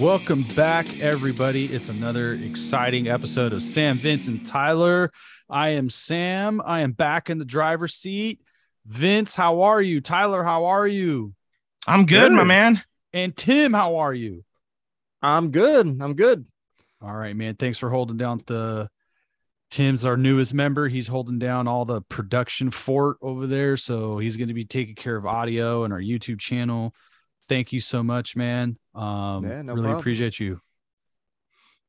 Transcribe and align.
Welcome 0.00 0.44
back, 0.54 1.00
everybody. 1.00 1.64
It's 1.64 1.88
another 1.88 2.34
exciting 2.34 3.08
episode 3.08 3.52
of 3.52 3.64
Sam, 3.64 3.96
Vince, 3.96 4.28
and 4.28 4.46
Tyler. 4.46 5.10
I 5.50 5.70
am 5.70 5.90
Sam. 5.90 6.62
I 6.64 6.82
am 6.82 6.92
back 6.92 7.30
in 7.30 7.38
the 7.38 7.44
driver's 7.44 7.94
seat. 7.94 8.40
Vince, 8.86 9.34
how 9.34 9.62
are 9.62 9.82
you? 9.82 10.00
Tyler, 10.00 10.44
how 10.44 10.66
are 10.66 10.86
you? 10.86 11.34
I'm 11.84 12.06
good, 12.06 12.30
my 12.30 12.44
man. 12.44 12.80
And 13.12 13.36
Tim, 13.36 13.72
how 13.72 13.96
are 13.96 14.14
you? 14.14 14.44
I'm 15.20 15.50
good. 15.50 15.88
I'm 16.00 16.14
good. 16.14 16.46
All 17.02 17.12
right, 17.12 17.34
man. 17.34 17.56
Thanks 17.56 17.78
for 17.78 17.90
holding 17.90 18.18
down 18.18 18.40
the. 18.46 18.88
Tim's 19.72 20.06
our 20.06 20.16
newest 20.16 20.54
member. 20.54 20.86
He's 20.86 21.08
holding 21.08 21.40
down 21.40 21.66
all 21.66 21.84
the 21.84 22.02
production 22.02 22.70
fort 22.70 23.16
over 23.20 23.48
there. 23.48 23.76
So 23.76 24.18
he's 24.18 24.36
going 24.36 24.48
to 24.48 24.54
be 24.54 24.64
taking 24.64 24.94
care 24.94 25.16
of 25.16 25.26
audio 25.26 25.82
and 25.82 25.92
our 25.92 26.00
YouTube 26.00 26.38
channel. 26.38 26.94
Thank 27.48 27.72
you 27.72 27.80
so 27.80 28.02
much, 28.02 28.36
man. 28.36 28.78
Um, 28.98 29.44
Yeah, 29.44 29.62
no 29.62 29.72
really 29.74 29.84
problem. 29.84 30.00
appreciate 30.00 30.40
you. 30.40 30.60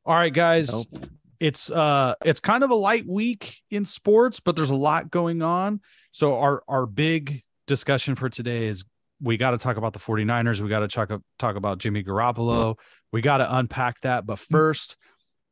All 0.05 0.15
right, 0.15 0.33
guys. 0.33 0.71
Nope. 0.71 1.07
It's 1.39 1.71
uh 1.71 2.15
it's 2.25 2.41
kind 2.41 2.63
of 2.63 2.69
a 2.69 2.75
light 2.75 3.07
week 3.07 3.59
in 3.71 3.85
sports, 3.85 4.41
but 4.41 4.55
there's 4.57 4.71
a 4.71 4.75
lot 4.75 5.09
going 5.09 5.41
on. 5.41 5.79
So 6.11 6.37
our 6.37 6.63
our 6.67 6.85
big 6.85 7.43
discussion 7.65 8.15
for 8.15 8.27
today 8.29 8.67
is 8.67 8.83
we 9.21 9.37
got 9.37 9.51
to 9.51 9.57
talk 9.57 9.77
about 9.77 9.93
the 9.93 9.99
49ers. 9.99 10.59
We 10.59 10.67
got 10.69 10.79
to 10.79 10.87
talk 10.89 11.11
talk 11.37 11.55
about 11.55 11.77
Jimmy 11.77 12.03
Garoppolo. 12.03 12.77
We 13.11 13.21
got 13.21 13.37
to 13.37 13.55
unpack 13.57 14.01
that, 14.01 14.25
but 14.25 14.37
first, 14.37 14.97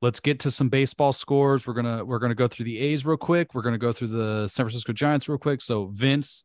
let's 0.01 0.19
get 0.19 0.41
to 0.41 0.51
some 0.51 0.67
baseball 0.69 1.13
scores. 1.13 1.65
We're 1.65 1.73
to 1.99 2.03
we're 2.03 2.19
to 2.31 2.35
go 2.35 2.47
through 2.47 2.65
the 2.65 2.79
A's 2.79 3.05
real 3.05 3.17
quick. 3.17 3.53
We're 3.53 3.61
to 3.73 3.79
go 3.79 3.93
through 3.93 4.09
the 4.09 4.47
San 4.47 4.65
Francisco 4.65 4.91
Giants 4.93 5.29
real 5.29 5.37
quick. 5.37 5.61
So, 5.61 5.87
Vince, 5.87 6.43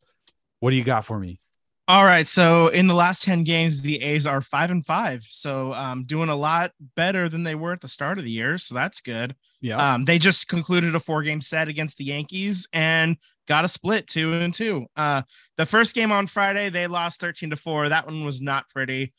what 0.59 0.69
do 0.69 0.77
you 0.77 0.83
got 0.85 1.03
for 1.05 1.19
me? 1.19 1.39
All 1.87 2.05
right. 2.05 2.25
So 2.25 2.69
in 2.69 2.87
the 2.87 2.93
last 2.93 3.23
10 3.23 3.43
games, 3.43 3.81
the 3.81 4.01
A's 4.01 4.25
are 4.25 4.39
five 4.39 4.71
and 4.71 4.85
five. 4.85 5.25
So 5.29 5.73
um 5.73 6.05
doing 6.05 6.29
a 6.29 6.35
lot 6.35 6.71
better 6.95 7.27
than 7.27 7.43
they 7.43 7.55
were 7.55 7.73
at 7.73 7.81
the 7.81 7.87
start 7.89 8.17
of 8.17 8.23
the 8.23 8.31
year. 8.31 8.57
So 8.57 8.73
that's 8.73 9.01
good. 9.01 9.35
Yeah. 9.59 9.93
Um, 9.93 10.05
they 10.05 10.17
just 10.17 10.47
concluded 10.47 10.95
a 10.95 10.99
four 10.99 11.23
game 11.23 11.41
set 11.41 11.67
against 11.67 11.97
the 11.97 12.05
Yankees 12.05 12.67
and 12.73 13.17
got 13.47 13.65
a 13.65 13.67
split 13.67 14.07
two 14.07 14.33
and 14.33 14.53
two. 14.53 14.85
Uh, 14.95 15.23
the 15.57 15.65
first 15.65 15.95
game 15.95 16.11
on 16.11 16.27
Friday, 16.27 16.69
they 16.69 16.87
lost 16.87 17.19
13 17.19 17.49
to 17.49 17.55
four. 17.55 17.89
That 17.89 18.05
one 18.05 18.23
was 18.25 18.41
not 18.41 18.69
pretty. 18.69 19.13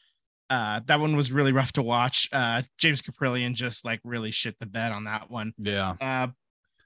Uh, 0.50 0.80
that 0.86 1.00
one 1.00 1.16
was 1.16 1.32
really 1.32 1.52
rough 1.52 1.72
to 1.72 1.82
watch. 1.82 2.28
Uh, 2.32 2.62
James 2.78 3.02
Kaprielian 3.02 3.54
just 3.54 3.84
like 3.84 4.00
really 4.04 4.30
shit 4.30 4.58
the 4.58 4.66
bed 4.66 4.92
on 4.92 5.04
that 5.04 5.30
one. 5.30 5.52
yeah. 5.58 5.94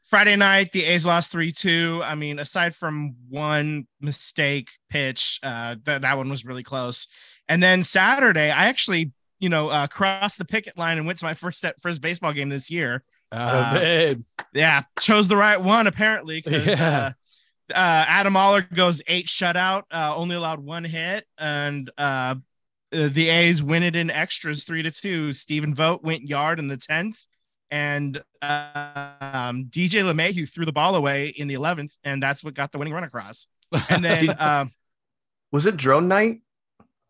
Friday 0.08 0.36
night, 0.36 0.72
the 0.72 0.84
A's 0.84 1.04
lost 1.04 1.30
3 1.30 1.52
2. 1.52 2.02
I 2.04 2.14
mean, 2.14 2.38
aside 2.38 2.74
from 2.74 3.14
one 3.28 3.86
mistake 4.00 4.70
pitch, 4.88 5.38
uh, 5.42 5.76
th- 5.84 6.00
that 6.02 6.16
one 6.16 6.30
was 6.30 6.44
really 6.44 6.62
close. 6.62 7.06
And 7.48 7.62
then 7.62 7.82
Saturday, 7.82 8.50
I 8.50 8.66
actually, 8.66 9.12
you 9.38 9.48
know, 9.48 9.68
uh, 9.68 9.86
crossed 9.86 10.38
the 10.38 10.44
picket 10.44 10.78
line 10.78 10.96
and 10.98 11.06
went 11.06 11.18
to 11.18 11.24
my 11.24 11.34
first 11.42 11.58
step, 11.58 11.76
first 11.82 12.00
baseball 12.00 12.32
game 12.32 12.48
this 12.48 12.70
year. 12.70 13.04
Uh, 13.30 13.74
babe. 13.78 14.22
Yeah, 14.54 14.84
chose 15.00 15.28
the 15.28 15.36
right 15.36 15.60
one 15.60 15.86
apparently 15.86 16.40
because 16.40 16.66
Yeah. 16.66 17.12
uh, 17.70 17.74
uh, 17.74 18.04
Adam 18.08 18.34
Oller 18.34 18.62
goes 18.62 19.02
eight 19.06 19.26
shutout, 19.26 19.82
uh, 19.92 20.14
only 20.16 20.34
allowed 20.36 20.60
one 20.60 20.84
hit, 20.84 21.26
and 21.36 21.90
uh, 21.98 22.36
the 22.90 23.28
A's 23.28 23.62
win 23.62 23.82
it 23.82 23.94
in 23.94 24.10
extras 24.10 24.64
three 24.64 24.82
to 24.82 24.90
two. 24.90 25.32
Stephen 25.32 25.74
Vogt 25.74 26.02
went 26.02 26.22
yard 26.22 26.58
in 26.58 26.68
the 26.68 26.78
tenth, 26.78 27.20
and 27.70 28.22
uh, 28.42 29.10
um, 29.20 29.64
DJ 29.66 30.02
LeMahieu 30.04 30.48
threw 30.48 30.64
the 30.64 30.72
ball 30.72 30.94
away 30.94 31.28
in 31.28 31.48
the 31.48 31.54
eleventh, 31.54 31.92
and 32.04 32.22
that's 32.22 32.42
what 32.42 32.54
got 32.54 32.72
the 32.72 32.78
winning 32.78 32.94
run 32.94 33.04
across. 33.04 33.46
And 33.88 34.04
then 34.04 34.30
uh, 34.30 34.66
Was 35.52 35.66
it 35.66 35.76
drone 35.76 36.08
night? 36.08 36.40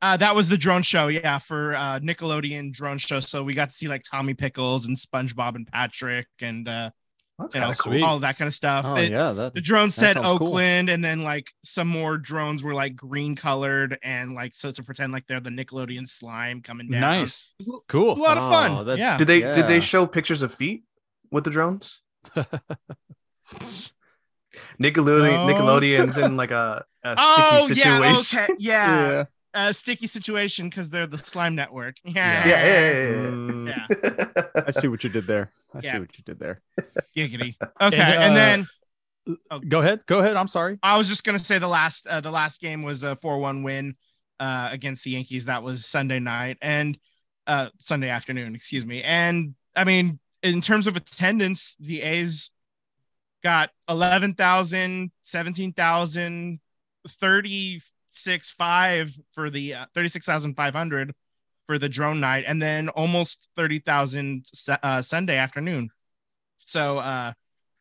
uh, 0.00 0.16
that 0.16 0.34
was 0.34 0.48
the 0.48 0.56
drone 0.56 0.82
show, 0.82 1.08
yeah, 1.08 1.38
for 1.38 1.74
uh, 1.74 1.98
Nickelodeon 2.00 2.72
drone 2.72 2.98
show. 2.98 3.20
So 3.20 3.42
we 3.42 3.52
got 3.54 3.68
to 3.70 3.74
see 3.74 3.88
like 3.88 4.04
Tommy 4.08 4.34
Pickles 4.34 4.86
and 4.86 4.96
SpongeBob 4.96 5.56
and 5.56 5.66
Patrick 5.66 6.28
and 6.40 6.68
uh, 6.68 6.90
That's 7.38 7.54
you 7.54 7.60
know, 7.60 7.66
kind 7.66 7.72
of 7.72 7.78
cool. 7.78 7.92
sweet. 7.92 8.02
all 8.02 8.18
that 8.20 8.36
kind 8.36 8.48
of 8.48 8.54
stuff. 8.54 8.84
Oh 8.88 8.96
It- 8.96 9.10
yeah, 9.12 9.30
that 9.32 9.54
the 9.54 9.60
drone 9.60 9.90
said 9.90 10.14
sounds 10.14 10.38
cool. 10.38 10.48
Oakland, 10.48 10.88
and 10.90 11.04
then 11.04 11.22
like 11.22 11.52
some 11.62 11.86
more 11.86 12.18
drones 12.18 12.64
were 12.64 12.74
like 12.74 12.96
green 12.96 13.36
colored, 13.36 13.96
and 14.02 14.34
like 14.34 14.54
so 14.56 14.72
to 14.72 14.82
pretend 14.82 15.12
like 15.12 15.26
they're 15.28 15.38
the 15.38 15.50
Nickelodeon 15.50 16.08
slime 16.08 16.62
coming 16.62 16.90
down. 16.90 17.00
Nice. 17.00 17.50
It 17.60 17.66
was 17.66 17.76
a- 17.76 17.80
Cool. 17.88 18.06
it 18.06 18.08
was 18.08 18.18
a 18.18 18.22
lot 18.22 18.38
of 18.38 18.42
Oh, 18.44 18.50
fun. 18.50 18.86
that- 18.86 18.98
yeah. 18.98 19.16
Did 19.16 19.28
they 19.28 19.40
did 19.40 19.68
they 19.68 19.78
show 19.80 20.04
pictures 20.06 20.42
of 20.42 20.52
feet 20.52 20.82
with 21.30 21.44
the 21.44 21.50
drones? 21.50 22.00
Nickelodeon 24.80 25.46
No. 25.46 25.54
Nickelodeon's 25.54 26.18
in 26.18 26.36
like 26.36 26.50
a, 26.50 26.84
a 27.04 27.14
oh 27.18 27.62
sticky 27.66 27.80
yeah, 27.80 28.12
situation. 28.14 28.38
okay, 28.44 28.54
yeah, 28.58 29.24
a 29.54 29.72
sticky 29.74 30.06
situation 30.06 30.68
because 30.68 30.90
they're 30.90 31.06
the 31.06 31.18
slime 31.18 31.54
network. 31.54 31.96
Yeah, 32.04 32.46
Yeah, 32.46 32.64
yeah, 32.64 32.92
yeah, 32.92 33.10
yeah. 33.10 33.30
Mm, 33.30 33.68
yeah. 33.68 34.62
I 34.66 34.70
see 34.70 34.88
what 34.88 35.02
you 35.04 35.10
did 35.10 35.26
there. 35.26 35.52
I 35.74 35.80
Yeah. 35.82 35.92
see 35.92 35.98
what 36.00 36.18
you 36.18 36.24
did 36.24 36.38
there. 36.38 36.60
giggity. 37.16 37.56
Okay, 37.80 37.96
And, 37.96 38.14
and, 38.24 38.32
uh, 38.32 38.34
then 38.34 38.66
Go 39.68 39.80
ahead. 39.80 40.00
Go 40.06 40.20
ahead. 40.20 40.36
I'm 40.36 40.48
sorry. 40.48 40.78
I 40.82 40.96
was 40.96 41.06
just 41.06 41.22
gonna 41.22 41.38
say 41.38 41.58
the 41.58 41.68
last 41.68 42.06
uh, 42.06 42.20
the 42.22 42.30
last 42.30 42.60
game 42.62 42.82
was 42.82 43.02
a 43.02 43.14
four 43.16 43.38
one 43.38 43.62
win 43.62 43.94
uh, 44.40 44.70
against 44.72 45.04
the 45.04 45.10
Yankees. 45.10 45.44
That 45.44 45.62
was 45.62 45.84
Sunday 45.84 46.18
night 46.18 46.56
and 46.62 46.96
uh, 47.46 47.68
Sunday 47.78 48.08
afternoon, 48.08 48.54
excuse 48.54 48.86
me. 48.86 49.02
And 49.02 49.54
I 49.76 49.84
mean, 49.84 50.18
in 50.42 50.62
terms 50.62 50.86
of 50.86 50.96
attendance, 50.96 51.76
the 51.78 52.00
A's 52.02 52.50
got 53.44 53.70
11,000, 53.88 55.10
17,000, 55.24 56.60
36 58.24 58.50
5 58.52 59.18
for 59.32 59.50
the 59.50 59.74
uh, 59.74 59.86
36,500 59.94 61.14
for 61.66 61.78
the 61.78 61.88
drone 61.88 62.20
night, 62.20 62.44
and 62.46 62.60
then 62.60 62.88
almost 62.88 63.48
30,000 63.56 64.46
Sa- 64.52 64.78
uh, 64.82 65.02
Sunday 65.02 65.36
afternoon. 65.36 65.90
So 66.58 66.98
uh, 66.98 67.32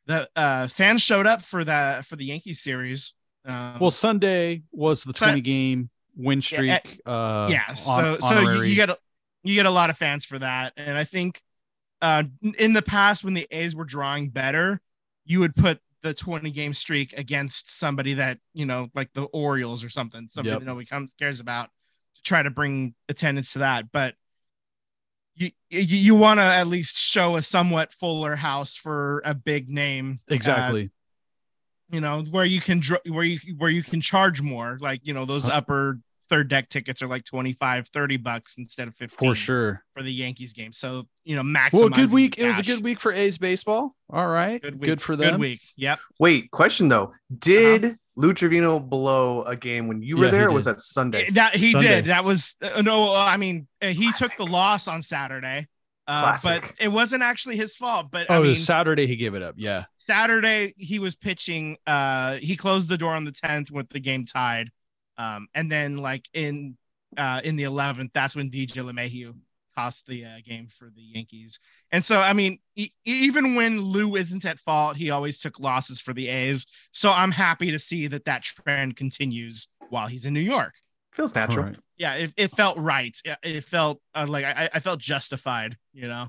the 0.05 0.29
uh, 0.35 0.67
fans 0.67 1.01
showed 1.01 1.25
up 1.25 1.43
for 1.43 1.63
the 1.63 2.03
for 2.07 2.15
the 2.15 2.25
Yankees 2.25 2.61
series. 2.61 3.13
Um, 3.45 3.79
Well, 3.79 3.91
Sunday 3.91 4.63
was 4.71 5.03
the 5.03 5.13
20 5.13 5.41
game 5.41 5.89
win 6.15 6.39
Yeah, 6.39 6.59
uh, 6.59 6.77
streak. 6.79 7.01
uh, 7.05 7.47
yeah, 7.49 7.73
so 7.73 8.19
so 8.19 8.41
you, 8.41 8.63
you 8.63 8.75
get 8.75 8.89
a, 8.89 8.97
you 9.43 9.55
get 9.55 9.65
a 9.65 9.71
lot 9.71 9.89
of 9.89 9.97
fans 9.97 10.25
for 10.25 10.39
that, 10.39 10.73
and 10.77 10.97
I 10.97 11.03
think 11.03 11.41
uh, 12.01 12.23
in 12.57 12.73
the 12.73 12.81
past 12.81 13.23
when 13.23 13.33
the 13.33 13.47
A's 13.51 13.75
were 13.75 13.85
drawing 13.85 14.29
better, 14.29 14.81
you 15.25 15.39
would 15.39 15.55
put 15.55 15.79
the 16.03 16.13
20 16.13 16.51
game 16.51 16.73
streak 16.73 17.13
against 17.17 17.71
somebody 17.77 18.13
that 18.15 18.39
you 18.53 18.65
know 18.65 18.89
like 18.93 19.11
the 19.13 19.23
Orioles 19.23 19.83
or 19.83 19.89
something, 19.89 20.27
something 20.29 20.51
Yep. 20.51 20.59
that 20.61 20.65
nobody 20.65 20.85
comes 20.85 21.13
cares 21.17 21.39
about 21.39 21.69
to 22.15 22.21
try 22.23 22.41
to 22.43 22.49
bring 22.49 22.93
attendance 23.09 23.53
to 23.53 23.59
that, 23.59 23.91
but. 23.91 24.15
You, 25.39 25.51
you, 25.69 25.81
you 25.81 26.15
want 26.15 26.39
to 26.39 26.43
at 26.43 26.65
least 26.65 26.97
show 26.97 27.35
a 27.35 27.43
somewhat 27.43 27.93
fuller 27.93 28.35
house 28.35 28.75
for 28.75 29.21
a 29.23 29.35
big 29.35 29.69
name 29.69 30.19
uh, 30.31 30.33
exactly. 30.33 30.89
you 31.91 32.01
know 32.01 32.23
where 32.23 32.43
you 32.43 32.59
can 32.59 32.79
dr- 32.79 33.01
where 33.07 33.23
you 33.23 33.37
where 33.55 33.69
you 33.69 33.83
can 33.83 34.01
charge 34.01 34.41
more 34.41 34.79
like 34.81 35.01
you 35.03 35.13
know 35.13 35.25
those 35.25 35.47
Uh, 35.47 35.51
upper 35.53 35.99
third 36.29 36.47
deck 36.49 36.69
tickets 36.69 37.01
are 37.01 37.07
like 37.07 37.23
25 37.23 37.87
30 37.89 38.17
bucks 38.17 38.55
instead 38.57 38.87
of 38.87 38.95
15 38.95 39.29
for 39.29 39.35
sure. 39.35 39.83
for 39.93 40.03
the 40.03 40.11
yankees 40.11 40.53
game 40.53 40.71
so 40.73 41.07
you 41.23 41.35
know 41.35 41.41
maximize 41.41 41.73
Well, 41.73 41.89
good 41.89 42.11
week. 42.11 42.37
It 42.37 42.47
was 42.47 42.59
a 42.59 42.63
good 42.63 42.83
week 42.83 42.99
for 42.99 43.11
A's 43.13 43.37
baseball. 43.37 43.95
All 44.11 44.27
right. 44.27 44.61
good 44.61 44.79
Good, 44.81 45.01
for 45.01 45.15
them. 45.15 45.31
good 45.35 45.39
week 45.39 45.61
yep 45.75 45.99
Wait, 46.19 46.51
question 46.51 46.87
though. 46.89 47.13
Did 47.37 47.97
Lou 48.15 48.33
Trivino 48.33 48.79
blow 48.87 49.43
a 49.43 49.55
game 49.55 49.87
when 49.87 50.01
you 50.01 50.17
were 50.17 50.25
Yeah, 50.25 50.31
there? 50.31 50.47
Or 50.49 50.53
was 50.53 50.65
that 50.65 50.81
Sunday? 50.81 51.29
that 51.31 51.55
he 51.55 51.71
Sunday. 51.73 51.87
did 51.87 52.05
that 52.05 52.23
was 52.23 52.55
uh, 52.61 52.81
no 52.81 53.13
i 53.15 53.37
mean 53.37 53.67
uh, 53.81 53.87
he 53.87 54.11
took 54.13 54.35
the 54.37 54.45
loss 54.45 54.87
on 54.87 55.01
saturday 55.01 55.67
uh, 56.09 56.37
but 56.41 56.63
it 56.79 56.87
wasn't 56.87 57.21
actually 57.21 57.57
his 57.57 57.75
fault 57.75 58.07
but 58.11 58.27
Oh, 58.29 58.35
i 58.35 58.37
it 58.37 58.41
mean 58.41 58.49
was 58.49 58.65
Saturday 58.65 59.07
he 59.07 59.17
gave 59.17 59.33
it 59.35 59.41
up. 59.43 59.55
Yeah. 59.57 59.83
Saturday 59.97 60.73
he 60.77 60.99
was 60.99 61.17
pitching. 61.17 61.75
Uh, 61.85 62.35
he 62.35 62.55
closed 62.55 62.87
the 62.87 62.97
door 62.97 63.13
on 63.13 63.25
the 63.25 63.33
tenth 63.33 63.69
with 63.71 63.89
the 63.89 63.99
game 63.99 64.23
tied, 64.25 64.69
um, 65.17 65.47
and 65.53 65.71
then 65.71 65.97
like 65.97 66.27
in 66.33 66.77
uh 67.17 67.41
in 67.43 67.55
the 67.55 67.63
eleventh, 67.63 68.11
that's 68.13 68.35
when 68.35 68.49
DJ 68.49 68.83
LeMahieu 68.83 69.33
cost 69.77 70.07
the 70.07 70.25
uh, 70.25 70.29
game 70.43 70.67
for 70.67 70.89
the 70.95 71.01
Yankees. 71.01 71.59
And 71.91 72.03
so, 72.03 72.19
I 72.19 72.33
mean, 72.33 72.59
e- 72.75 72.91
even 73.05 73.53
when 73.55 73.81
Lou 73.81 74.15
isn't 74.15 74.43
at 74.43 74.59
fault, 74.59 74.97
he 74.97 75.11
always 75.11 75.37
took 75.37 75.59
losses 75.59 76.01
for 76.01 76.13
the 76.13 76.29
A's. 76.29 76.65
So 76.91 77.11
I'm 77.11 77.31
happy 77.31 77.71
to 77.71 77.77
see 77.79 78.07
that 78.07 78.25
that 78.25 78.41
trend 78.41 78.95
continues 78.95 79.67
while 79.89 80.07
he's 80.07 80.25
in 80.25 80.33
New 80.33 80.39
York. 80.41 80.73
Feels 81.13 81.35
natural. 81.35 81.67
right. 81.67 81.75
Yeah, 81.97 82.13
it, 82.15 82.33
it 82.37 82.55
felt 82.55 82.77
right. 82.77 83.15
It, 83.23 83.37
it 83.43 83.65
felt 83.65 84.01
uh, 84.15 84.25
like 84.27 84.45
I, 84.45 84.69
I 84.73 84.79
felt 84.79 84.99
justified, 84.99 85.77
you 85.93 86.07
know. 86.07 86.27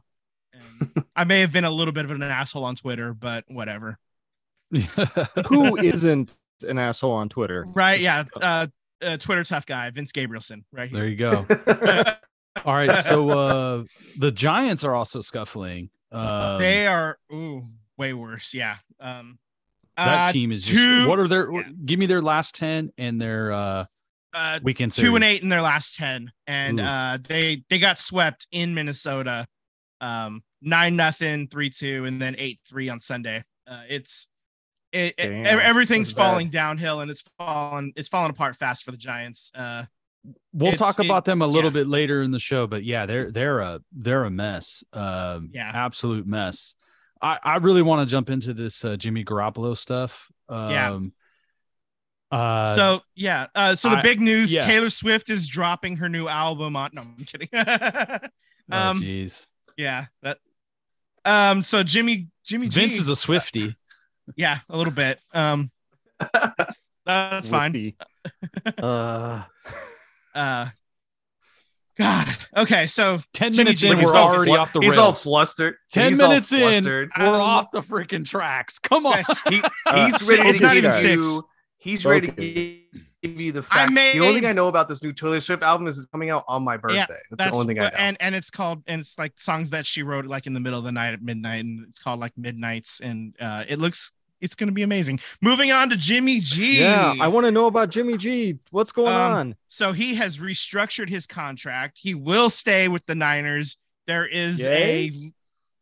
And 0.53 1.05
I 1.17 1.25
may 1.25 1.41
have 1.41 1.53
been 1.53 1.65
a 1.65 1.71
little 1.71 1.93
bit 1.93 2.05
of 2.05 2.11
an 2.11 2.23
asshole 2.23 2.65
on 2.65 2.75
Twitter, 2.75 3.15
but 3.15 3.45
whatever. 3.49 3.99
Who 5.49 5.77
isn't 5.79 6.37
an 6.67 6.79
asshole 6.79 7.13
on 7.13 7.29
Twitter? 7.29 7.65
Right. 7.67 8.01
Yeah. 8.01 8.25
Uh, 8.35 8.69
uh, 9.03 9.17
Twitter 9.17 9.45
tough 9.45 9.67
guy, 9.67 9.91
Vince 9.91 10.13
Gabrielson, 10.13 10.65
right 10.73 10.91
here. 10.91 11.01
there 11.01 11.09
you 11.09 11.17
go. 11.17 11.47
All 12.65 12.75
right. 12.75 13.03
So 13.05 13.31
uh 13.31 13.85
the 14.19 14.33
Giants 14.33 14.85
are 14.85 14.95
also 14.95 15.21
scuffling. 15.21 15.91
Um, 16.11 16.59
they 16.59 16.87
are 16.87 17.19
ooh, 17.33 17.67
way 17.97 18.15
worse. 18.15 18.53
Yeah. 18.55 18.77
Um, 19.01 19.39
that 19.97 20.29
uh, 20.29 20.33
team 20.33 20.53
is 20.53 20.65
just 20.65 21.09
what 21.09 21.19
are 21.19 21.29
their 21.29 21.51
yeah. 21.53 21.63
give 21.85 21.99
me 21.99 22.07
their 22.07 22.23
last 22.23 22.55
10 22.57 22.93
and 22.99 23.21
their 23.21 23.53
uh 23.53 23.85
uh, 24.35 24.61
weekend 24.63 24.93
two 24.93 25.15
and 25.17 25.25
eight 25.25 25.43
in 25.43 25.49
their 25.49 25.63
last 25.63 25.95
ten, 25.95 26.31
and 26.47 26.81
Ooh. 26.81 26.85
uh, 26.85 27.19
they 27.27 27.65
they 27.71 27.79
got 27.79 27.99
swept 27.99 28.47
in 28.53 28.75
Minnesota, 28.75 29.47
um, 30.01 30.43
nine 30.61 30.97
nothing, 30.97 31.49
three 31.49 31.71
two, 31.71 32.05
and 32.05 32.21
then 32.21 32.37
eight 32.39 32.61
three 32.69 32.89
on 32.89 33.01
Sunday. 33.01 33.43
Uh, 33.67 33.83
it's 33.89 34.29
it, 34.93 35.15
it- 35.19 35.29
Damn, 35.29 35.47
ev- 35.47 35.59
everything's 35.61 36.09
that's 36.09 36.17
bad. 36.17 36.31
falling 36.31 36.51
downhill, 36.51 37.01
and 37.01 37.11
it's 37.11 37.23
falling 37.39 37.93
it's 37.97 38.09
falling 38.09 38.31
apart 38.31 38.57
fast 38.57 38.85
for 38.85 38.91
the 38.91 38.97
Giants. 38.97 39.51
Uh, 39.55 39.85
We'll 40.53 40.73
talk 40.73 40.99
about 40.99 41.19
it- 41.19 41.25
them 41.27 41.43
a 41.43 41.47
little 41.47 41.71
yeah. 41.71 41.75
bit 41.83 41.89
later 41.89 42.23
in 42.23 42.31
the 42.33 42.39
show, 42.39 42.67
but 42.67 42.83
yeah, 42.85 43.07
they're 43.07 43.31
they're 43.31 43.61
a 43.61 43.81
they're 43.93 44.25
a 44.25 44.31
mess. 44.31 44.83
Um, 44.93 45.51
Yeah. 45.55 45.71
absolute 45.73 46.27
mess. 46.27 46.75
I 47.23 47.39
I 47.43 47.57
really 47.57 47.83
want 47.83 48.07
to 48.07 48.11
jump 48.11 48.29
into 48.31 48.53
this 48.53 48.85
uh, 48.85 48.97
Jimmy 48.97 49.25
Garoppolo 49.25 49.77
stuff. 49.77 50.29
Um, 50.49 50.71
Yeah. 50.71 50.99
Uh, 52.31 52.75
so 52.75 53.01
yeah, 53.15 53.47
uh, 53.55 53.75
so 53.75 53.89
the 53.91 53.97
I- 53.99 54.03
big 54.03 54.21
news: 54.21 54.53
yeah. 54.53 54.67
Taylor 54.67 54.91
Swift 54.91 55.31
is 55.31 55.49
dropping 55.49 55.97
her 55.97 56.09
new 56.11 56.29
album 56.29 56.77
on. 56.77 56.91
No, 56.93 57.03
I'm 57.03 57.25
kidding. 57.25 57.49
oh, 57.55 58.19
um, 58.71 59.01
jeez. 59.01 59.47
yeah, 59.79 60.07
that. 60.23 60.39
Um, 61.25 61.63
so 61.63 61.83
Jimmy 61.83 62.29
Jimmy 62.45 62.69
G, 62.69 62.81
Vince 62.81 62.99
is 62.99 63.09
a 63.09 63.17
Swifty. 63.17 63.77
Yeah, 64.37 64.59
a 64.69 64.77
little 64.77 64.93
bit. 64.93 65.21
Um, 65.33 65.71
that's, 66.33 66.81
that's 67.07 67.49
fine. 67.57 67.95
Uh, 68.79 69.43
Uh, 70.35 70.69
God. 71.97 72.37
Okay, 72.57 72.87
so 72.87 73.21
Ten 73.35 73.53
Jimmy 73.53 73.65
minutes 73.65 73.83
in, 73.83 73.91
we're 73.91 73.97
he's 73.99 74.09
all 74.11 74.29
already 74.35 74.51
flu- 74.53 74.59
off 74.59 74.73
the 74.73 74.81
he's 74.81 74.91
rails. 74.93 74.99
all 74.99 75.13
flustered. 75.13 75.75
Ten 75.91 76.11
He's 76.11 76.19
minutes 76.19 76.53
in, 76.53 76.85
we're 76.85 77.09
Um, 77.17 77.25
off 77.41 77.71
the 77.73 77.81
freaking 77.81 78.25
tracks. 78.29 78.79
Come 78.79 79.05
on. 79.07 79.15
guys, 79.27 79.37
He, 79.49 79.63
Uh, 79.85 80.07
he's 80.07 80.29
ready 80.29 80.49
it's 80.49 80.59
to 80.59 80.65
not 80.65 80.75
give 80.75 80.85
even 80.85 80.93
six. 80.93 81.05
you. 81.17 81.49
He's 81.79 82.05
ready 82.07 82.29
to 82.29 82.33
give 83.23 83.41
you 83.41 83.51
the 83.53 83.61
I 83.61 83.63
fact. 83.63 83.95
the 83.95 84.21
only 84.21 84.35
thing 84.41 84.47
I 84.49 84.53
know 84.53 84.69
about 84.69 84.89
this 84.89 85.03
new 85.03 85.13
Taylor 85.13 85.41
Swift 85.41 85.63
album 85.65 85.89
is 85.89 85.99
it's 85.99 86.07
coming 86.07 86.31
out 86.31 86.45
on 86.47 86.63
my 86.63 86.77
birthday. 86.77 87.07
that's, 87.33 87.51
the 87.51 87.57
only 87.57 87.75
thing 87.75 87.81
I 87.83 87.89
know. 87.89 87.97
and 87.97 88.17
and 88.21 88.35
it's 88.35 88.51
called 88.51 88.83
and 88.87 89.01
it's 89.01 89.19
like 89.19 89.33
songs 89.37 89.71
that 89.71 89.85
she 89.87 90.03
wrote 90.05 90.27
like 90.27 90.47
in 90.47 90.55
the 90.55 90.61
middle 90.61 90.79
of 90.79 90.85
the 90.85 90.93
night 90.93 91.15
at 91.15 91.23
midnight, 91.23 91.65
and 91.65 91.85
it's 91.89 91.99
called 91.99 92.21
like 92.21 92.33
Midnights, 92.37 93.01
and 93.01 93.35
uh, 93.41 93.65
it 93.67 93.81
looks 93.81 94.13
it's 94.41 94.55
gonna 94.55 94.73
be 94.73 94.83
amazing. 94.83 95.21
Moving 95.41 95.73
on 95.73 95.91
to 95.91 95.97
Jimmy 95.97 96.41
G. 96.41 96.81
yeah, 96.81 97.15
I 97.21 97.29
want 97.29 97.47
to 97.47 97.51
know 97.51 97.67
about 97.67 97.91
Jimmy 97.91 98.17
G. 98.17 98.59
What's 98.71 98.93
going 98.93 99.13
Um, 99.13 99.33
on? 99.33 99.57
so 99.69 99.93
he 99.93 100.15
has 100.17 100.39
restructured 100.39 101.09
his 101.09 101.27
contract. 101.27 101.99
He 102.01 102.15
will 102.15 102.51
stay 102.51 102.89
with 102.89 103.05
the 103.07 103.15
Niners. 103.15 103.77
There 104.07 104.27
is 104.27 104.61
Yay. 104.61 105.09
a 105.09 105.33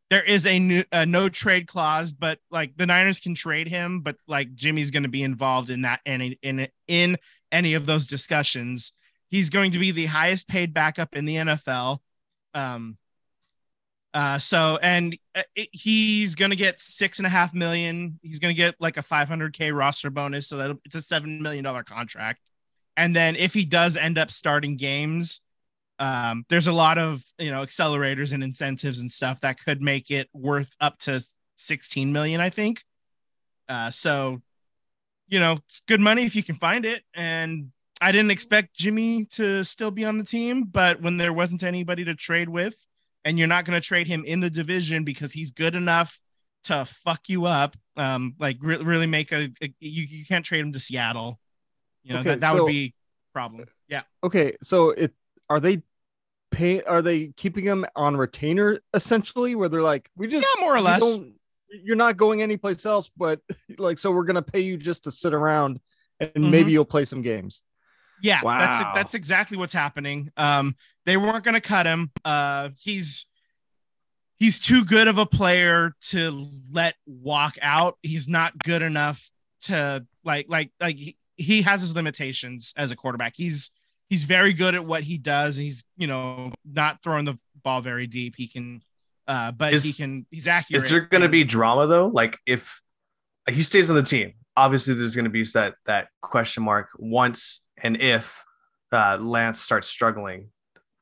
there 0.08 0.23
is 0.23 0.47
a, 0.47 0.61
new, 0.61 0.85
a 0.93 1.05
no 1.05 1.29
trade 1.29 1.67
clause, 1.67 2.12
but 2.12 2.38
like 2.49 2.76
the 2.76 2.87
Niners 2.87 3.19
can 3.19 3.35
trade 3.35 3.67
him, 3.67 4.03
but 4.03 4.14
like 4.29 4.55
Jimmy's 4.55 4.93
going 4.93 5.03
to 5.03 5.08
be 5.08 5.23
involved 5.25 5.69
in 5.69 5.82
that 5.82 5.99
any 6.06 6.38
in 6.43 6.69
in 6.87 7.17
any 7.50 7.75
of 7.75 7.87
those 7.87 8.06
discussions. 8.06 8.93
He's 9.31 9.50
going 9.50 9.73
to 9.73 9.79
be 9.81 9.91
the 9.91 10.06
highest 10.06 10.47
paid 10.47 10.73
backup 10.73 11.17
in 11.17 11.25
the 11.25 11.35
NFL. 11.37 11.99
Um, 12.55 12.97
uh, 14.14 14.38
so 14.38 14.79
and 14.82 15.17
uh, 15.35 15.43
it, 15.55 15.69
he's 15.73 16.35
to 16.50 16.56
get 16.56 16.81
six 16.81 17.19
and 17.19 17.26
a 17.26 17.31
half 17.31 17.53
million. 17.55 18.19
He's 18.23 18.38
to 18.55 18.58
get 18.58 18.76
like 18.81 18.97
a 18.97 19.03
500k 19.03 19.76
roster 19.76 20.11
bonus, 20.11 20.49
so 20.49 20.56
that 20.56 20.76
it's 20.85 20.94
a 20.94 21.03
seven 21.03 21.43
million 21.43 21.64
dollar 21.64 21.82
contract. 21.82 22.41
And 22.97 23.14
then 23.14 23.37
if 23.37 23.53
he 23.53 23.64
does 23.64 23.97
end 23.97 24.17
up 24.17 24.31
starting 24.31 24.76
games, 24.76 25.43
um, 25.99 26.44
there's 26.49 26.67
a 26.67 26.73
lot 26.73 26.99
of 26.99 27.23
you 27.38 27.50
know 27.50 27.62
accelerators 27.62 28.32
and 28.32 28.43
incentives 28.43 29.00
and 29.00 29.11
stuff 29.11 29.41
that 29.43 29.62
could 29.62 29.82
make 29.82 30.11
it 30.11 30.29
worth 30.32 30.75
up 30.81 30.99
to 31.00 31.20
16 31.56 32.12
million, 32.12 32.41
I 32.41 32.50
think. 32.50 32.85
Uh, 33.69 33.91
so, 33.91 34.41
you 35.29 35.41
know, 35.41 35.58
it's 35.69 35.81
good 35.87 36.00
money 36.00 36.25
if 36.25 36.37
you 36.37 36.43
can 36.43 36.56
find 36.56 36.85
it. 36.85 37.03
And 37.14 37.73
I 38.00 38.12
didn't 38.12 38.31
expect 38.31 38.76
Jimmy 38.76 39.25
to 39.32 39.64
still 39.64 39.91
be 39.91 40.05
on 40.05 40.19
the 40.19 40.25
team, 40.25 40.64
but 40.64 41.00
when 41.00 41.17
there 41.17 41.32
wasn't 41.32 41.62
anybody 41.62 42.05
to 42.05 42.14
trade 42.14 42.49
with, 42.49 42.76
and 43.26 43.38
you're 43.38 43.49
not 43.49 43.64
going 43.64 43.78
to 43.78 43.87
trade 43.87 44.06
him 44.06 44.25
in 44.25 44.40
the 44.40 44.49
division 44.49 45.05
because 45.05 45.32
he's 45.32 45.50
good 45.50 45.75
enough 45.75 46.19
to 46.64 46.84
fuck 47.05 47.28
you 47.28 47.44
up, 47.44 47.76
um, 47.96 48.34
like 48.38 48.56
re- 48.61 48.76
really 48.78 49.06
make 49.06 49.32
a, 49.32 49.50
a 49.61 49.75
you, 49.81 50.02
you 50.05 50.25
can't 50.25 50.44
trade 50.44 50.61
him 50.61 50.73
to 50.73 50.78
Seattle. 50.78 51.38
You 52.05 52.14
know, 52.14 52.20
Okay, 52.20 52.31
that, 52.31 52.40
that 52.40 52.52
so- 52.52 52.64
would 52.64 52.70
be 52.70 52.94
problem. 53.34 53.67
Yeah. 53.88 54.02
Okay, 54.25 54.56
so 54.62 54.90
it 54.90 55.12
are 55.50 55.61
they 55.61 55.82
pay 56.52 56.82
are 56.82 57.02
they 57.02 57.28
keeping 57.37 57.64
him 57.64 57.84
on 57.96 58.17
retainer 58.17 58.81
essentially 58.94 59.55
where 59.56 59.69
they're 59.69 59.82
like 59.82 60.08
we 60.17 60.29
just 60.29 60.46
Yeah, 60.56 60.64
more 60.64 60.75
or 60.76 60.81
less. 60.81 61.00
don't- 61.00 61.34
you're 61.84 61.96
not 61.96 62.17
going 62.17 62.40
anyplace 62.43 62.87
else 62.87 63.11
but 63.17 63.40
like 63.79 63.99
so 63.99 64.12
we're 64.12 64.22
gonna 64.25 64.40
pay 64.43 64.61
you 64.61 64.76
just 64.76 65.05
to 65.05 65.11
sit 65.11 65.34
around 65.34 65.81
and 66.20 66.31
Mhm. 66.37 66.50
maybe 66.50 66.70
you'll 66.72 66.84
play 66.84 67.05
some 67.05 67.20
games 67.20 67.62
Yeah, 68.22 68.40
Wow. 68.43 68.58
that's 68.58 68.94
that's 68.94 69.14
exactly 69.14 69.56
what's 69.58 69.72
happening. 69.72 70.31
Um, 70.37 70.76
they 71.06 71.17
weren't 71.17 71.44
going 71.44 71.55
to 71.55 71.61
cut 71.61 71.87
him. 71.87 72.11
Uh, 72.25 72.70
he's 72.79 73.26
he's 74.37 74.58
too 74.58 74.85
good 74.85 75.08
of 75.08 75.19
a 75.19 75.26
player 75.26 75.94
to 76.03 76.49
let 76.70 76.97
walk 77.06 77.56
out. 77.62 77.97
He's 78.03 78.29
not 78.29 78.58
good 78.58 78.82
enough 78.82 79.31
to 79.62 80.05
like 80.25 80.47
like 80.49 80.70
like 80.81 80.97
he, 80.97 81.17
he 81.37 81.62
has 81.62 81.81
his 81.81 81.94
limitations 81.94 82.75
as 82.76 82.91
a 82.91 82.97
quarterback. 82.97 83.35
He's 83.37 83.70
he's 84.11 84.25
very 84.25 84.53
good 84.53 84.75
at 84.75 84.85
what 84.85 85.05
he 85.05 85.17
does. 85.17 85.56
He's 85.56 85.85
you 85.97 86.06
know 86.06 86.53
not 86.64 87.03
throwing 87.03 87.25
the 87.25 87.38
ball 87.62 87.81
very 87.81 88.06
deep. 88.06 88.35
He 88.37 88.49
can, 88.49 88.82
uh, 89.26 89.53
but 89.53 89.73
he 89.75 89.93
can. 89.93 90.26
He's 90.31 90.49
accurate. 90.49 90.82
Is 90.82 90.91
there 90.91 91.00
going 91.00 91.23
to 91.23 91.29
be 91.29 91.44
drama 91.44 91.87
though? 91.87 92.08
Like 92.08 92.38
if 92.47 92.82
he 93.49 93.62
stays 93.62 93.88
on 93.91 93.97
the 93.97 94.03
team, 94.03 94.35
obviously 94.56 94.94
there's 94.94 95.14
going 95.14 95.25
to 95.25 95.31
be 95.31 95.44
that 95.55 95.76
that 95.87 96.08
question 96.20 96.62
mark 96.62 96.88
once 96.99 97.61
and 97.82 98.00
if 98.00 98.44
uh, 98.93 99.19
Lance 99.20 99.61
starts 99.61 99.88
struggling. 99.88 100.50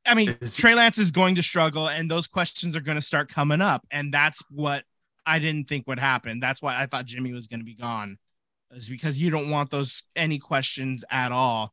I 0.07 0.15
mean, 0.15 0.37
Trey 0.55 0.75
Lance 0.75 0.99
is 0.99 1.11
going 1.11 1.37
to 1.37 1.43
struggle, 1.43 1.89
and 1.89 2.11
those 2.11 2.27
questions 2.27 2.77
are 2.77 2.81
going 2.81 2.97
to 2.97 3.03
start 3.03 3.29
coming 3.29 3.61
up, 3.61 3.87
and 3.91 4.13
that's 4.13 4.43
what 4.51 4.85
I 5.27 5.39
didn't 5.39 5.69
think 5.69 5.87
would 5.87 5.99
happen. 5.99 6.41
That's 6.41 6.61
why 6.61 6.81
I 6.81 6.87
thought 6.87 7.07
Jimmy 7.07 7.33
was 7.33 7.47
going 7.47 7.61
to 7.61 7.65
be 7.65 7.75
gone, 7.75 8.19
is 8.71 8.89
because 8.89 9.19
you 9.19 9.31
don't 9.31 9.51
want 9.51 9.71
those 9.71 10.03
any 10.15 10.39
questions 10.39 11.05
at 11.11 11.33
all. 11.33 11.73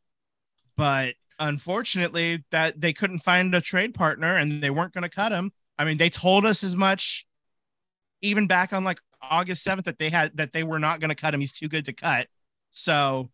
But 0.78 1.16
unfortunately, 1.39 2.45
that 2.51 2.80
they 2.80 2.94
couldn't 2.94 3.19
find 3.19 3.54
a 3.54 3.62
trade 3.62 3.94
partner, 3.94 4.38
and 4.38 4.63
they 4.63 4.69
weren't 4.69 4.94
going 4.94 5.04
to 5.04 5.10
cut 5.10 5.33
him. 5.33 5.51
I 5.78 5.83
mean, 5.83 5.98
they 5.98 6.10
told 6.10 6.45
us 6.45 6.63
as 6.63 6.75
much, 6.75 7.25
even 8.22 8.48
back 8.48 8.72
on 8.72 8.83
like 8.83 9.00
August 9.22 9.63
seventh, 9.63 9.86
that 9.86 10.00
they 10.00 10.10
had 10.10 10.38
that 10.38 10.54
they 10.54 10.63
were 10.63 10.80
not 10.80 11.00
going 11.01 11.10
to 11.10 11.16
cut 11.16 11.33
him. 11.33 11.42
He's 11.42 11.51
too 11.51 11.68
good 11.68 11.86
to 11.86 11.94
cut. 11.94 12.28
So 12.69 13.30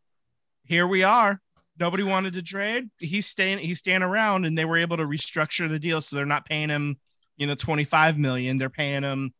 here 0.63 0.87
we 0.87 1.03
are 1.03 1.39
nobody 1.79 2.03
wanted 2.03 2.33
to 2.33 2.41
trade. 2.41 2.89
He's 2.99 3.25
staying. 3.27 3.59
He's 3.59 3.79
staying 3.79 4.03
around, 4.03 4.45
and 4.45 4.57
they 4.57 4.65
were 4.65 4.77
able 4.77 4.97
to 4.97 5.05
restructure 5.05 5.69
the 5.69 5.79
deal, 5.79 6.01
so 6.01 6.15
they're 6.15 6.25
not 6.25 6.45
paying 6.45 6.69
him, 6.69 6.97
you 7.37 7.47
know, 7.47 7.55
twenty 7.55 7.83
five 7.83 8.17
million. 8.17 8.57
They're 8.57 8.69
paying 8.69 9.03
him 9.03 9.33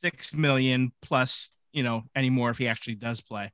six 0.00 0.34
million 0.34 0.92
plus, 1.02 1.50
you 1.72 1.82
know, 1.82 2.04
anymore 2.14 2.50
if 2.50 2.58
he 2.58 2.68
actually 2.68 2.96
does 2.96 3.20
play. 3.20 3.52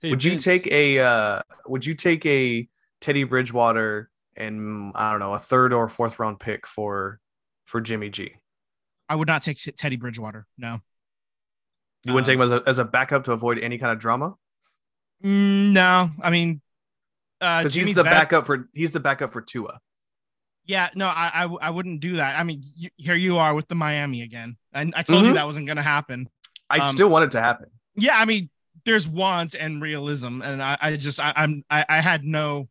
Hey, 0.00 0.10
would 0.10 0.24
you 0.24 0.36
take 0.36 0.66
a 0.66 1.00
uh, 1.00 1.42
would 1.66 1.86
you 1.86 1.94
take 1.94 2.24
a 2.26 2.68
Teddy 3.00 3.24
Bridgewater 3.24 4.10
and 4.36 4.92
I 4.94 5.10
don't 5.10 5.20
know 5.20 5.34
a 5.34 5.38
third 5.38 5.72
or 5.72 5.88
fourth 5.88 6.18
round 6.18 6.40
pick 6.40 6.66
for 6.66 7.20
for 7.66 7.80
Jimmy 7.80 8.10
G? 8.10 8.34
I 9.08 9.16
would 9.16 9.28
not 9.28 9.42
take 9.42 9.58
T- 9.58 9.72
Teddy 9.72 9.96
Bridgewater. 9.96 10.46
No, 10.58 10.80
You 12.04 12.12
wouldn't 12.14 12.26
Uh, 12.28 12.32
take 12.32 12.36
him 12.36 12.42
as 12.42 12.50
a, 12.50 12.62
as 12.66 12.78
a 12.78 12.84
backup 12.84 13.24
to 13.24 13.32
avoid 13.32 13.58
any 13.58 13.78
kind 13.78 13.92
of 13.92 13.98
drama 13.98 14.34
Mm, 15.22 15.72
no. 15.72 16.10
I 16.22 16.30
mean, 16.30 16.60
uh, 17.40 17.62
because 17.62 17.74
he's 17.74 17.94
the 17.94 18.04
back- 18.04 18.30
backup 18.30 18.46
for 18.46 18.68
he's 18.72 18.92
the 18.92 19.00
backup 19.00 19.32
for 19.32 19.40
Tua. 19.42 19.80
Yeah, 20.66 20.88
no, 20.94 21.06
I 21.06 21.46
I 21.60 21.70
wouldn't 21.70 22.00
do 22.00 22.16
that. 22.16 22.38
I 22.38 22.42
mean, 22.42 22.62
you, 22.74 22.88
here 22.96 23.14
you 23.14 23.36
are 23.38 23.52
with 23.54 23.68
the 23.68 23.74
Miami 23.74 24.22
again. 24.22 24.56
I, 24.72 24.90
I 24.96 25.02
told 25.02 25.24
you 25.26 25.32
Mhm. 25.32 25.34
that 25.34 25.44
wasn't 25.46 25.66
going 25.66 25.76
to 25.76 25.82
happen. 25.82 26.28
I 26.70 26.78
Um, 26.78 26.94
still 26.94 27.10
want 27.10 27.24
it 27.26 27.30
to 27.32 27.40
happen. 27.40 27.68
yeah 27.96 28.18
i 28.18 28.24
mean 28.24 28.48
there's 28.86 29.06
want 29.06 29.54
and 29.54 29.80
realism 29.80 30.40
and 30.42 30.60
i, 30.62 30.76
I 30.80 30.96
just 30.96 31.20
I, 31.20 31.32
i'm 31.36 31.62
I, 31.70 31.84
I 31.88 32.00
had 32.00 32.24
no 32.24 32.68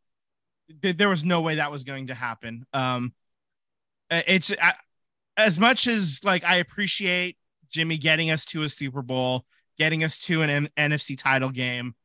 th- 0.81 0.97
there 0.97 1.07
was 1.07 1.23
no 1.23 1.41
way 1.41 1.55
that 1.55 1.71
was 1.71 1.83
going 1.85 2.07
to 2.07 2.13
happen 2.15 2.65
um 2.73 3.13
it's 4.09 4.51
I, 4.61 4.73
as 5.37 5.57
much 5.59 5.87
as 5.87 6.19
like 6.25 6.43
i 6.43 6.57
appreciate 6.57 7.37
jimmy 7.69 7.97
getting 7.97 8.31
us 8.31 8.43
to 8.47 8.63
a 8.63 8.69
super 8.69 9.01
bowl 9.01 9.45
getting 9.77 10.03
us 10.03 10.17
to 10.25 10.41
an 10.41 10.67
nfc 10.77 11.17
title 11.17 11.49
game 11.51 11.95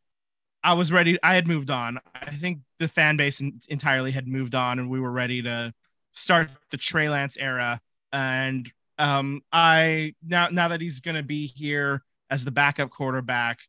i 0.62 0.72
was 0.72 0.90
ready 0.92 1.18
i 1.22 1.34
had 1.34 1.46
moved 1.46 1.70
on 1.70 1.98
i 2.14 2.34
think 2.34 2.60
the 2.78 2.88
fan 2.88 3.16
base 3.16 3.40
en- 3.40 3.60
entirely 3.68 4.10
had 4.10 4.26
moved 4.26 4.54
on 4.54 4.78
and 4.78 4.90
we 4.90 5.00
were 5.00 5.12
ready 5.12 5.42
to 5.42 5.72
start 6.12 6.50
the 6.70 6.76
trey 6.76 7.08
lance 7.08 7.36
era 7.36 7.80
and 8.12 8.70
um 8.98 9.40
i 9.52 10.14
now 10.26 10.48
now 10.48 10.68
that 10.68 10.80
he's 10.80 11.00
going 11.00 11.16
to 11.16 11.22
be 11.22 11.46
here 11.46 12.02
as 12.30 12.44
the 12.44 12.50
backup 12.50 12.90
quarterback. 12.90 13.60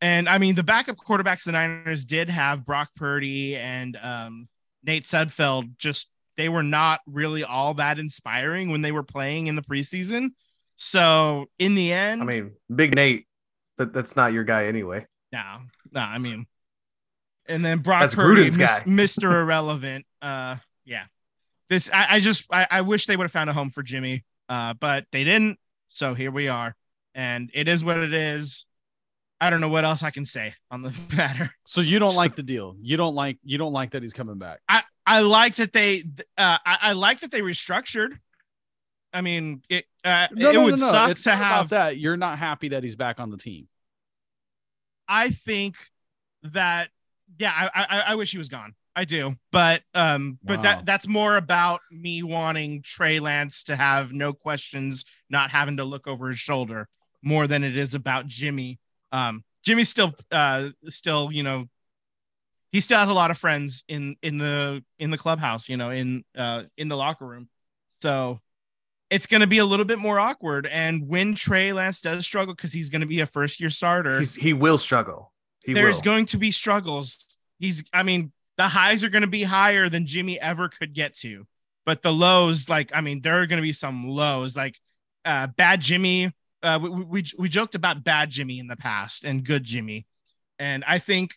And 0.00 0.28
I 0.28 0.38
mean, 0.38 0.54
the 0.54 0.62
backup 0.62 0.96
quarterbacks 0.96 1.44
the 1.44 1.52
Niners 1.52 2.04
did 2.04 2.30
have 2.30 2.64
Brock 2.64 2.90
Purdy 2.96 3.56
and 3.56 3.98
um, 4.00 4.48
Nate 4.82 5.04
Sudfeld. 5.04 5.76
Just 5.76 6.08
they 6.36 6.48
were 6.48 6.62
not 6.62 7.00
really 7.06 7.44
all 7.44 7.74
that 7.74 7.98
inspiring 7.98 8.70
when 8.70 8.82
they 8.82 8.92
were 8.92 9.02
playing 9.02 9.46
in 9.46 9.56
the 9.56 9.62
preseason. 9.62 10.30
So 10.76 11.46
in 11.58 11.74
the 11.74 11.92
end, 11.92 12.22
I 12.22 12.24
mean, 12.24 12.52
Big 12.74 12.94
Nate, 12.94 13.26
that, 13.76 13.92
that's 13.92 14.16
not 14.16 14.32
your 14.32 14.44
guy 14.44 14.66
anyway. 14.66 15.06
no, 15.32 15.58
no. 15.92 16.00
I 16.00 16.18
mean, 16.18 16.46
And 17.46 17.64
then 17.64 17.78
Brock 17.78 18.02
That's 18.02 18.14
Purdy, 18.14 18.44
mis- 18.44 18.58
Mr. 18.58 19.32
Irrelevant. 19.32 20.06
Uh, 20.22 20.56
yeah. 20.84 21.04
This 21.68 21.90
I, 21.92 22.16
I 22.16 22.20
just 22.20 22.46
I, 22.52 22.66
I 22.70 22.80
wish 22.82 23.06
they 23.06 23.16
would 23.16 23.24
have 23.24 23.32
found 23.32 23.48
a 23.48 23.52
home 23.52 23.70
for 23.70 23.82
Jimmy, 23.82 24.24
uh, 24.48 24.74
but 24.74 25.06
they 25.12 25.24
didn't. 25.24 25.58
So 25.88 26.14
here 26.14 26.30
we 26.30 26.48
are, 26.48 26.74
and 27.14 27.50
it 27.54 27.68
is 27.68 27.84
what 27.84 27.96
it 27.96 28.12
is. 28.12 28.66
I 29.40 29.50
don't 29.50 29.60
know 29.60 29.68
what 29.68 29.84
else 29.84 30.02
I 30.02 30.10
can 30.10 30.24
say 30.24 30.54
on 30.70 30.82
the 30.82 30.92
matter. 31.16 31.50
So 31.66 31.80
you 31.80 31.98
don't 31.98 32.14
like 32.14 32.36
the 32.36 32.42
deal. 32.42 32.76
You 32.80 32.96
don't 32.96 33.14
like 33.14 33.38
you 33.44 33.56
don't 33.56 33.72
like 33.72 33.92
that 33.92 34.02
he's 34.02 34.12
coming 34.12 34.38
back. 34.38 34.60
I 34.68 34.82
I 35.06 35.20
like 35.20 35.56
that 35.56 35.72
they 35.72 36.02
uh 36.36 36.58
I, 36.64 36.78
I 36.82 36.92
like 36.92 37.20
that 37.20 37.30
they 37.30 37.40
restructured. 37.40 38.18
I 39.12 39.22
mean, 39.22 39.62
it 39.68 39.86
uh, 40.04 40.28
it 40.36 40.58
would 40.58 40.78
suck 40.78 41.10
It's 41.10 41.22
to 41.24 41.30
not 41.30 41.38
about 41.38 41.56
have 41.56 41.68
that. 41.70 41.98
You're 41.98 42.16
not 42.16 42.38
happy 42.38 42.68
that 42.68 42.82
he's 42.82 42.96
back 42.96 43.18
on 43.18 43.30
the 43.30 43.36
team. 43.36 43.66
I 45.10 45.30
think 45.30 45.76
that 46.42 46.88
yeah, 47.38 47.52
I, 47.52 47.70
I 47.84 48.00
I 48.12 48.14
wish 48.14 48.30
he 48.30 48.38
was 48.38 48.48
gone. 48.48 48.74
I 48.96 49.04
do, 49.04 49.36
but 49.52 49.82
um, 49.94 50.38
but 50.42 50.58
Wow. 50.58 50.62
that 50.62 50.86
that's 50.86 51.06
more 51.06 51.36
about 51.36 51.80
me 51.90 52.22
wanting 52.22 52.82
Trey 52.82 53.20
Lance 53.20 53.64
to 53.64 53.76
have 53.76 54.12
no 54.12 54.32
questions, 54.32 55.04
not 55.28 55.50
having 55.50 55.76
to 55.78 55.84
look 55.84 56.06
over 56.06 56.28
his 56.28 56.38
shoulder, 56.38 56.88
more 57.22 57.46
than 57.46 57.62
it 57.64 57.76
is 57.76 57.94
about 57.94 58.26
Jimmy. 58.26 58.78
Um, 59.12 59.44
Jimmy 59.62 59.84
still 59.84 60.14
uh 60.30 60.70
still 60.88 61.30
you 61.32 61.42
know 61.42 61.68
he 62.72 62.80
still 62.80 62.98
has 62.98 63.08
a 63.08 63.14
lot 63.14 63.30
of 63.30 63.38
friends 63.38 63.84
in 63.88 64.16
in 64.22 64.38
the 64.38 64.82
in 64.98 65.10
the 65.10 65.18
clubhouse, 65.18 65.68
you 65.68 65.76
know, 65.76 65.90
in 65.90 66.24
uh 66.36 66.64
in 66.76 66.88
the 66.88 66.96
locker 66.96 67.26
room, 67.26 67.48
so. 68.00 68.40
It's 69.10 69.26
going 69.26 69.40
to 69.40 69.46
be 69.46 69.58
a 69.58 69.64
little 69.64 69.84
bit 69.84 69.98
more 69.98 70.20
awkward. 70.20 70.66
And 70.66 71.08
when 71.08 71.34
Trey 71.34 71.72
Lance 71.72 72.00
does 72.00 72.24
struggle, 72.24 72.54
because 72.54 72.72
he's 72.72 72.90
going 72.90 73.00
to 73.00 73.06
be 73.06 73.20
a 73.20 73.26
first 73.26 73.60
year 73.60 73.70
starter, 73.70 74.20
He's, 74.20 74.34
he 74.34 74.52
will 74.52 74.78
struggle. 74.78 75.32
He 75.64 75.72
there's 75.72 75.96
will. 75.96 76.02
going 76.02 76.26
to 76.26 76.38
be 76.38 76.52
struggles. 76.52 77.36
He's, 77.58 77.84
I 77.92 78.04
mean, 78.04 78.32
the 78.56 78.68
highs 78.68 79.02
are 79.04 79.08
going 79.08 79.22
to 79.22 79.28
be 79.28 79.42
higher 79.42 79.88
than 79.88 80.06
Jimmy 80.06 80.40
ever 80.40 80.68
could 80.68 80.94
get 80.94 81.14
to, 81.18 81.46
but 81.84 82.02
the 82.02 82.12
lows, 82.12 82.68
like, 82.68 82.92
I 82.94 83.00
mean, 83.00 83.20
there 83.20 83.40
are 83.40 83.46
going 83.46 83.56
to 83.58 83.62
be 83.62 83.72
some 83.72 84.08
lows, 84.08 84.54
like 84.54 84.78
uh, 85.24 85.48
bad 85.48 85.80
Jimmy. 85.80 86.32
Uh, 86.62 86.78
we, 86.82 86.90
we 86.90 87.24
we 87.38 87.48
joked 87.48 87.74
about 87.74 88.04
bad 88.04 88.28
Jimmy 88.30 88.58
in 88.58 88.66
the 88.66 88.76
past 88.76 89.24
and 89.24 89.44
good 89.44 89.64
Jimmy, 89.64 90.06
and 90.58 90.84
I 90.86 90.98
think 90.98 91.34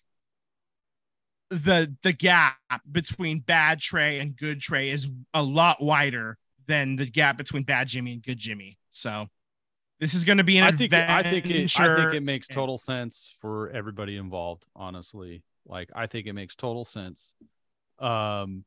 the 1.50 1.96
the 2.04 2.12
gap 2.12 2.58
between 2.92 3.40
bad 3.40 3.80
Trey 3.80 4.20
and 4.20 4.36
good 4.36 4.60
Trey 4.60 4.90
is 4.90 5.10
a 5.34 5.42
lot 5.42 5.82
wider 5.82 6.38
than 6.68 6.96
the 6.96 7.06
gap 7.06 7.38
between 7.38 7.64
bad 7.64 7.88
Jimmy 7.88 8.14
and 8.14 8.24
good 8.24 8.38
Jimmy. 8.38 8.78
So 8.92 9.28
this 10.00 10.14
is 10.14 10.24
going 10.24 10.38
to 10.38 10.44
be 10.44 10.58
an 10.58 10.66
I 10.66 10.72
think 10.72 10.94
I 10.94 11.24
think 11.24 11.46
it 11.46 11.80
I 11.80 11.96
think 11.96 12.14
it 12.14 12.24
makes 12.24 12.48
total 12.48 12.78
sense 12.78 13.36
for 13.40 13.70
everybody 13.70 14.18
involved, 14.18 14.66
honestly. 14.76 15.44
Like 15.66 15.90
I 15.96 16.08
think 16.08 16.28
it 16.28 16.34
makes 16.34 16.56
total 16.56 16.84
sense. 16.86 17.36
Um 18.00 18.66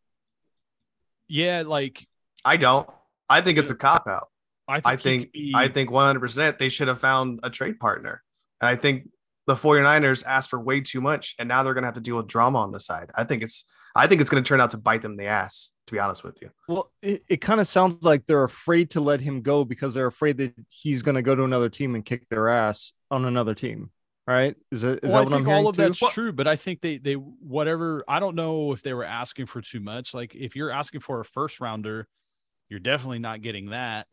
yeah, 1.29 1.65
like 1.67 2.07
I 2.45 2.57
don't. 2.57 2.88
I 3.29 3.41
think 3.41 3.59
it's 3.59 3.71
a 3.71 3.75
cop 3.75 4.07
out. 4.07 4.29
I 4.69 4.81
think 4.81 4.87
I 4.87 4.97
think 4.97 5.33
be- 5.33 5.53
I 5.55 5.69
think 5.69 5.91
100% 5.91 6.59
they 6.59 6.69
should 6.69 6.88
have 6.88 7.00
found 7.00 7.41
a 7.43 7.50
trade 7.50 7.79
partner. 7.79 8.23
And 8.61 8.69
I 8.69 8.76
think 8.76 9.09
the 9.47 9.55
49ers 9.55 10.25
asked 10.25 10.50
for 10.50 10.61
way 10.61 10.81
too 10.81 11.00
much 11.00 11.35
and 11.38 11.49
now 11.49 11.62
they're 11.62 11.75
going 11.75 11.83
to 11.83 11.88
have 11.88 11.95
to 11.95 12.00
deal 12.00 12.17
with 12.17 12.26
drama 12.26 12.59
on 12.59 12.73
the 12.73 12.81
side. 12.81 13.11
I 13.15 13.25
think 13.25 13.43
it's 13.43 13.65
I 13.97 14.07
think 14.07 14.21
it's 14.21 14.31
going 14.31 14.43
to 14.43 14.49
turn 14.49 14.61
out 14.61 14.71
to 14.71 14.76
bite 14.79 15.03
them 15.03 15.12
in 15.12 15.17
the 15.17 15.26
ass, 15.26 15.73
to 15.87 15.93
be 15.93 15.99
honest 15.99 16.23
with 16.25 16.37
you. 16.43 16.50
Well, 16.69 16.91
it, 17.03 17.23
it 17.29 17.41
kind 17.41 17.61
of 17.61 17.67
sounds 17.69 18.05
like 18.05 18.26
they're 18.26 18.45
afraid 18.45 18.91
to 18.91 19.00
let 19.00 19.21
him 19.21 19.43
go 19.43 19.65
because 19.65 19.95
they're 19.95 20.07
afraid 20.07 20.37
that 20.38 20.55
he's 20.69 21.03
going 21.03 21.15
to 21.15 21.23
go 21.23 21.35
to 21.35 21.45
another 21.45 21.69
team 21.69 21.95
and 21.95 22.05
kick 22.05 22.29
their 22.29 22.49
ass 22.49 22.93
on 23.11 23.25
another 23.25 23.55
team. 23.55 23.91
Right? 24.26 24.57
Is 24.73 24.83
it 24.83 25.05
is 25.05 25.12
Well, 25.12 25.23
that 25.23 25.25
what 25.25 25.33
I 25.33 25.37
I'm 25.37 25.45
think 25.45 25.47
hearing 25.47 25.67
all 25.67 25.69
of 25.69 25.76
too? 25.76 25.83
that's 25.83 26.05
true, 26.05 26.33
but 26.33 26.49
I 26.49 26.57
think 26.57 26.81
they 26.81 26.99
they 26.99 27.15
whatever 27.15 28.03
I 28.09 28.19
don't 28.19 28.35
know 28.35 28.73
if 28.73 28.83
they 28.83 28.93
were 28.93 29.05
asking 29.05 29.47
for 29.47 29.61
too 29.61 29.79
much. 29.79 30.15
Like 30.15 30.35
if 30.35 30.57
you're 30.57 30.71
asking 30.73 31.00
for 31.00 31.21
a 31.21 31.25
first 31.25 31.61
rounder, 31.61 32.09
you're 32.69 32.81
definitely 32.81 33.21
not 33.21 33.41
getting 33.41 33.71
that. 33.71 34.09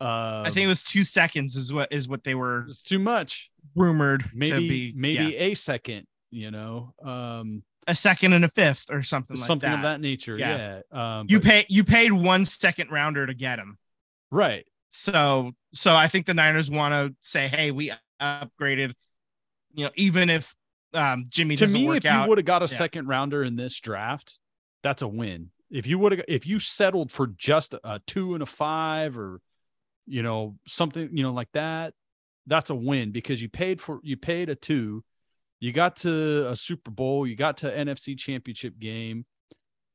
Um, 0.00 0.08
I 0.46 0.50
think 0.52 0.64
it 0.64 0.68
was 0.68 0.84
two 0.84 1.02
seconds 1.02 1.56
is 1.56 1.74
what 1.74 1.92
is 1.92 2.08
what 2.08 2.22
they 2.22 2.36
were 2.36 2.66
it's 2.68 2.84
too 2.84 3.00
much. 3.00 3.50
rumored 3.74 4.22
to 4.22 4.28
Maybe 4.32 4.68
be. 4.68 4.92
maybe 4.96 5.32
yeah. 5.32 5.40
a 5.46 5.54
second, 5.54 6.06
you 6.30 6.52
know, 6.52 6.94
um, 7.02 7.64
a 7.88 7.94
second 7.94 8.34
and 8.34 8.44
a 8.44 8.48
fifth 8.48 8.86
or 8.90 9.02
something 9.02 9.34
like 9.36 9.40
that. 9.42 9.46
something 9.46 9.72
of 9.72 9.82
that 9.82 10.00
nature. 10.00 10.38
Yeah. 10.38 10.80
Yeah. 10.92 11.18
Um, 11.18 11.26
You 11.28 11.40
but- 11.40 11.46
pay 11.48 11.66
you 11.68 11.82
paid 11.82 12.12
one 12.12 12.44
second 12.44 12.90
rounder 12.90 13.26
to 13.26 13.34
get 13.34 13.58
him. 13.58 13.78
right. 14.30 14.64
So 14.90 15.52
so 15.74 15.94
I 15.94 16.08
think 16.08 16.26
the 16.26 16.34
Niners 16.34 16.70
want 16.70 16.92
to 16.92 17.14
say, 17.20 17.48
hey, 17.48 17.70
we 17.72 17.92
upgraded. 18.20 18.94
You 19.74 19.84
know, 19.84 19.90
even 19.96 20.30
if 20.30 20.54
um, 20.94 21.26
Jimmy 21.28 21.56
to 21.56 21.64
doesn't 21.66 21.80
me, 21.80 21.86
work 21.86 21.98
if 21.98 22.06
out, 22.06 22.22
you 22.22 22.28
would 22.30 22.38
have 22.38 22.44
got 22.46 22.62
a 22.62 22.66
yeah. 22.66 22.78
second 22.78 23.06
rounder 23.06 23.44
in 23.44 23.54
this 23.56 23.78
draft, 23.80 24.38
that's 24.82 25.02
a 25.02 25.08
win. 25.08 25.50
If 25.70 25.86
you 25.86 25.98
would 25.98 26.12
have, 26.12 26.24
if 26.26 26.46
you 26.46 26.58
settled 26.58 27.12
for 27.12 27.26
just 27.26 27.74
a 27.84 28.00
two 28.06 28.32
and 28.34 28.42
a 28.42 28.46
five, 28.46 29.18
or 29.18 29.40
you 30.06 30.22
know 30.22 30.56
something, 30.66 31.10
you 31.12 31.22
know 31.22 31.32
like 31.32 31.52
that, 31.52 31.92
that's 32.46 32.70
a 32.70 32.74
win 32.74 33.12
because 33.12 33.42
you 33.42 33.50
paid 33.50 33.80
for 33.80 34.00
you 34.02 34.16
paid 34.16 34.48
a 34.48 34.54
two, 34.54 35.04
you 35.60 35.72
got 35.72 35.96
to 35.98 36.48
a 36.48 36.56
Super 36.56 36.90
Bowl, 36.90 37.26
you 37.26 37.36
got 37.36 37.58
to 37.58 37.66
NFC 37.70 38.16
Championship 38.18 38.78
game. 38.78 39.26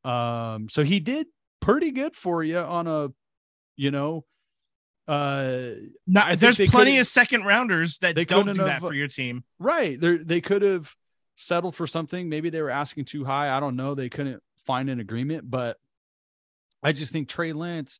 Um, 0.03 0.67
so 0.70 0.84
he 0.84 1.00
did 1.00 1.27
pretty 1.62 1.91
good 1.91 2.15
for 2.15 2.43
you 2.43 2.58
on 2.60 2.88
a, 2.88 3.10
you 3.77 3.91
know, 3.91 4.25
uh, 5.08 5.72
Not- 6.08 6.39
there's 6.39 6.58
plenty 6.70 6.98
of 6.98 7.08
second 7.08 7.43
rounders 7.46 7.98
that 8.00 8.15
they 8.15 8.25
don't 8.25 8.46
do 8.48 8.53
that 8.53 8.70
have- 8.70 8.82
for 8.82 8.93
your 8.93 9.08
team. 9.08 9.43
Right. 9.60 10.00
They 10.00 10.17
they 10.17 10.41
could 10.41 10.62
have 10.62 10.93
settled 11.36 11.75
for 11.75 11.88
something. 11.88 12.29
Maybe 12.29 12.50
they 12.50 12.62
were 12.62 12.70
asking 12.70 13.05
too 13.05 13.24
high. 13.25 13.55
I 13.55 13.60
don't 13.60 13.75
know. 13.75 13.96
They 13.96 14.10
couldn't 14.10 14.41
find 14.65 14.89
an 14.89 15.00
agreement, 15.00 15.50
but 15.50 15.77
I 16.82 16.91
just 16.91 17.12
think 17.12 17.27
Trey 17.27 17.53
Lance, 17.53 18.00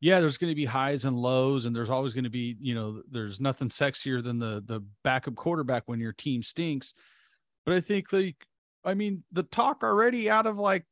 yeah, 0.00 0.20
there's 0.20 0.38
going 0.38 0.50
to 0.50 0.56
be 0.56 0.64
highs 0.64 1.04
and 1.04 1.16
lows, 1.16 1.66
and 1.66 1.74
there's 1.74 1.90
always 1.90 2.14
going 2.14 2.24
to 2.24 2.30
be, 2.30 2.56
you 2.60 2.74
know, 2.74 3.02
there's 3.10 3.40
nothing 3.40 3.68
sexier 3.68 4.22
than 4.22 4.38
the 4.38 4.62
the 4.64 4.80
backup 5.02 5.34
quarterback 5.34 5.84
when 5.86 6.00
your 6.00 6.12
team 6.12 6.42
stinks. 6.42 6.94
But 7.66 7.74
I 7.74 7.80
think 7.80 8.12
like, 8.12 8.36
I 8.84 8.94
mean, 8.94 9.24
the 9.32 9.42
talk 9.42 9.82
already 9.82 10.30
out 10.30 10.46
of 10.46 10.58
like 10.58 10.84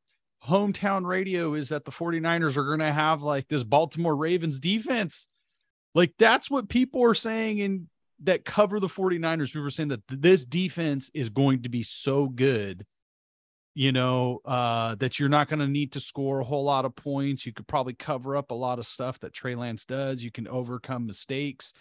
hometown 0.45 1.07
radio 1.07 1.55
is 1.55 1.71
that 1.71 1.85
the 1.85 1.91
49ers 1.91 2.57
are 2.57 2.65
going 2.65 2.81
to 2.81 2.93
have 2.93 3.23
like 3.23 3.49
this 3.49 3.65
Baltimore 3.65 4.17
Ravens 4.17 4.61
defense. 4.61 5.29
Like 5.95 6.13
that's 6.19 6.51
what 6.51 6.69
people 6.69 7.03
are 7.05 7.15
saying 7.15 7.59
in 7.59 7.89
that 8.25 8.45
cover 8.45 8.81
the 8.81 8.89
49ers. 8.89 9.55
We 9.55 9.61
were 9.61 9.71
saying 9.71 9.89
that 9.89 10.03
this 10.09 10.45
defense 10.45 11.11
is 11.15 11.31
going 11.31 11.63
to 11.63 11.69
be 11.69 11.83
so 11.83 12.29
good, 12.29 12.85
you 13.79 13.93
know, 13.93 14.41
uh, 14.47 14.95
that 14.95 15.19
you're 15.19 15.29
not 15.29 15.51
going 15.51 15.59
to 15.59 15.67
need 15.67 15.93
to 15.93 16.01
score 16.01 16.41
a 16.41 16.45
whole 16.45 16.65
lot 16.65 16.87
of 16.87 16.97
points. 16.97 17.45
You 17.45 17.53
could 17.53 17.67
probably 17.67 17.93
cover 17.93 18.35
up 18.35 18.51
a 18.51 18.55
lot 18.55 18.79
of 18.79 18.87
stuff 18.87 19.21
that 19.21 19.35
Trey 19.35 19.55
Lance 19.55 19.85
does. 19.85 20.25
You 20.25 20.31
can 20.31 20.49
overcome 20.49 21.05
mistakes 21.05 21.75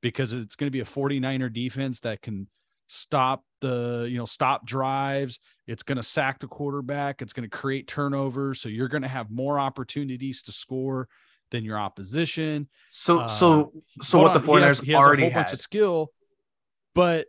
because 0.00 0.32
it's 0.32 0.54
going 0.54 0.68
to 0.68 0.70
be 0.70 0.78
a 0.78 0.84
49er 0.84 1.52
defense 1.52 1.98
that 2.00 2.22
can 2.22 2.46
stop 2.86 3.42
the, 3.60 4.06
you 4.08 4.16
know, 4.16 4.26
stop 4.26 4.64
drives. 4.64 5.40
It's 5.66 5.82
going 5.82 5.96
to 5.96 6.04
sack 6.04 6.38
the 6.38 6.46
quarterback. 6.46 7.20
It's 7.20 7.32
going 7.32 7.50
to 7.50 7.56
create 7.56 7.88
turnovers. 7.88 8.60
So 8.60 8.68
you're 8.68 8.86
going 8.86 9.02
to 9.02 9.08
have 9.08 9.28
more 9.28 9.58
opportunities 9.58 10.44
to 10.44 10.52
score 10.52 11.08
than 11.50 11.64
your 11.64 11.80
opposition. 11.80 12.68
So 12.90 13.22
Uh, 13.22 13.26
so 13.28 13.72
so 14.00 14.20
what 14.20 14.34
the 14.34 14.38
on, 14.38 14.58
he 14.58 14.62
has- 14.62 14.78
49ers 14.78 14.84
he 14.84 14.92
has 14.92 15.02
a 15.02 15.04
already 15.04 15.22
whole 15.24 15.32
bunch 15.32 15.52
of 15.52 15.58
skill, 15.58 16.12
but 16.94 17.26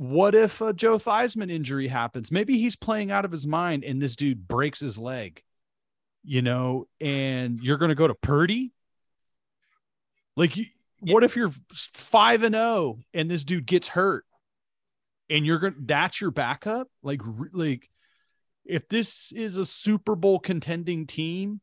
what 0.00 0.34
if 0.34 0.62
a 0.62 0.72
Joe 0.72 0.96
Theismann 0.96 1.50
injury 1.50 1.86
happens? 1.86 2.32
Maybe 2.32 2.58
he's 2.58 2.74
playing 2.74 3.10
out 3.10 3.26
of 3.26 3.30
his 3.30 3.46
mind 3.46 3.84
and 3.84 4.00
this 4.00 4.16
dude 4.16 4.48
breaks 4.48 4.80
his 4.80 4.96
leg, 4.98 5.42
you 6.24 6.40
know, 6.40 6.88
and 7.02 7.60
you're 7.60 7.76
going 7.76 7.90
to 7.90 7.94
go 7.94 8.08
to 8.08 8.14
Purdy. 8.14 8.72
Like, 10.36 10.56
you, 10.56 10.64
what 11.00 11.22
if 11.22 11.36
you're 11.36 11.52
five 11.74 12.44
and 12.44 12.54
zero 12.54 13.00
and 13.12 13.30
this 13.30 13.44
dude 13.44 13.66
gets 13.66 13.88
hurt, 13.88 14.24
and 15.28 15.44
you're 15.44 15.58
going 15.58 15.74
to 15.74 15.80
that's 15.82 16.18
your 16.18 16.30
backup? 16.30 16.88
Like, 17.02 17.20
like 17.52 17.90
if 18.64 18.88
this 18.88 19.32
is 19.32 19.58
a 19.58 19.66
Super 19.66 20.16
Bowl 20.16 20.38
contending 20.38 21.06
team, 21.06 21.60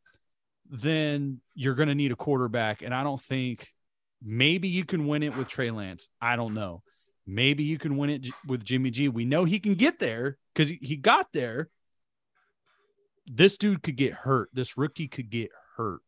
then 0.69 1.41
you're 1.55 1.73
going 1.73 1.89
to 1.89 1.95
need 1.95 2.11
a 2.11 2.15
quarterback. 2.15 2.83
And 2.83 2.93
I 2.93 3.01
don't 3.01 3.21
think 3.21 3.67
maybe 4.21 4.67
you 4.67 4.85
can 4.85 5.07
win 5.07 5.23
it 5.23 5.35
with 5.35 5.47
Trey 5.47 5.71
Lance. 5.71 6.07
I 6.21 6.35
don't 6.35 6.53
know. 6.53 6.83
Maybe 7.27 7.63
you 7.63 7.77
can 7.77 7.97
win 7.97 8.09
it 8.09 8.27
with 8.47 8.63
Jimmy 8.63 8.89
G. 8.89 9.09
We 9.09 9.25
know 9.25 9.43
he 9.43 9.59
can 9.59 9.75
get 9.75 9.99
there 9.99 10.37
because 10.53 10.69
he, 10.69 10.79
he 10.81 10.95
got 10.95 11.27
there. 11.33 11.69
This 13.25 13.57
dude 13.57 13.83
could 13.83 13.97
get 13.97 14.13
hurt. 14.13 14.49
This 14.53 14.77
rookie 14.77 15.09
could 15.09 15.29
get 15.29 15.51
hurt. 15.75 15.99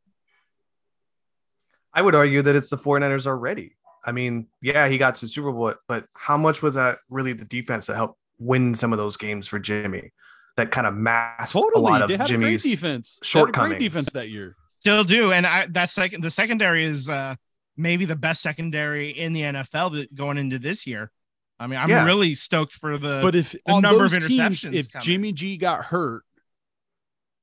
I 1.94 2.02
would 2.02 2.16
argue 2.16 2.42
that 2.42 2.56
it's 2.56 2.70
the 2.70 2.78
49ers 2.78 3.28
already. 3.28 3.74
I 4.06 4.14
mean, 4.14 4.48
yeah, 4.62 4.88
he 4.88 4.98
got 4.98 5.16
to 5.16 5.28
Super 5.28 5.52
Bowl, 5.52 5.74
but 5.90 6.06
how 6.16 6.38
much 6.38 6.62
was 6.62 6.76
that 6.76 6.98
really 7.10 7.34
the 7.34 7.44
defense 7.44 7.88
that 7.88 7.96
helped 7.96 8.18
win 8.40 8.74
some 8.74 8.94
of 8.94 8.98
those 8.98 9.18
games 9.18 9.46
for 9.48 9.60
Jimmy 9.60 10.14
that 10.56 10.72
kind 10.72 10.88
of 10.88 10.94
masked 10.94 11.54
Totally. 11.54 11.74
a 11.76 11.80
lot 11.80 12.08
they 12.08 12.14
of 12.14 12.20
had 12.22 12.28
Jimmy's 12.28 12.64
a 12.64 12.68
great 12.68 12.76
defense. 12.76 13.20
They 13.22 13.26
had 13.26 13.26
a 13.26 13.28
shortcomings. 13.28 13.72
Great 13.72 13.80
defense 13.80 14.12
that 14.14 14.30
year. 14.30 14.56
Still 14.80 15.04
do, 15.04 15.34
and 15.34 15.46
I 15.46 15.68
that 15.72 15.90
second 15.90 16.24
the 16.24 16.30
secondary 16.30 16.86
is 16.86 17.10
uh 17.10 17.36
maybe 17.80 18.06
the 18.06 18.16
best 18.16 18.42
secondary 18.42 19.10
in 19.10 19.34
the 19.34 19.42
NFL 19.42 20.14
going 20.14 20.38
into 20.38 20.60
this 20.60 20.86
year. 20.86 21.12
I 21.60 21.68
mean, 21.68 21.80
I'm 21.80 21.90
Yeah. 21.90 22.06
really 22.06 22.36
stoked 22.36 22.74
for 22.74 22.98
the. 22.98 23.20
But 23.22 23.36
if 23.36 23.52
the 23.66 23.80
number 23.80 24.06
of 24.06 24.12
those 24.12 24.28
teams, 24.28 24.62
interceptions 24.64 24.74
if 24.74 24.92
coming. 24.92 25.04
Jimmy 25.06 25.34
G 25.34 25.58
got 25.58 25.86
hurt, 25.86 26.24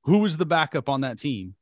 who 0.03 0.19
was 0.19 0.37
the 0.37 0.45
backup 0.45 0.87
on 0.89 1.01
that 1.01 1.19
team? 1.19 1.55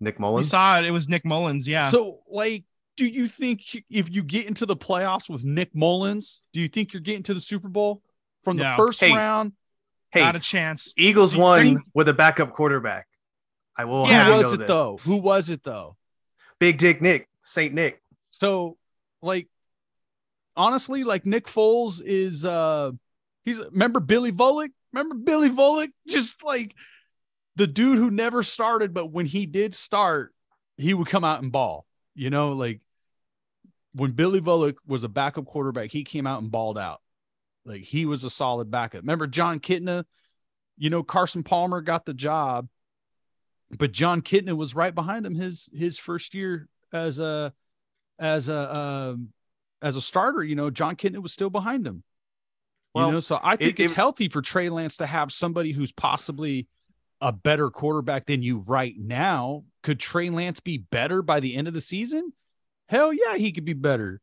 Nick 0.00 0.18
we 0.18 0.22
Mullens. 0.22 0.48
saw 0.48 0.78
it. 0.78 0.84
It 0.84 0.90
was 0.90 1.08
Nick 1.08 1.24
Mullens. 1.24 1.66
Yeah. 1.66 1.90
So, 1.90 2.20
like, 2.30 2.64
do 2.96 3.06
you 3.06 3.26
think 3.28 3.62
if 3.90 4.10
you 4.10 4.22
get 4.22 4.46
into 4.46 4.66
the 4.66 4.76
playoffs 4.76 5.28
with 5.28 5.44
Nick 5.44 5.74
Mullens, 5.74 6.42
do 6.52 6.60
you 6.60 6.68
think 6.68 6.92
you're 6.92 7.00
getting 7.02 7.22
to 7.24 7.34
the 7.34 7.40
Super 7.40 7.68
Bowl 7.68 8.02
from 8.44 8.56
the 8.56 8.74
first 8.76 9.00
Hey, 9.00 9.12
round? 9.12 9.52
hey, 10.10 10.20
Not 10.20 10.36
a 10.36 10.40
chance. 10.40 10.92
Eagles 10.96 11.36
won 11.36 11.60
think- 11.62 11.80
with 11.94 12.08
a 12.08 12.14
backup 12.14 12.52
quarterback. 12.52 13.06
I 13.76 13.84
will. 13.84 14.06
Yeah. 14.08 14.24
have 14.24 14.26
Who 14.26 14.32
was 14.42 14.52
it 14.52 14.56
this. 14.58 14.68
though? 14.68 14.96
Who 15.04 15.16
was 15.20 15.50
it 15.50 15.62
though? 15.62 15.96
Big 16.58 16.78
Dick 16.78 17.02
Nick, 17.02 17.28
Saint 17.46 17.72
Nick. 17.72 18.02
So, 18.32 18.76
like, 19.22 19.48
honestly, 20.56 21.04
like 21.04 21.24
Nick 21.24 21.46
Foles 21.46 22.02
is 22.04 22.44
uh 22.44 22.90
he's 23.44 23.60
remember 23.60 24.00
Billy 24.00 24.32
Volek? 24.32 24.70
Remember 24.92 25.14
Billy 25.14 25.48
Volek? 25.48 25.88
Just 26.08 26.44
like 26.44 26.74
the 27.54 27.66
dude 27.66 27.98
who 27.98 28.10
never 28.10 28.42
started, 28.42 28.92
but 28.92 29.12
when 29.12 29.26
he 29.26 29.46
did 29.46 29.74
start, 29.74 30.34
he 30.76 30.92
would 30.92 31.06
come 31.06 31.24
out 31.24 31.42
and 31.42 31.52
ball. 31.52 31.86
You 32.14 32.30
know, 32.30 32.52
like 32.52 32.80
when 33.94 34.10
Billy 34.10 34.40
Volek 34.40 34.74
was 34.86 35.04
a 35.04 35.08
backup 35.08 35.46
quarterback, 35.46 35.90
he 35.90 36.02
came 36.02 36.26
out 36.26 36.42
and 36.42 36.50
balled 36.50 36.78
out. 36.78 37.00
Like 37.64 37.82
he 37.82 38.06
was 38.06 38.24
a 38.24 38.30
solid 38.30 38.70
backup. 38.70 39.02
Remember 39.02 39.26
Jon 39.26 39.60
Kitna? 39.60 40.04
You 40.76 40.90
know, 40.90 41.02
Carson 41.02 41.42
Palmer 41.44 41.80
got 41.80 42.04
the 42.04 42.12
job, 42.12 42.68
but 43.78 43.92
Jon 43.92 44.20
Kitna 44.20 44.56
was 44.56 44.74
right 44.74 44.94
behind 44.94 45.24
him 45.24 45.36
his 45.36 45.70
his 45.72 45.98
first 45.98 46.34
year 46.34 46.68
as 46.96 47.18
a 47.18 47.52
as 48.18 48.48
a 48.48 48.76
um, 48.76 49.28
as 49.82 49.96
a 49.96 50.00
starter. 50.00 50.42
You 50.42 50.54
know, 50.56 50.70
Jon 50.70 50.96
Kitna 50.96 51.22
was 51.22 51.32
still 51.32 51.50
behind 51.50 51.86
him. 51.86 52.02
Well, 52.94 53.06
you 53.08 53.12
know, 53.12 53.20
so 53.20 53.38
I 53.42 53.56
think 53.56 53.78
it- 53.78 53.84
it's 53.84 53.92
it- 53.92 53.96
healthy 53.96 54.28
for 54.28 54.40
Trey 54.42 54.68
Lance 54.70 54.96
to 54.98 55.06
have 55.06 55.30
somebody 55.32 55.72
who's 55.72 55.92
possibly 55.92 56.66
a 57.20 57.30
better 57.32 57.70
quarterback 57.70 58.26
than 58.26 58.42
you 58.42 58.58
right 58.66 58.94
now. 58.98 59.64
Could 59.82 60.00
Trey 60.00 60.30
Lance 60.30 60.60
be 60.60 60.78
better 60.78 61.22
by 61.22 61.40
the 61.40 61.54
end 61.54 61.68
of 61.68 61.74
the 61.74 61.80
season? 61.80 62.32
Hell 62.88 63.12
yeah, 63.12 63.36
he 63.36 63.52
could 63.52 63.64
be 63.64 63.72
better. 63.74 64.20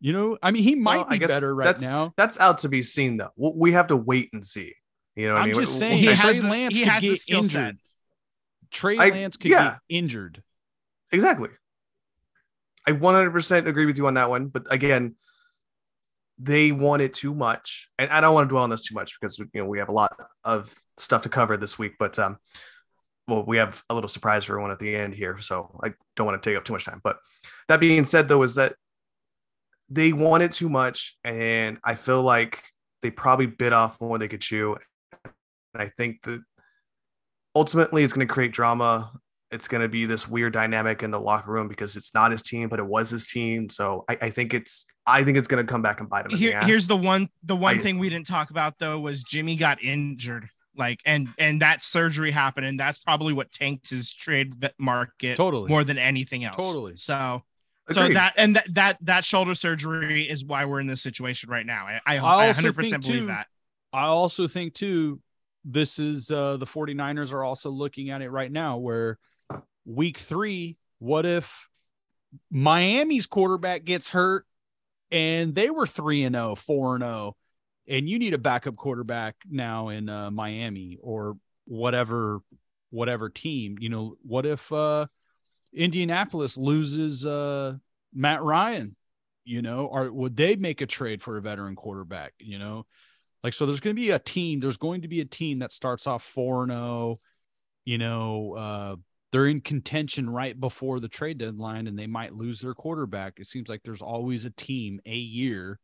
You 0.00 0.12
know, 0.12 0.36
I 0.42 0.50
mean, 0.50 0.62
he 0.62 0.74
might 0.74 1.08
Well, 1.08 1.18
be 1.18 1.26
better 1.26 1.54
right 1.54 1.64
that's- 1.64 1.82
now. 1.88 2.12
That's 2.16 2.38
out 2.40 2.58
to 2.58 2.68
be 2.68 2.82
seen, 2.82 3.16
though. 3.18 3.30
We- 3.36 3.52
We 3.54 3.72
have 3.72 3.86
to 3.88 3.96
wait 3.96 4.30
and 4.32 4.44
see. 4.44 4.74
You 5.14 5.28
know 5.28 5.34
what 5.34 5.40
I 5.40 5.42
I'm 5.44 5.50
mean? 5.50 5.60
just 5.60 5.78
saying, 5.78 5.98
He 5.98 6.06
has 6.06 6.18
Trey 6.18 6.40
Lance 6.40 6.74
he 6.74 6.80
could 6.80 6.88
has 6.88 7.02
the 7.02 7.08
get 7.10 7.20
skill 7.20 7.42
set. 7.44 7.60
injured. 7.60 7.78
Trey 8.70 8.96
I- 8.98 9.08
Lance 9.10 9.36
could 9.36 9.50
yeah. 9.50 9.70
get 9.72 9.80
injured. 9.96 10.42
Exactly. 11.12 11.50
I 12.86 12.92
100% 12.92 13.66
agree 13.66 13.86
with 13.86 13.96
you 13.96 14.06
on 14.06 14.14
that 14.14 14.30
one. 14.30 14.48
But 14.48 14.72
again, 14.72 15.16
they 16.38 16.72
want 16.72 17.02
it 17.02 17.12
too 17.12 17.34
much. 17.34 17.88
And 17.98 18.10
I 18.10 18.20
don't 18.20 18.34
want 18.34 18.48
to 18.48 18.52
dwell 18.52 18.64
on 18.64 18.70
this 18.70 18.82
too 18.82 18.94
much 18.94 19.18
because 19.20 19.38
you 19.38 19.48
know 19.54 19.66
we 19.66 19.78
have 19.78 19.88
a 19.88 19.92
lot 19.92 20.12
of 20.44 20.74
stuff 20.98 21.22
to 21.22 21.28
cover 21.28 21.56
this 21.56 21.78
week. 21.78 21.94
But 21.98 22.18
um, 22.18 22.38
well, 23.28 23.44
we 23.46 23.58
have 23.58 23.82
a 23.88 23.94
little 23.94 24.08
surprise 24.08 24.44
for 24.44 24.54
everyone 24.54 24.72
at 24.72 24.78
the 24.78 24.94
end 24.94 25.14
here. 25.14 25.38
So 25.38 25.78
I 25.82 25.92
don't 26.16 26.26
want 26.26 26.42
to 26.42 26.50
take 26.50 26.56
up 26.56 26.64
too 26.64 26.72
much 26.72 26.84
time. 26.84 27.00
But 27.04 27.18
that 27.68 27.80
being 27.80 28.04
said, 28.04 28.28
though, 28.28 28.42
is 28.42 28.56
that 28.56 28.74
they 29.88 30.12
want 30.12 30.42
it 30.42 30.52
too 30.52 30.68
much. 30.68 31.16
And 31.22 31.78
I 31.84 31.94
feel 31.94 32.22
like 32.22 32.62
they 33.02 33.10
probably 33.10 33.46
bit 33.46 33.72
off 33.72 34.00
more 34.00 34.16
than 34.16 34.20
they 34.20 34.28
could 34.28 34.40
chew. 34.40 34.76
And 35.24 35.82
I 35.82 35.86
think 35.96 36.22
that 36.22 36.42
ultimately 37.54 38.04
it's 38.04 38.12
going 38.12 38.26
to 38.26 38.32
create 38.32 38.52
drama 38.52 39.12
it's 39.52 39.68
going 39.68 39.82
to 39.82 39.88
be 39.88 40.06
this 40.06 40.26
weird 40.28 40.52
dynamic 40.52 41.02
in 41.02 41.10
the 41.10 41.20
locker 41.20 41.52
room 41.52 41.68
because 41.68 41.96
it's 41.96 42.14
not 42.14 42.30
his 42.32 42.42
team, 42.42 42.68
but 42.68 42.78
it 42.78 42.86
was 42.86 43.10
his 43.10 43.26
team. 43.28 43.68
So 43.70 44.04
I, 44.08 44.18
I 44.22 44.30
think 44.30 44.54
it's 44.54 44.86
I 45.06 45.22
think 45.24 45.36
it's 45.36 45.46
going 45.48 45.64
to 45.64 45.70
come 45.70 45.82
back 45.82 46.00
and 46.00 46.08
bite 46.08 46.26
him. 46.26 46.32
in 46.32 46.32
the 46.32 46.36
Here, 46.38 46.56
ass. 46.56 46.66
here's 46.66 46.86
the 46.86 46.96
one. 46.96 47.28
The 47.44 47.56
one 47.56 47.78
I- 47.78 47.82
thing 47.82 47.98
we 47.98 48.08
didn't 48.08 48.26
talk 48.26 48.50
about 48.50 48.78
though 48.78 48.98
was 48.98 49.22
Jimmy 49.22 49.56
got 49.56 49.82
injured. 49.82 50.48
Like 50.74 51.00
and 51.04 51.28
and 51.38 51.60
that 51.60 51.82
surgery 51.82 52.30
happened, 52.30 52.64
and 52.64 52.80
that's 52.80 52.96
probably 52.96 53.34
what 53.34 53.52
tanked 53.52 53.90
his 53.90 54.10
trade 54.10 54.54
market 54.78 55.36
Totally. 55.36 55.68
more 55.68 55.84
than 55.84 55.98
anything 55.98 56.44
else. 56.44 56.56
Totally. 56.56 56.96
So 56.96 57.42
so 57.90 58.08
that 58.08 58.32
and 58.38 58.56
that 58.56 58.72
that 58.74 58.96
that 59.02 59.24
shoulder 59.26 59.54
surgery 59.54 60.22
is 60.30 60.44
why 60.46 60.64
we're 60.64 60.80
in 60.80 60.86
this 60.86 61.02
situation 61.02 61.50
right 61.50 61.66
now. 61.66 61.86
I 61.86 62.00
I, 62.06 62.18
I 62.18 62.46
I 62.48 62.50
100% 62.52 62.74
believe 62.74 63.02
too, 63.02 63.26
that. 63.26 63.48
I 63.92 64.04
also 64.06 64.48
think 64.48 64.72
too, 64.72 65.20
this 65.62 65.98
is 65.98 66.30
uh 66.30 66.56
the 66.56 66.64
49ers 66.64 67.34
are 67.34 67.44
also 67.44 67.68
looking 67.68 68.08
at 68.08 68.22
it 68.22 68.30
right 68.30 68.50
now 68.50 68.78
where 68.78 69.18
week 69.84 70.18
three, 70.18 70.76
what 70.98 71.26
if 71.26 71.68
Miami's 72.50 73.26
quarterback 73.26 73.84
gets 73.84 74.08
hurt 74.08 74.46
and 75.10 75.54
they 75.54 75.70
were 75.70 75.86
3 75.86 76.24
and 76.24 76.34
0, 76.34 76.54
4 76.54 76.94
and 76.96 77.04
0, 77.04 77.36
and 77.88 78.08
you 78.08 78.18
need 78.18 78.34
a 78.34 78.38
backup 78.38 78.76
quarterback 78.76 79.36
now 79.48 79.88
in 79.88 80.08
uh, 80.08 80.30
Miami 80.30 80.98
or 81.00 81.36
whatever 81.66 82.40
whatever 82.90 83.30
team, 83.30 83.76
you 83.80 83.88
know, 83.88 84.16
what 84.22 84.44
if 84.44 84.70
uh 84.72 85.06
Indianapolis 85.72 86.58
loses 86.58 87.24
uh 87.24 87.74
Matt 88.14 88.42
Ryan, 88.42 88.96
you 89.44 89.62
know, 89.62 89.86
or 89.86 90.12
would 90.12 90.36
they 90.36 90.56
make 90.56 90.80
a 90.80 90.86
trade 90.86 91.22
for 91.22 91.36
a 91.38 91.42
veteran 91.42 91.74
quarterback, 91.74 92.34
you 92.38 92.58
know? 92.58 92.86
Like, 93.42 93.54
so 93.54 93.66
there's 93.66 93.80
going 93.80 93.96
to 93.96 94.00
be 94.00 94.10
a 94.10 94.18
team, 94.18 94.60
there's 94.60 94.76
going 94.76 95.02
to 95.02 95.08
be 95.08 95.20
a 95.20 95.24
team 95.24 95.60
that 95.60 95.72
starts 95.72 96.06
off 96.06 96.22
4 96.22 96.64
and 96.64 96.72
0, 96.72 97.20
you 97.84 97.98
know, 97.98 98.54
uh, 98.54 98.96
they're 99.32 99.46
in 99.46 99.62
contention 99.62 100.28
right 100.28 100.58
before 100.58 101.00
the 101.00 101.08
trade 101.08 101.38
deadline 101.38 101.86
and 101.86 101.98
they 101.98 102.06
might 102.06 102.34
lose 102.34 102.60
their 102.60 102.74
quarterback. 102.74 103.40
It 103.40 103.46
seems 103.46 103.68
like 103.68 103.82
there's 103.82 104.02
always 104.02 104.44
a 104.44 104.50
team 104.50 105.00
a 105.06 105.16
year. 105.16 105.80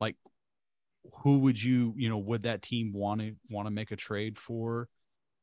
Like, 0.00 0.16
who 1.22 1.38
would 1.38 1.62
you, 1.62 1.94
you 1.96 2.08
know, 2.08 2.18
would 2.18 2.42
that 2.42 2.62
team 2.62 2.92
want 2.92 3.20
to 3.20 3.36
want 3.48 3.66
to 3.66 3.70
make 3.70 3.92
a 3.92 3.96
trade 3.96 4.38
for 4.38 4.88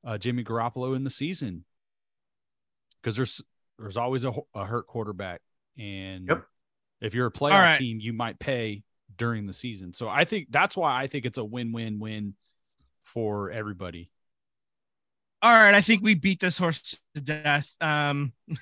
uh, 0.06 0.18
Jimmy 0.18 0.44
Garoppolo 0.44 0.96
in 0.96 1.06
the 1.06 1.10
season? 1.10 1.64
Because 3.02 3.16
there's 3.16 3.42
there's 3.80 3.98
always 3.98 4.26
a, 4.26 4.34
a 4.54 4.66
hurt 4.66 4.88
quarterback, 4.88 5.42
and 5.78 6.28
Yep. 6.28 6.44
if 7.02 7.14
you're 7.14 7.28
a 7.28 7.32
playoff 7.32 7.62
right. 7.62 7.78
team, 7.80 8.00
you 8.02 8.12
might 8.12 8.40
pay 8.40 8.84
during 9.16 9.46
the 9.48 9.54
season. 9.54 9.94
So 9.94 10.10
I 10.10 10.26
think 10.26 10.48
that's 10.50 10.76
why 10.76 11.02
I 11.02 11.08
think 11.08 11.26
it's 11.26 11.38
a 11.38 11.46
win-win-win 11.46 12.34
for 13.04 13.52
everybody. 13.52 14.10
All 15.42 15.54
right, 15.54 15.76
I 15.76 15.82
think 15.82 16.02
we 16.02 16.16
beat 16.16 16.40
this 16.40 16.58
horse 16.58 16.98
to 17.16 17.22
death. 17.22 17.74
Um, 17.80 18.34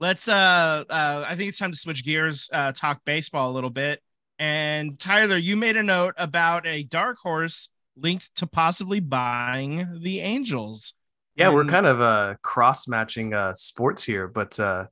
let's. 0.00 0.28
Uh, 0.28 0.84
uh, 0.88 1.24
I 1.26 1.36
think 1.36 1.48
it's 1.48 1.58
time 1.58 1.72
to 1.72 1.78
switch 1.78 2.04
gears. 2.04 2.50
Uh, 2.52 2.72
talk 2.72 3.00
baseball 3.04 3.50
a 3.50 3.54
little 3.54 3.70
bit. 3.70 4.02
And 4.38 4.98
Tyler, 4.98 5.36
you 5.36 5.56
made 5.56 5.76
a 5.76 5.82
note 5.82 6.14
about 6.16 6.66
a 6.66 6.84
dark 6.84 7.18
horse 7.18 7.70
linked 7.96 8.36
to 8.36 8.46
possibly 8.46 9.00
buying 9.00 10.00
the 10.02 10.20
Angels. 10.20 10.94
yeah, 11.34 11.48
we're 11.48 11.64
kind 11.64 11.86
of 11.86 12.00
uh 12.00 12.34
cross 12.42 12.86
matching 12.86 13.34
uh 13.34 13.54
sports 13.54 14.04
here, 14.04 14.28
but 14.28 14.58
uh 14.60 14.86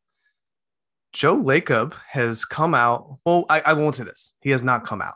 Joe 1.12 1.36
Lacob 1.36 1.94
has 2.10 2.44
come 2.44 2.74
out. 2.74 3.18
Well, 3.24 3.46
I, 3.48 3.62
I 3.64 3.72
won't 3.72 3.94
say 3.94 4.04
this. 4.04 4.34
He 4.40 4.50
has 4.50 4.62
not 4.62 4.84
come 4.84 5.00
out. 5.00 5.14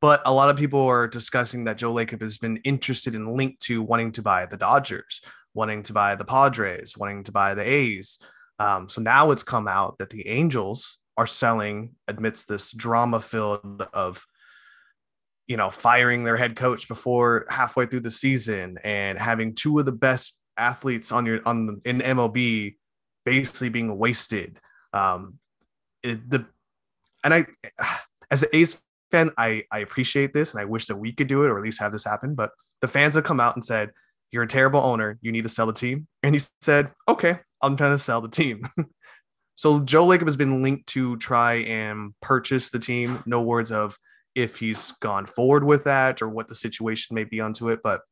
But 0.00 0.22
a 0.26 0.32
lot 0.32 0.50
of 0.50 0.56
people 0.56 0.80
are 0.80 1.06
discussing 1.06 1.64
that 1.64 1.78
Joe 1.78 1.94
Lacob 1.94 2.20
has 2.20 2.36
been 2.36 2.56
interested 2.58 3.14
and 3.14 3.36
linked 3.36 3.62
to 3.62 3.82
wanting 3.82 4.12
to 4.12 4.22
buy 4.22 4.46
the 4.46 4.56
Dodgers, 4.56 5.22
wanting 5.56 5.82
to 5.82 5.92
buy 5.92 6.14
the 6.14 6.24
Padres, 6.24 6.96
wanting 6.96 7.24
to 7.24 7.32
buy 7.32 7.54
the 7.54 7.66
A's. 7.66 8.18
Um, 8.58 8.88
so 8.88 9.00
now 9.00 9.30
it's 9.30 9.42
come 9.42 9.66
out 9.66 9.98
that 9.98 10.10
the 10.10 10.28
Angels 10.28 10.98
are 11.16 11.26
selling 11.26 11.94
amidst 12.06 12.46
this 12.46 12.72
drama 12.72 13.20
filled 13.20 13.82
of, 13.94 14.24
you 15.46 15.56
know, 15.56 15.70
firing 15.70 16.24
their 16.24 16.36
head 16.36 16.56
coach 16.56 16.88
before 16.88 17.46
halfway 17.48 17.86
through 17.86 18.00
the 18.00 18.10
season 18.10 18.78
and 18.84 19.18
having 19.18 19.54
two 19.54 19.78
of 19.78 19.86
the 19.86 19.92
best 19.92 20.38
athletes 20.58 21.10
on 21.10 21.24
your 21.24 21.40
on 21.46 21.66
the, 21.66 21.80
in 21.84 22.00
MLB 22.00 22.76
basically 23.24 23.70
being 23.70 23.96
wasted. 23.98 24.60
Um, 24.92 25.38
it, 26.02 26.28
the 26.28 26.46
and 27.24 27.32
I, 27.32 27.46
as 28.30 28.42
an 28.42 28.50
A's 28.52 28.80
fan, 29.10 29.30
I 29.38 29.64
I 29.72 29.78
appreciate 29.78 30.34
this 30.34 30.52
and 30.52 30.60
I 30.60 30.66
wish 30.66 30.86
that 30.86 30.96
we 30.96 31.12
could 31.12 31.28
do 31.28 31.44
it 31.44 31.48
or 31.48 31.56
at 31.56 31.64
least 31.64 31.80
have 31.80 31.92
this 31.92 32.04
happen. 32.04 32.34
But 32.34 32.50
the 32.82 32.88
fans 32.88 33.14
have 33.14 33.24
come 33.24 33.40
out 33.40 33.56
and 33.56 33.64
said, 33.64 33.90
"You're 34.32 34.44
a 34.44 34.48
terrible 34.48 34.80
owner. 34.80 35.18
You 35.20 35.32
need 35.32 35.42
to 35.42 35.48
sell 35.48 35.66
the 35.66 35.72
team." 35.72 36.06
And 36.22 36.34
he 36.34 36.40
said, 36.60 36.92
"Okay, 37.08 37.38
I'm 37.62 37.76
trying 37.76 37.92
to 37.92 37.98
sell 37.98 38.20
the 38.20 38.28
team." 38.28 38.68
so 39.54 39.80
Joe 39.80 40.06
Lacob 40.06 40.26
has 40.26 40.36
been 40.36 40.62
linked 40.62 40.88
to 40.88 41.16
try 41.18 41.54
and 41.54 42.14
purchase 42.20 42.70
the 42.70 42.78
team. 42.78 43.22
No 43.26 43.42
words 43.42 43.70
of 43.72 43.98
if 44.34 44.56
he's 44.56 44.92
gone 45.00 45.26
forward 45.26 45.64
with 45.64 45.84
that 45.84 46.20
or 46.20 46.28
what 46.28 46.46
the 46.46 46.54
situation 46.54 47.14
may 47.14 47.24
be 47.24 47.40
onto 47.40 47.70
it, 47.70 47.80
but 47.82 48.02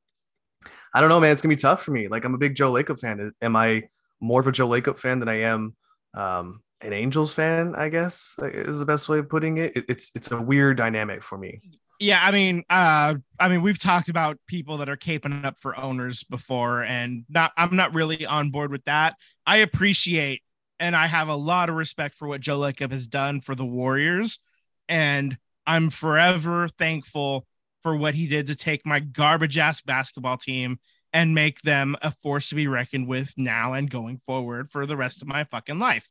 I 0.95 1.01
don't 1.01 1.11
know, 1.11 1.21
man. 1.21 1.33
It's 1.33 1.43
gonna 1.43 1.53
be 1.53 1.61
tough 1.61 1.83
for 1.83 1.91
me. 1.91 2.09
Like 2.09 2.25
I'm 2.25 2.35
a 2.35 2.39
big 2.39 2.55
Joe 2.55 2.73
Lacob 2.73 3.01
fan. 3.01 3.33
Am 3.43 3.57
I 3.57 3.85
more 4.21 4.41
of 4.41 4.47
a 4.47 4.53
Joe 4.53 4.69
Lacob 4.69 4.99
fan 4.99 5.19
than 5.19 5.29
I 5.29 5.43
am 5.43 5.77
um, 6.15 6.63
an 6.81 6.93
Angels 6.93 7.35
fan? 7.35 7.75
I 7.75 7.89
guess 7.89 8.37
is 8.39 8.79
the 8.79 8.87
best 8.87 9.09
way 9.09 9.19
of 9.19 9.29
putting 9.29 9.59
it. 9.59 9.77
it. 9.77 9.85
It's 9.89 10.13
it's 10.15 10.31
a 10.31 10.41
weird 10.41 10.77
dynamic 10.77 11.23
for 11.23 11.37
me. 11.37 11.61
Yeah, 12.05 12.21
I 12.23 12.33
mean, 12.33 12.65
uh, 12.69 13.15
I 13.41 13.49
mean, 13.49 13.63
we've 13.63 13.79
talked 13.79 14.11
about 14.11 14.39
people 14.47 14.77
that 14.77 14.91
are 14.91 14.97
caping 14.97 15.43
up 15.43 15.59
for 15.59 15.75
owners 15.75 16.23
before, 16.23 16.83
and 16.83 17.25
not, 17.31 17.53
I'm 17.57 17.77
not 17.77 17.95
really 17.95 18.27
on 18.27 18.51
board 18.51 18.71
with 18.71 18.85
that. 18.85 19.15
I 19.47 19.59
appreciate 19.59 20.43
and 20.79 20.95
I 20.95 21.07
have 21.07 21.29
a 21.29 21.35
lot 21.35 21.71
of 21.71 21.77
respect 21.77 22.15
for 22.15 22.29
what 22.29 22.43
Joe 22.43 22.59
Lacob 22.59 22.93
has 22.93 23.07
done 23.07 23.41
for 23.41 23.55
the 23.55 23.65
Warriors, 23.65 24.39
and 24.87 25.39
I'm 25.67 25.89
forever 25.89 26.69
thankful 26.69 27.47
for 27.83 27.97
what 27.97 28.15
he 28.15 28.27
did 28.27 28.49
to 28.49 28.55
take 28.55 28.85
my 28.85 29.01
garbage 29.01 29.57
ass 29.57 29.81
basketball 29.81 30.37
team 30.37 30.81
and 31.15 31.35
make 31.35 31.63
them 31.63 31.97
a 32.03 32.11
force 32.11 32.51
to 32.51 32.55
be 32.55 32.67
reckoned 32.67 33.09
with 33.09 33.33
now 33.39 33.73
and 33.73 33.89
going 33.89 34.21
forward 34.27 34.71
for 34.71 34.85
the 34.85 34.97
rest 34.99 35.23
of 35.23 35.29
my 35.29 35.45
fucking 35.45 35.79
life. 35.79 36.11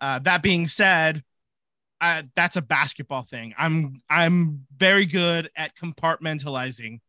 Uh, 0.00 0.20
that 0.20 0.42
being 0.42 0.66
said, 0.66 1.22
uh, 2.00 2.22
that's 2.36 2.56
a 2.56 2.62
basketball 2.62 3.22
thing. 3.22 3.54
I'm 3.58 4.02
I'm 4.08 4.66
very 4.76 5.06
good 5.06 5.50
at 5.56 5.76
compartmentalizing 5.76 7.00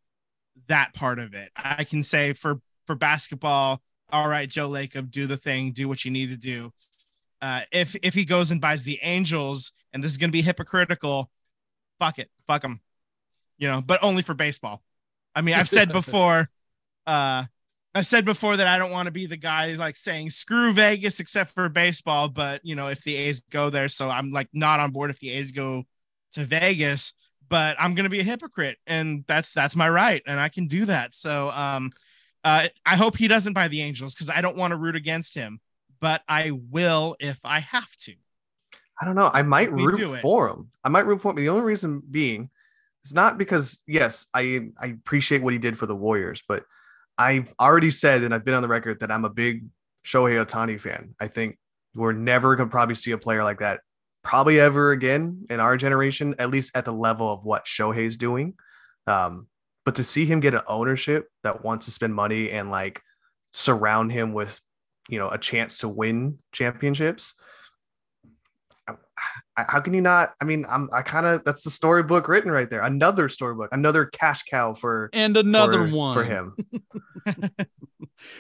that 0.68 0.94
part 0.94 1.20
of 1.20 1.34
it. 1.34 1.52
I 1.56 1.84
can 1.84 2.04
say 2.04 2.34
for 2.34 2.62
for 2.86 2.96
basketball, 2.96 3.82
all 4.12 4.28
right, 4.28 4.50
Joe 4.50 4.70
Lacob, 4.70 5.12
do 5.12 5.28
the 5.28 5.38
thing, 5.38 5.72
do 5.72 5.88
what 5.88 6.06
you 6.06 6.12
need 6.12 6.30
to 6.30 6.38
do. 6.38 6.72
Uh, 7.42 7.62
if 7.72 7.96
if 8.02 8.14
he 8.14 8.26
goes 8.26 8.52
and 8.52 8.62
buys 8.62 8.84
the 8.84 9.00
Angels, 9.02 9.72
and 9.94 10.04
this 10.04 10.12
is 10.12 10.18
going 10.18 10.30
to 10.30 10.36
be 10.36 10.42
hypocritical, 10.42 11.30
fuck 12.00 12.20
it, 12.20 12.30
fuck 12.48 12.64
him, 12.64 12.80
you 13.58 13.70
know. 13.70 13.82
But 13.82 14.04
only 14.04 14.22
for 14.22 14.34
baseball. 14.34 14.82
I 15.34 15.42
mean, 15.42 15.56
I've 15.56 15.70
said 15.70 15.92
before, 15.92 16.50
uh, 17.06 17.46
I've 17.96 18.06
said 18.06 18.26
before 18.26 18.58
that 18.58 18.68
I 18.68 18.78
don't 18.78 18.92
want 18.92 19.06
to 19.06 19.12
be 19.12 19.26
the 19.26 19.38
guy 19.38 19.74
like 19.76 19.96
saying 19.96 20.30
screw 20.30 20.74
Vegas 20.74 21.22
except 21.22 21.52
for 21.52 21.70
baseball. 21.70 22.28
But 22.28 22.60
you 22.66 22.76
know, 22.76 22.88
if 22.88 23.02
the 23.04 23.16
A's 23.16 23.42
go 23.50 23.70
there, 23.70 23.88
so 23.88 24.10
I'm 24.10 24.34
like 24.34 24.50
not 24.52 24.82
on 24.82 24.92
board 24.92 25.12
if 25.12 25.20
the 25.20 25.32
A's 25.32 25.54
go 25.54 25.86
to 26.34 26.44
Vegas. 26.44 27.14
But 27.48 27.78
I'm 27.80 27.96
gonna 27.96 28.10
be 28.10 28.20
a 28.20 28.24
hypocrite, 28.24 28.78
and 28.86 29.24
that's 29.28 29.54
that's 29.54 29.78
my 29.78 29.90
right, 29.90 30.22
and 30.28 30.42
I 30.42 30.50
can 30.50 30.68
do 30.68 30.86
that. 30.86 31.16
So 31.16 31.50
um, 31.52 31.92
uh, 32.44 32.68
I 32.86 32.98
hope 32.98 33.16
he 33.16 33.30
doesn't 33.30 33.54
buy 33.54 33.70
the 33.70 33.82
Angels 33.82 34.14
because 34.14 34.30
I 34.30 34.42
don't 34.42 34.58
want 34.58 34.72
to 34.72 34.78
root 34.78 34.98
against 34.98 35.34
him, 35.34 35.62
but 36.02 36.22
I 36.28 36.52
will 36.52 37.16
if 37.20 37.40
I 37.46 37.62
have 37.62 37.96
to. 37.98 38.14
I 39.00 39.06
don't 39.06 39.16
know. 39.16 39.30
I 39.32 39.42
might 39.42 39.72
We 39.72 39.86
root 39.86 40.20
for 40.22 40.50
him. 40.50 40.70
I 40.84 40.90
might 40.90 41.06
root 41.06 41.22
for 41.22 41.32
him. 41.32 41.38
The 41.38 41.50
only 41.50 41.64
reason 41.64 42.02
being 42.12 42.50
is 43.06 43.14
not 43.14 43.38
because 43.38 43.82
yes, 43.88 44.28
I 44.34 44.72
I 44.78 44.88
appreciate 44.88 45.42
what 45.42 45.54
he 45.54 45.60
did 45.60 45.78
for 45.78 45.86
the 45.86 45.96
Warriors, 45.96 46.44
but 46.46 46.66
I've 47.18 47.54
already 47.60 47.92
said 47.92 48.24
and 48.24 48.34
I've 48.34 48.46
been 48.46 48.54
on 48.54 48.62
the 48.62 48.68
record 48.68 49.00
that 49.00 49.12
I'm 49.12 49.26
a 49.26 49.30
big 49.30 49.66
Shohei 50.06 50.44
Ohtani 50.44 50.80
fan. 50.80 51.16
I 51.20 51.28
think 51.28 51.58
we're 51.94 52.12
never 52.12 52.56
gonna 52.56 52.70
probably 52.70 52.96
see 52.96 53.12
a 53.12 53.18
player 53.18 53.44
like 53.44 53.60
that 53.60 53.82
probably 54.26 54.60
ever 54.60 54.92
again 54.92 55.46
in 55.50 55.60
our 55.60 55.78
generation, 55.78 56.36
at 56.40 56.50
least 56.50 56.76
at 56.76 56.84
the 56.84 56.92
level 56.92 57.32
of 57.32 57.46
what 57.46 57.66
Shohei's 57.66 58.18
doing. 58.18 58.56
Um, 59.08 59.48
but 59.86 59.96
to 59.96 60.04
see 60.04 60.26
him 60.26 60.40
get 60.40 60.56
an 60.56 60.62
ownership 60.68 61.28
that 61.44 61.64
wants 61.64 61.86
to 61.86 61.92
spend 61.92 62.14
money 62.16 62.50
and 62.50 62.72
like 62.72 63.02
surround 63.54 64.12
him 64.12 64.34
with, 64.34 64.60
you 65.10 65.20
know, 65.20 65.30
a 65.30 65.38
chance 65.38 65.78
to 65.78 65.88
win 65.88 66.40
championships, 66.52 67.36
how 69.56 69.80
can 69.80 69.94
you 69.94 70.02
not? 70.02 70.34
I 70.42 70.46
mean, 70.46 70.66
I'm 70.70 70.90
I 70.94 71.02
kind 71.02 71.26
of 71.26 71.44
that's 71.44 71.64
the 71.64 71.70
storybook 71.70 72.28
written 72.28 72.52
right 72.52 72.70
there. 72.70 72.82
Another 72.82 73.30
storybook, 73.30 73.70
another 73.72 74.06
cash 74.06 74.44
cow 74.44 74.74
for 74.74 75.10
And 75.14 75.38
another 75.38 75.88
for, 75.88 75.96
one 75.96 76.14
for 76.14 76.24
him. 76.24 76.56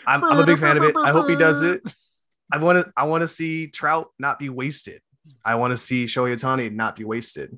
I'm, 0.07 0.23
I'm 0.23 0.39
a 0.39 0.45
big 0.45 0.59
fan 0.59 0.77
of 0.77 0.83
it. 0.83 0.95
I 0.97 1.11
hope 1.11 1.29
he 1.29 1.35
does 1.35 1.61
it. 1.61 1.81
I 2.51 2.57
want 2.57 2.85
to 2.85 2.91
I 2.95 3.05
want 3.05 3.21
to 3.21 3.27
see 3.27 3.67
Trout 3.67 4.07
not 4.19 4.39
be 4.39 4.49
wasted. 4.49 5.01
I 5.43 5.55
want 5.55 5.71
to 5.71 5.77
see 5.77 6.05
Shohei 6.05 6.35
Ohtani 6.35 6.71
not 6.71 6.95
be 6.95 7.03
wasted. 7.03 7.57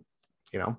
You 0.53 0.59
know, 0.59 0.77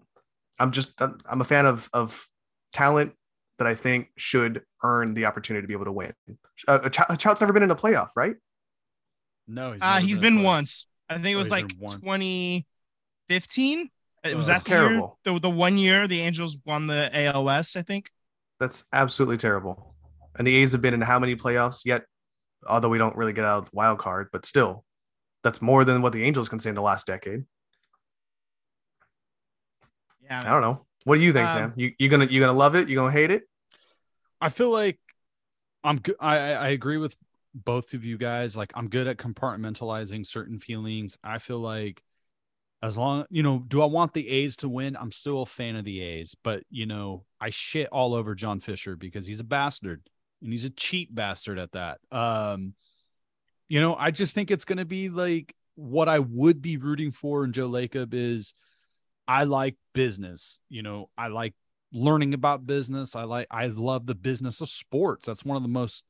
I'm 0.59 0.73
just 0.73 1.01
I'm, 1.01 1.19
I'm 1.31 1.41
a 1.41 1.45
fan 1.45 1.67
of 1.67 1.89
of 1.93 2.27
talent 2.73 3.13
that 3.59 3.67
I 3.67 3.75
think 3.75 4.09
should 4.17 4.63
earn 4.83 5.15
the 5.15 5.27
opportunity 5.27 5.63
to 5.63 5.69
be 5.69 5.75
able 5.75 5.87
to 5.87 5.93
win. 5.93 6.13
Uh, 6.67 6.89
Trout's 6.89 7.41
never 7.41 7.53
been 7.53 7.65
in 7.65 7.71
a 7.71 7.77
playoff, 7.77 8.11
right? 8.17 8.37
No, 9.47 9.73
he's, 9.73 9.83
uh, 9.83 9.99
he's 9.99 10.19
been 10.19 10.37
been 10.37 10.45
once. 10.45 10.87
I 11.09 11.15
think 11.15 11.27
it 11.27 11.37
was 11.37 11.51
like 11.51 11.73
once. 11.79 11.95
2015. 11.97 13.91
It 14.25 14.35
was 14.37 14.47
Oh, 14.47 14.53
that 14.53 14.55
that's 14.59 14.69
year- 14.69 14.79
terrible. 14.89 15.19
the, 15.25 15.39
the 15.39 15.51
one 15.51 15.79
year 15.79 16.07
the 16.09 16.21
Angels 16.21 16.59
won 16.65 16.87
the 16.87 17.11
AL 17.27 17.45
West, 17.45 17.77
I 17.77 17.83
think. 17.83 18.11
That's 18.61 18.85
absolutely 18.93 19.37
terrible. 19.39 19.95
And 20.37 20.47
the 20.47 20.55
A's 20.57 20.73
have 20.73 20.81
been 20.81 20.95
in 20.95 21.01
how 21.01 21.19
many 21.19 21.37
playoffs 21.37 21.85
yet? 21.85 22.05
Although 22.67 22.89
we 22.89 22.99
don't 22.99 23.17
really 23.17 23.33
get 23.33 23.45
out 23.45 23.59
of 23.59 23.65
the 23.67 23.71
wild 23.77 23.99
card, 24.01 24.29
but 24.33 24.45
still, 24.45 24.85
that's 25.45 25.63
more 25.63 25.85
than 25.85 26.03
what 26.03 26.13
the 26.13 26.25
Angels 26.25 26.49
can 26.49 26.59
say 26.59 26.69
in 26.69 26.75
the 26.75 26.83
last 26.83 27.07
decade. 27.07 27.45
Yeah. 30.23 30.41
I 30.41 30.51
don't 30.51 30.61
know. 30.63 30.85
What 31.05 31.15
do 31.17 31.21
you 31.23 31.33
think, 31.33 31.49
Um, 31.49 31.57
Sam? 31.57 31.73
You 31.77 31.93
you 31.99 32.09
gonna 32.09 32.27
you 32.27 32.41
gonna 32.41 32.53
love 32.53 32.75
it? 32.75 32.89
You 32.89 32.97
gonna 32.97 33.13
hate 33.13 33.31
it? 33.31 33.45
I 34.41 34.49
feel 34.51 34.71
like 34.71 34.99
I'm 35.85 35.99
good. 36.01 36.17
I, 36.21 36.37
I 36.39 36.51
I 36.53 36.69
agree 36.71 36.99
with 36.99 37.17
both 37.65 37.95
of 37.95 38.05
you 38.05 38.19
guys. 38.19 38.57
Like 38.57 38.73
I'm 38.75 38.89
good 38.89 39.07
at 39.07 39.17
compartmentalizing 39.17 40.27
certain 40.27 40.59
feelings. 40.59 41.19
I 41.23 41.39
feel 41.39 41.59
like 41.59 42.03
as 42.83 42.97
long 42.97 43.25
you 43.31 43.43
know, 43.43 43.65
do 43.67 43.83
I 43.83 43.87
want 43.87 44.15
the 44.15 44.29
A's 44.29 44.57
to 44.59 44.69
win? 44.69 44.97
I'm 44.97 45.13
still 45.13 45.43
a 45.43 45.47
fan 45.47 45.77
of 45.77 45.85
the 45.85 46.01
A's, 46.01 46.37
but 46.43 46.63
you 46.71 46.87
know, 46.87 47.25
I 47.41 47.51
shit 47.51 47.89
all 47.91 48.15
over 48.15 48.35
John 48.35 48.61
Fisher 48.61 48.97
because 48.97 49.27
he's 49.27 49.41
a 49.41 49.45
bastard 49.45 50.09
and 50.43 50.53
he's 50.53 50.65
a 50.65 50.71
cheap 50.71 51.15
bastard 51.15 51.59
at 51.59 51.73
that. 51.73 51.99
Um, 52.13 52.75
you 53.69 53.81
know, 53.81 53.95
I 53.95 54.11
just 54.11 54.35
think 54.35 54.51
it's 54.51 54.65
gonna 54.65 54.85
be 54.85 55.09
like 55.09 55.55
what 55.75 56.09
I 56.09 56.19
would 56.19 56.63
be 56.63 56.77
rooting 56.77 57.11
for 57.11 57.45
in 57.45 57.53
Joe 57.53 57.69
Lacob 57.69 58.13
is 58.13 58.55
I 59.27 59.45
like 59.45 59.77
business. 59.93 60.61
You 60.69 60.83
know, 60.83 61.11
I 61.17 61.29
like 61.29 61.55
learning 61.93 62.35
about 62.35 62.67
business. 62.67 63.17
I 63.17 63.25
like 63.25 63.47
I 63.51 63.67
love 63.67 64.07
the 64.07 64.15
business 64.15 64.61
of 64.61 64.69
sports. 64.69 65.27
That's 65.27 65.45
one 65.45 65.57
of 65.57 65.63
the 65.63 65.69
most 65.69 66.05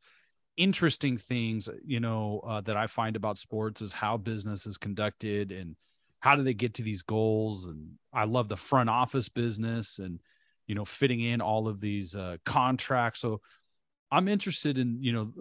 interesting 0.58 1.16
things, 1.16 1.70
you 1.86 2.00
know, 2.00 2.42
uh, 2.46 2.60
that 2.62 2.76
I 2.76 2.88
find 2.88 3.16
about 3.16 3.38
sports 3.38 3.80
is 3.80 3.92
how 3.92 4.18
business 4.18 4.66
is 4.66 4.76
conducted 4.76 5.52
and 5.52 5.76
how 6.20 6.34
do 6.34 6.42
they 6.42 6.52
get 6.52 6.74
to 6.74 6.82
these 6.82 7.02
goals. 7.02 7.64
And 7.64 7.92
I 8.12 8.24
love 8.24 8.48
the 8.48 8.56
front 8.56 8.90
office 8.90 9.28
business 9.30 9.98
and 9.98 10.20
you 10.66 10.74
know 10.74 10.84
fitting 10.84 11.20
in 11.20 11.40
all 11.40 11.68
of 11.68 11.80
these 11.80 12.14
uh, 12.14 12.36
contracts. 12.44 13.20
So 13.20 13.40
I'm 14.10 14.28
interested 14.28 14.76
in 14.76 15.02
you 15.02 15.12
know, 15.12 15.32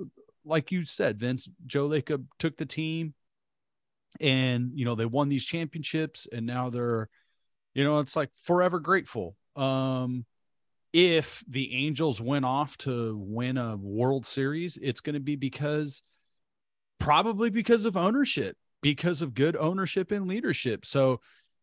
like 0.46 0.72
you 0.72 0.86
said, 0.86 1.20
Vince 1.20 1.50
Joe 1.66 1.90
Lacob 1.90 2.26
took 2.40 2.56
the 2.56 2.66
team, 2.66 3.14
and 4.22 4.72
you 4.74 4.86
know 4.86 4.96
they 4.96 5.06
won 5.06 5.30
these 5.30 5.46
championships, 5.46 6.28
and 6.32 6.46
now 6.46 6.70
they're 6.70 7.10
you 7.74 7.84
know 7.84 8.00
it's 8.00 8.16
like 8.16 8.30
forever 8.44 8.80
grateful 8.80 9.36
um 9.56 10.24
if 10.94 11.44
the 11.48 11.74
angels 11.76 12.22
went 12.22 12.46
off 12.46 12.78
to 12.78 13.18
win 13.18 13.58
a 13.58 13.76
world 13.76 14.26
series 14.26 14.78
it's 14.82 15.02
going 15.02 15.14
to 15.14 15.20
be 15.20 15.36
because 15.36 16.02
probably 17.00 17.50
because 17.50 17.86
of 17.86 17.98
ownership 17.98 18.56
because 18.82 19.22
of 19.22 19.34
good 19.34 19.56
ownership 19.56 20.12
and 20.12 20.28
leadership. 20.28 20.86
So 20.86 21.20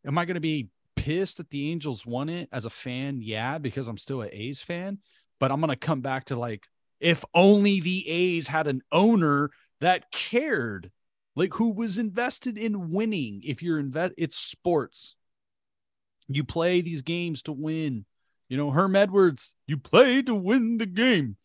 am 0.06 0.18
i 0.18 0.24
going 0.24 0.34
to 0.34 0.40
be 0.40 0.68
pissed 0.96 1.38
that 1.38 1.50
the 1.50 1.70
angels 1.70 2.04
won 2.06 2.28
it 2.28 2.48
as 2.52 2.64
a 2.66 2.70
fan? 2.70 3.20
Yeah 3.20 3.58
because 3.58 3.88
i'm 3.88 3.98
still 3.98 4.22
an 4.22 4.30
a's 4.32 4.62
fan 4.62 4.98
but 5.40 5.50
i'm 5.50 5.60
going 5.60 5.70
to 5.70 5.76
come 5.76 6.00
back 6.00 6.26
to 6.26 6.36
like 6.36 6.64
if 7.00 7.24
only 7.34 7.80
the 7.80 8.08
a's 8.08 8.48
had 8.48 8.66
an 8.66 8.82
owner 8.92 9.50
that 9.80 10.10
cared. 10.10 10.90
Like 11.36 11.54
who 11.54 11.70
was 11.70 11.98
invested 11.98 12.56
in 12.56 12.90
winning. 12.90 13.42
If 13.44 13.62
you're 13.62 13.78
invest 13.78 14.14
it's 14.16 14.38
sports. 14.38 15.16
You 16.28 16.44
play 16.44 16.80
these 16.80 17.02
games 17.02 17.42
to 17.42 17.52
win. 17.52 18.06
You 18.54 18.58
know, 18.58 18.70
Herm 18.70 18.94
Edwards, 18.94 19.56
you 19.66 19.76
play 19.76 20.22
to 20.22 20.32
win 20.32 20.78
the 20.78 20.86
game. 20.86 21.38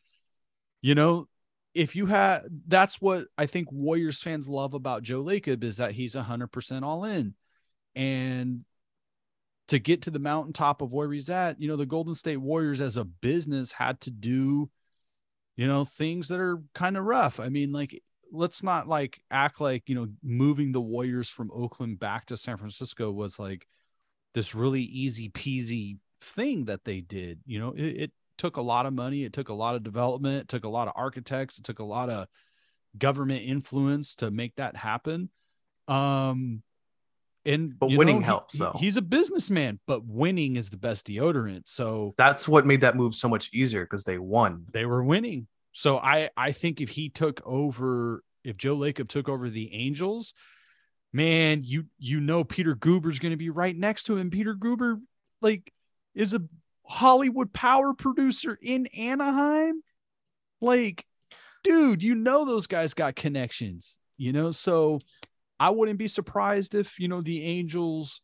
You 0.80 0.94
know, 0.94 1.28
if 1.74 1.96
you 1.96 2.06
had 2.06 2.42
that's 2.68 3.02
what 3.02 3.26
I 3.36 3.48
think 3.48 3.72
Warriors 3.72 4.22
fans 4.22 4.48
love 4.48 4.76
about 4.76 5.02
Joe 5.02 5.24
Lacob 5.24 5.64
is 5.64 5.78
that 5.78 5.94
he's 5.94 6.14
100% 6.14 6.84
all 6.84 7.06
in. 7.06 7.34
And 7.96 8.64
to 9.70 9.80
get 9.80 10.04
to 10.04 10.12
the 10.12 10.20
mountaintop 10.20 10.84
of 10.84 10.92
where 10.92 11.12
he's 11.12 11.32
at, 11.32 11.60
you 11.60 11.68
know, 11.68 11.78
the 11.78 11.88
Golden 11.88 12.14
State 12.14 12.38
Warriors 12.38 12.80
as 12.80 12.96
a 12.96 13.06
business 13.06 13.72
had 13.72 14.00
to 14.02 14.12
do, 14.12 14.70
you 15.56 15.66
know, 15.66 15.86
things 15.86 16.28
that 16.28 16.40
are 16.40 16.62
kind 16.76 16.96
of 16.96 17.06
rough. 17.06 17.40
I 17.40 17.50
mean, 17.50 17.72
like, 17.72 18.04
let's 18.32 18.62
not 18.62 18.88
like 18.88 19.20
act 19.32 19.60
like, 19.60 19.90
you 19.90 19.96
know, 19.96 20.10
moving 20.22 20.74
the 20.74 20.80
Warriors 20.80 21.28
from 21.28 21.50
Oakland 21.52 22.00
back 22.00 22.28
to 22.28 22.38
San 22.38 22.58
Francisco 22.58 23.12
was 23.12 23.40
like, 23.40 23.66
this 24.36 24.54
really 24.54 24.84
easy 24.84 25.28
peasy 25.28 25.98
thing 26.22 26.66
that 26.66 26.86
they 26.86 27.02
did. 27.02 27.40
You 27.46 27.60
know, 27.60 27.74
it, 27.76 27.82
it 28.04 28.12
took 28.38 28.58
a 28.58 28.62
lot 28.62 28.86
of 28.86 28.94
money, 28.94 29.24
it 29.24 29.34
took 29.34 29.50
a 29.50 29.54
lot 29.54 29.76
of 29.76 29.84
development, 29.84 30.44
it 30.44 30.48
took 30.48 30.64
a 30.64 30.70
lot 30.70 30.88
of 30.88 30.94
architects, 30.96 31.58
it 31.58 31.64
took 31.64 31.80
a 31.80 31.84
lot 31.84 32.10
of 32.10 32.28
government 32.98 33.44
influence 33.44 34.16
to 34.16 34.32
make 34.32 34.56
that 34.56 34.76
happen. 34.76 35.30
Um, 35.88 36.64
and 37.46 37.78
But 37.80 37.88
winning 37.92 38.16
know, 38.18 38.20
he- 38.20 38.26
helps, 38.26 38.54
he- 38.54 38.60
though. 38.60 38.76
he's 38.78 38.98
a 38.98 39.02
businessman, 39.02 39.80
but 39.88 40.06
winning 40.06 40.56
is 40.56 40.70
the 40.70 40.78
best 40.78 41.08
deodorant. 41.08 41.64
So 41.66 42.14
That's 42.18 42.48
what 42.48 42.66
made 42.66 42.82
that 42.82 42.96
move 42.96 43.16
so 43.16 43.30
much 43.30 43.50
easier 43.54 43.84
because 43.86 44.04
they 44.04 44.18
won. 44.20 44.66
they 44.72 44.86
were 44.86 45.04
winning. 45.04 45.48
So 45.72 45.98
I 45.98 46.30
I 46.36 46.52
think 46.52 46.82
if 46.82 46.90
he 46.90 47.10
took 47.10 47.42
over, 47.46 48.24
if 48.44 48.58
Joe 48.58 48.76
Lacob 48.76 49.08
took 49.08 49.30
over 49.30 49.50
the 49.50 49.74
Angels, 49.74 50.34
man, 51.14 51.62
you 51.64 51.86
you 51.98 52.20
know 52.20 52.44
Peter 52.44 52.76
Guber's 52.76 53.20
going 53.20 53.32
to 53.32 53.38
be 53.38 53.50
right 53.50 53.76
next 53.78 54.04
to 54.06 54.18
him. 54.18 54.30
Peter 54.32 54.56
Guber 54.56 55.00
like 55.42 55.72
is 56.20 56.34
a 56.34 56.42
Hollywood 56.86 57.54
power 57.54 57.94
producer 57.94 58.58
in 58.62 58.88
Anaheim. 58.88 59.82
Like, 60.62 61.06
dude, 61.64 62.04
you 62.04 62.16
know 62.16 62.46
those 62.46 62.68
guys 62.68 62.94
got 62.94 63.16
connections, 63.16 63.98
you 64.18 64.34
know? 64.34 64.52
So 64.52 65.00
I 65.60 65.70
wouldn't 65.70 66.00
be 66.00 66.08
surprised 66.08 66.76
if, 66.76 67.00
you 67.00 67.08
know, 67.08 67.22
the 67.22 67.44
Angels 67.44 68.22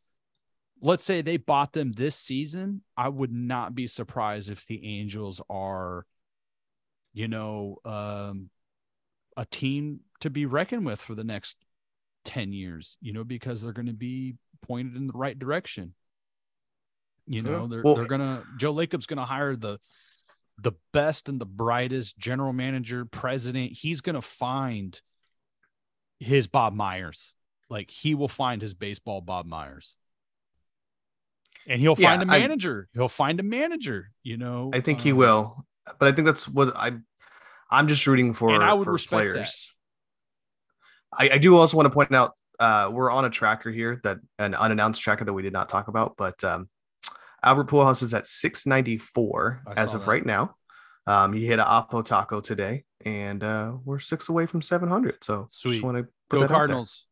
let's 0.81 1.05
say 1.05 1.21
they 1.21 1.37
bought 1.37 1.73
them 1.73 1.93
this 1.93 2.15
season, 2.15 2.81
I 2.97 3.09
would 3.09 3.31
not 3.31 3.75
be 3.75 3.87
surprised 3.87 4.49
if 4.49 4.65
the 4.67 4.99
Angels 4.99 5.41
are, 5.49 6.05
you 7.13 7.27
know, 7.27 7.77
um, 7.85 8.49
a 9.37 9.45
team 9.45 10.01
to 10.19 10.29
be 10.29 10.45
reckoned 10.45 10.85
with 10.85 10.99
for 10.99 11.15
the 11.15 11.23
next 11.23 11.57
10 12.25 12.53
years, 12.53 12.97
you 13.01 13.13
know, 13.13 13.23
because 13.23 13.61
they're 13.61 13.73
going 13.73 13.85
to 13.87 13.93
be 13.93 14.35
pointed 14.61 14.95
in 14.95 15.07
the 15.07 15.13
right 15.13 15.37
direction. 15.37 15.93
You 17.27 17.41
know, 17.41 17.67
they're 17.67 17.81
Well- 17.83 17.95
they're 17.95 18.07
gonna 18.07 18.43
Joe 18.57 18.71
Lacob's 18.71 19.05
gonna 19.07 19.25
hire 19.25 19.55
the 19.55 19.79
the 20.57 20.71
best 20.93 21.27
and 21.27 21.39
the 21.41 21.45
brightest 21.45 22.17
general 22.17 22.53
manager, 22.53 23.05
president. 23.05 23.73
He's 23.73 24.01
gonna 24.01 24.21
find 24.21 24.99
his 26.19 26.47
Bob 26.47 26.73
Myers. 26.73 27.35
Like 27.69 27.89
he 27.91 28.15
will 28.15 28.29
find 28.29 28.61
his 28.61 28.73
baseball 28.73 29.21
Bob 29.21 29.45
Myers. 29.47 29.97
And 31.67 31.81
he'll 31.81 31.95
Yeah, 31.97 32.17
find 32.17 32.29
a 32.29 32.33
I- 32.33 32.39
manager. 32.39 32.87
he'll 32.93 33.09
find 33.09 33.39
a 33.39 33.43
manager, 33.43 34.11
you 34.23 34.37
know. 34.37 34.69
I 34.73 34.81
think 34.81 35.01
he 35.01 35.11
um, 35.11 35.17
will, 35.17 35.65
but 35.99 36.07
I 36.07 36.11
think 36.11 36.25
that's 36.25 36.47
what 36.47 36.75
I. 36.75 36.93
I'm 37.71 37.87
just 37.87 38.05
rooting 38.05 38.33
for. 38.33 38.53
And 38.53 38.63
I 38.63 38.73
would 38.75 38.85
for 38.85 38.93
respect 38.93 39.11
that. 39.25 39.33
players. 39.33 39.73
I, 41.11 41.29
I 41.31 41.37
do 41.39 41.55
also 41.57 41.75
want 41.75 41.87
to 41.87 41.89
point 41.93 42.13
out 42.13 42.33
uh, 42.59 42.89
we're 42.93 43.09
on 43.09 43.25
a 43.25 43.29
tracker 43.31 43.71
here 43.71 43.99
that 44.03 44.19
an 44.37 44.53
unannounced 44.53 45.01
tracker 45.01 45.25
that 45.25 45.33
we 45.33 45.41
did 45.41 45.51
not 45.53 45.67
talk 45.67 45.87
about, 45.87 46.15
but 46.17 46.41
um, 46.43 46.69
Albert 47.45 47.67
Pujols 47.67 48.01
is 48.01 48.13
at 48.13 48.27
694 48.27 49.63
I 49.67 49.73
as 49.81 49.93
of 49.93 50.01
that. 50.01 50.07
right 50.07 50.25
now. 50.25 50.55
Um, 51.07 51.33
he 51.33 51.45
hit 51.45 51.59
a 51.59 51.63
Oppo 51.63 52.03
Taco 52.03 52.41
today, 52.41 52.83
and 53.05 53.43
uh, 53.43 53.73
we're 53.85 53.99
six 53.99 54.27
away 54.29 54.47
from 54.47 54.61
700. 54.63 55.23
So 55.23 55.47
Sweet. 55.51 55.73
just 55.73 55.83
want 55.83 55.97
to 55.97 56.03
put 56.29 56.37
Go 56.37 56.39
that 56.39 56.45
out 56.45 56.47
there. 56.49 56.57
Cardinals. 56.57 57.05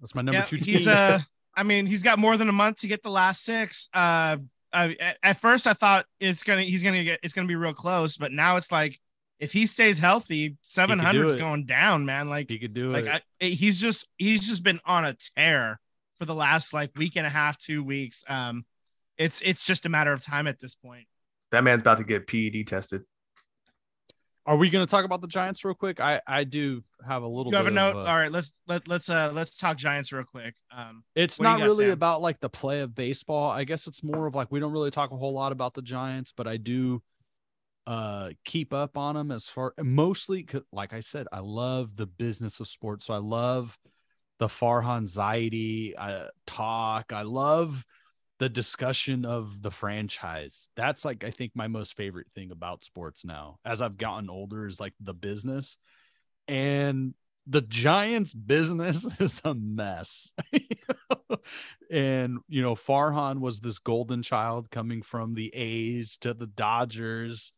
That's 0.00 0.14
my 0.14 0.22
number 0.22 0.38
Yeah, 0.38 0.44
two 0.44 0.56
he's 0.56 0.84
team. 0.84 0.88
uh 0.88 1.18
I 1.56 1.62
mean, 1.62 1.86
he's 1.86 2.02
got 2.02 2.18
more 2.18 2.36
than 2.36 2.48
a 2.48 2.52
month 2.52 2.78
to 2.78 2.88
get 2.88 3.02
the 3.04 3.10
last 3.10 3.44
six. 3.44 3.88
Uh, 3.94 4.38
I, 4.72 4.96
at- 5.00 5.18
at 5.22 5.40
first 5.40 5.66
I 5.68 5.72
thought 5.72 6.06
it's 6.20 6.42
gonna 6.42 6.62
he's 6.62 6.82
gonna 6.82 7.04
get 7.04 7.20
it's 7.22 7.32
gonna 7.34 7.46
be 7.48 7.54
real 7.56 7.72
close, 7.74 8.16
but 8.16 8.32
now 8.32 8.56
it's 8.56 8.70
like 8.72 9.00
if 9.40 9.52
he 9.52 9.66
stays 9.66 9.98
healthy, 9.98 10.56
seven 10.62 10.98
hundred 10.98 11.26
is 11.26 11.36
going 11.36 11.64
down, 11.66 12.06
man. 12.06 12.28
Like 12.28 12.50
he 12.50 12.58
could 12.58 12.74
do 12.74 12.92
like 12.92 13.06
it. 13.06 13.22
I, 13.40 13.44
he's 13.46 13.78
just 13.80 14.08
he's 14.18 14.48
just 14.48 14.62
been 14.62 14.80
on 14.84 15.04
a 15.04 15.16
tear 15.36 15.80
for 16.18 16.24
the 16.24 16.34
last 16.34 16.72
like 16.74 16.90
week 16.96 17.16
and 17.16 17.26
a 17.26 17.30
half, 17.30 17.56
two 17.58 17.82
weeks. 17.84 18.24
Um, 18.28 18.64
it's 19.18 19.40
it's 19.42 19.64
just 19.64 19.86
a 19.86 19.88
matter 19.88 20.12
of 20.12 20.22
time 20.22 20.46
at 20.46 20.60
this 20.60 20.74
point. 20.74 21.06
That 21.50 21.64
man's 21.64 21.82
about 21.82 21.98
to 21.98 22.04
get 22.04 22.26
PED 22.26 22.66
tested. 22.66 23.02
Are 24.46 24.56
we 24.56 24.68
going 24.68 24.86
to 24.86 24.90
talk 24.90 25.06
about 25.06 25.22
the 25.22 25.26
Giants 25.26 25.64
real 25.64 25.74
quick? 25.74 26.00
I 26.00 26.20
I 26.26 26.44
do 26.44 26.82
have 27.06 27.22
a 27.22 27.26
little. 27.26 27.50
You 27.50 27.56
have 27.56 27.64
bit 27.64 27.72
a 27.72 27.76
note? 27.76 27.96
Of, 27.96 28.06
All 28.06 28.16
right, 28.16 28.30
let's 28.30 28.52
let 28.66 28.86
let's 28.86 29.08
uh 29.08 29.30
let's 29.32 29.56
talk 29.56 29.78
Giants 29.78 30.12
real 30.12 30.24
quick. 30.24 30.54
Um, 30.70 31.04
it's 31.14 31.38
what 31.38 31.46
do 31.46 31.48
you 31.50 31.54
not 31.54 31.58
got, 31.60 31.64
really 31.66 31.84
Sam? 31.86 31.92
about 31.92 32.20
like 32.20 32.40
the 32.40 32.50
play 32.50 32.80
of 32.80 32.94
baseball. 32.94 33.50
I 33.50 33.64
guess 33.64 33.86
it's 33.86 34.02
more 34.02 34.26
of 34.26 34.34
like 34.34 34.52
we 34.52 34.60
don't 34.60 34.72
really 34.72 34.90
talk 34.90 35.12
a 35.12 35.16
whole 35.16 35.32
lot 35.32 35.52
about 35.52 35.74
the 35.74 35.82
Giants, 35.82 36.32
but 36.36 36.46
I 36.46 36.58
do 36.58 37.02
uh 37.86 38.30
keep 38.46 38.72
up 38.72 38.96
on 38.96 39.14
them 39.14 39.30
as 39.30 39.44
far 39.44 39.74
mostly 39.78 40.46
like 40.72 40.92
I 40.92 41.00
said, 41.00 41.26
I 41.32 41.40
love 41.40 41.96
the 41.96 42.06
business 42.06 42.60
of 42.60 42.68
sports. 42.68 43.06
So 43.06 43.14
I 43.14 43.18
love 43.18 43.78
the 44.38 44.48
Farhan 44.48 45.08
Zaidi 45.10 45.94
uh, 45.96 46.26
talk. 46.46 47.12
I 47.12 47.22
love 47.22 47.84
the 48.38 48.48
discussion 48.48 49.24
of 49.24 49.62
the 49.62 49.70
franchise. 49.70 50.68
That's 50.76 51.04
like 51.04 51.24
I 51.24 51.30
think 51.30 51.52
my 51.54 51.68
most 51.68 51.96
favorite 51.96 52.28
thing 52.34 52.50
about 52.50 52.84
sports 52.84 53.24
now. 53.24 53.58
As 53.64 53.80
I've 53.80 53.96
gotten 53.96 54.28
older, 54.28 54.66
is 54.66 54.80
like 54.80 54.94
the 55.00 55.14
business 55.14 55.78
and 56.48 57.14
the 57.46 57.62
Giants 57.62 58.32
business 58.32 59.06
is 59.20 59.40
a 59.44 59.54
mess. 59.54 60.32
and 61.90 62.38
you 62.48 62.62
know, 62.62 62.74
Farhan 62.74 63.40
was 63.40 63.60
this 63.60 63.78
golden 63.78 64.22
child 64.22 64.70
coming 64.70 65.02
from 65.02 65.34
the 65.34 65.54
A's 65.54 66.16
to 66.18 66.34
the 66.34 66.46
Dodgers, 66.46 67.52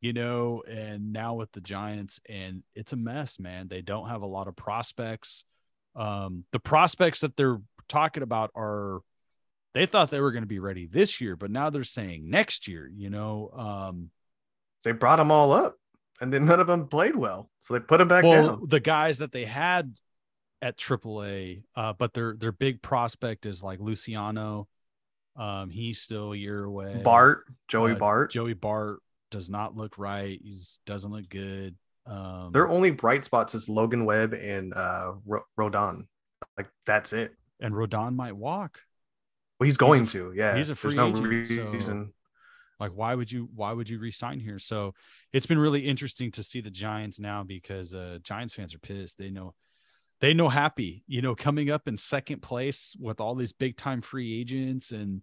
you 0.00 0.12
know, 0.12 0.62
and 0.68 1.12
now 1.12 1.34
with 1.34 1.52
the 1.52 1.60
Giants, 1.60 2.20
and 2.28 2.62
it's 2.74 2.92
a 2.92 2.96
mess, 2.96 3.38
man. 3.40 3.68
They 3.68 3.82
don't 3.82 4.08
have 4.08 4.22
a 4.22 4.26
lot 4.26 4.48
of 4.48 4.56
prospects. 4.56 5.44
Um, 5.94 6.44
the 6.52 6.60
prospects 6.60 7.20
that 7.20 7.36
they're 7.36 7.60
talking 7.88 8.22
about 8.22 8.50
are 8.54 9.00
they 9.76 9.84
thought 9.86 10.10
they 10.10 10.20
were 10.20 10.32
going 10.32 10.42
to 10.42 10.48
be 10.48 10.58
ready 10.58 10.86
this 10.86 11.20
year, 11.20 11.36
but 11.36 11.50
now 11.50 11.68
they're 11.68 11.84
saying 11.84 12.30
next 12.30 12.66
year, 12.66 12.90
you 12.92 13.10
know. 13.10 13.50
Um, 13.54 14.10
They 14.84 14.92
brought 14.92 15.16
them 15.16 15.30
all 15.30 15.52
up, 15.52 15.76
and 16.20 16.32
then 16.32 16.46
none 16.46 16.60
of 16.60 16.66
them 16.66 16.88
played 16.88 17.14
well, 17.14 17.50
so 17.60 17.74
they 17.74 17.80
put 17.80 17.98
them 17.98 18.08
back 18.08 18.24
well, 18.24 18.46
down. 18.56 18.68
the 18.68 18.80
guys 18.80 19.18
that 19.18 19.32
they 19.32 19.44
had 19.44 19.94
at 20.62 20.78
AAA, 20.78 21.64
uh, 21.74 21.92
but 21.92 22.14
their 22.14 22.34
their 22.34 22.52
big 22.52 22.80
prospect 22.80 23.44
is 23.44 23.62
like 23.62 23.78
Luciano. 23.78 24.66
Um, 25.36 25.68
he's 25.68 26.00
still 26.00 26.32
a 26.32 26.36
year 26.36 26.64
away. 26.64 27.02
Bart, 27.04 27.44
Joey 27.68 27.92
Uh, 27.92 27.96
Bart. 27.96 28.30
Joey 28.30 28.54
Bart 28.54 29.00
does 29.30 29.50
not 29.50 29.76
look 29.76 29.98
right. 29.98 30.40
He's 30.42 30.80
doesn't 30.86 31.12
look 31.12 31.28
good. 31.28 31.76
Um, 32.06 32.52
Their 32.52 32.68
only 32.68 32.92
bright 32.92 33.24
spots 33.26 33.54
is 33.54 33.68
Logan 33.68 34.06
Webb 34.06 34.32
and 34.32 34.72
uh, 34.72 35.12
Ro- 35.26 35.44
Rodon. 35.58 36.06
Like 36.56 36.70
that's 36.86 37.12
it. 37.12 37.34
and 37.60 37.74
Rodon 37.74 38.14
might 38.16 38.36
walk. 38.36 38.80
Well, 39.58 39.64
he's 39.66 39.76
going 39.76 40.06
to. 40.08 40.32
Yeah, 40.34 40.56
he's 40.56 40.70
a 40.70 40.74
There's 40.74 40.78
free 40.80 40.94
no 40.94 41.08
agent, 41.08 41.46
so- 41.46 41.70
reason. 41.70 42.12
Like, 42.78 42.92
why 42.92 43.14
would 43.14 43.32
you 43.32 43.48
why 43.54 43.72
would 43.72 43.88
you 43.88 43.98
resign 43.98 44.38
here? 44.38 44.58
So 44.58 44.92
it's 45.32 45.46
been 45.46 45.58
really 45.58 45.86
interesting 45.86 46.30
to 46.32 46.42
see 46.42 46.60
the 46.60 46.70
Giants 46.70 47.18
now 47.18 47.42
because 47.42 47.94
uh 47.94 48.18
Giants 48.22 48.52
fans 48.52 48.74
are 48.74 48.78
pissed. 48.78 49.16
They 49.16 49.30
know 49.30 49.54
they 50.20 50.34
know 50.34 50.50
happy, 50.50 51.02
you 51.06 51.22
know, 51.22 51.34
coming 51.34 51.70
up 51.70 51.88
in 51.88 51.96
second 51.96 52.42
place 52.42 52.94
with 53.00 53.18
all 53.18 53.34
these 53.34 53.52
big 53.54 53.78
time 53.78 54.02
free 54.02 54.38
agents. 54.40 54.90
And, 54.90 55.22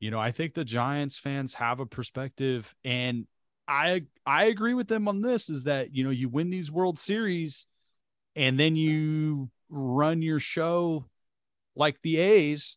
you 0.00 0.10
know, 0.10 0.18
I 0.18 0.32
think 0.32 0.54
the 0.54 0.64
Giants 0.64 1.18
fans 1.18 1.54
have 1.54 1.78
a 1.78 1.86
perspective 1.86 2.74
and 2.84 3.28
I 3.68 4.02
I 4.26 4.44
agree 4.46 4.74
with 4.74 4.88
them 4.88 5.06
on 5.06 5.20
this 5.20 5.48
is 5.48 5.64
that 5.64 5.94
you 5.94 6.02
know 6.02 6.10
you 6.10 6.28
win 6.28 6.50
these 6.50 6.72
World 6.72 6.98
Series 6.98 7.66
and 8.34 8.58
then 8.58 8.74
you 8.74 9.50
run 9.68 10.20
your 10.20 10.40
show 10.40 11.04
like 11.76 12.02
the 12.02 12.16
A's, 12.16 12.76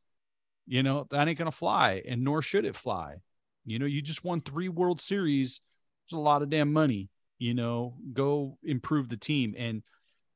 you 0.71 0.83
know, 0.83 1.05
that 1.11 1.27
ain't 1.27 1.37
gonna 1.37 1.51
fly, 1.51 2.01
and 2.07 2.23
nor 2.23 2.41
should 2.41 2.63
it 2.63 2.77
fly. 2.77 3.15
You 3.65 3.77
know, 3.77 3.85
you 3.85 4.01
just 4.01 4.23
won 4.23 4.39
three 4.39 4.69
World 4.69 5.01
Series. 5.01 5.59
There's 6.09 6.17
a 6.17 6.21
lot 6.21 6.43
of 6.43 6.49
damn 6.49 6.71
money. 6.71 7.09
You 7.39 7.53
know, 7.53 7.95
go 8.13 8.57
improve 8.63 9.09
the 9.09 9.17
team. 9.17 9.53
And 9.57 9.83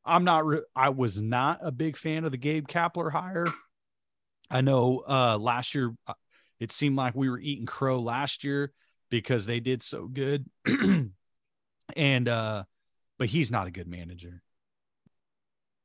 I'm 0.03 0.25
not. 0.25 0.45
Re- 0.45 0.65
I 0.75 0.89
was 0.89 1.21
not 1.21 1.59
a 1.61 1.71
big 1.71 1.95
fan 1.95 2.25
of 2.25 2.31
the 2.31 2.37
Gabe 2.37 2.67
Kapler 2.67 3.13
hire. 3.13 3.47
I 4.51 4.59
know 4.59 5.05
uh 5.07 5.37
last 5.37 5.73
year 5.73 5.95
uh, 6.05 6.13
it 6.59 6.73
seemed 6.73 6.97
like 6.97 7.15
we 7.15 7.29
were 7.29 7.39
eating 7.39 7.65
crow 7.65 8.01
last 8.01 8.43
year 8.43 8.73
because 9.09 9.45
they 9.45 9.61
did 9.61 9.83
so 9.83 10.05
good. 10.05 10.49
and 11.95 12.27
uh 12.27 12.63
but 13.17 13.27
he's 13.29 13.51
not 13.51 13.67
a 13.67 13.71
good 13.71 13.87
manager. 13.87 14.43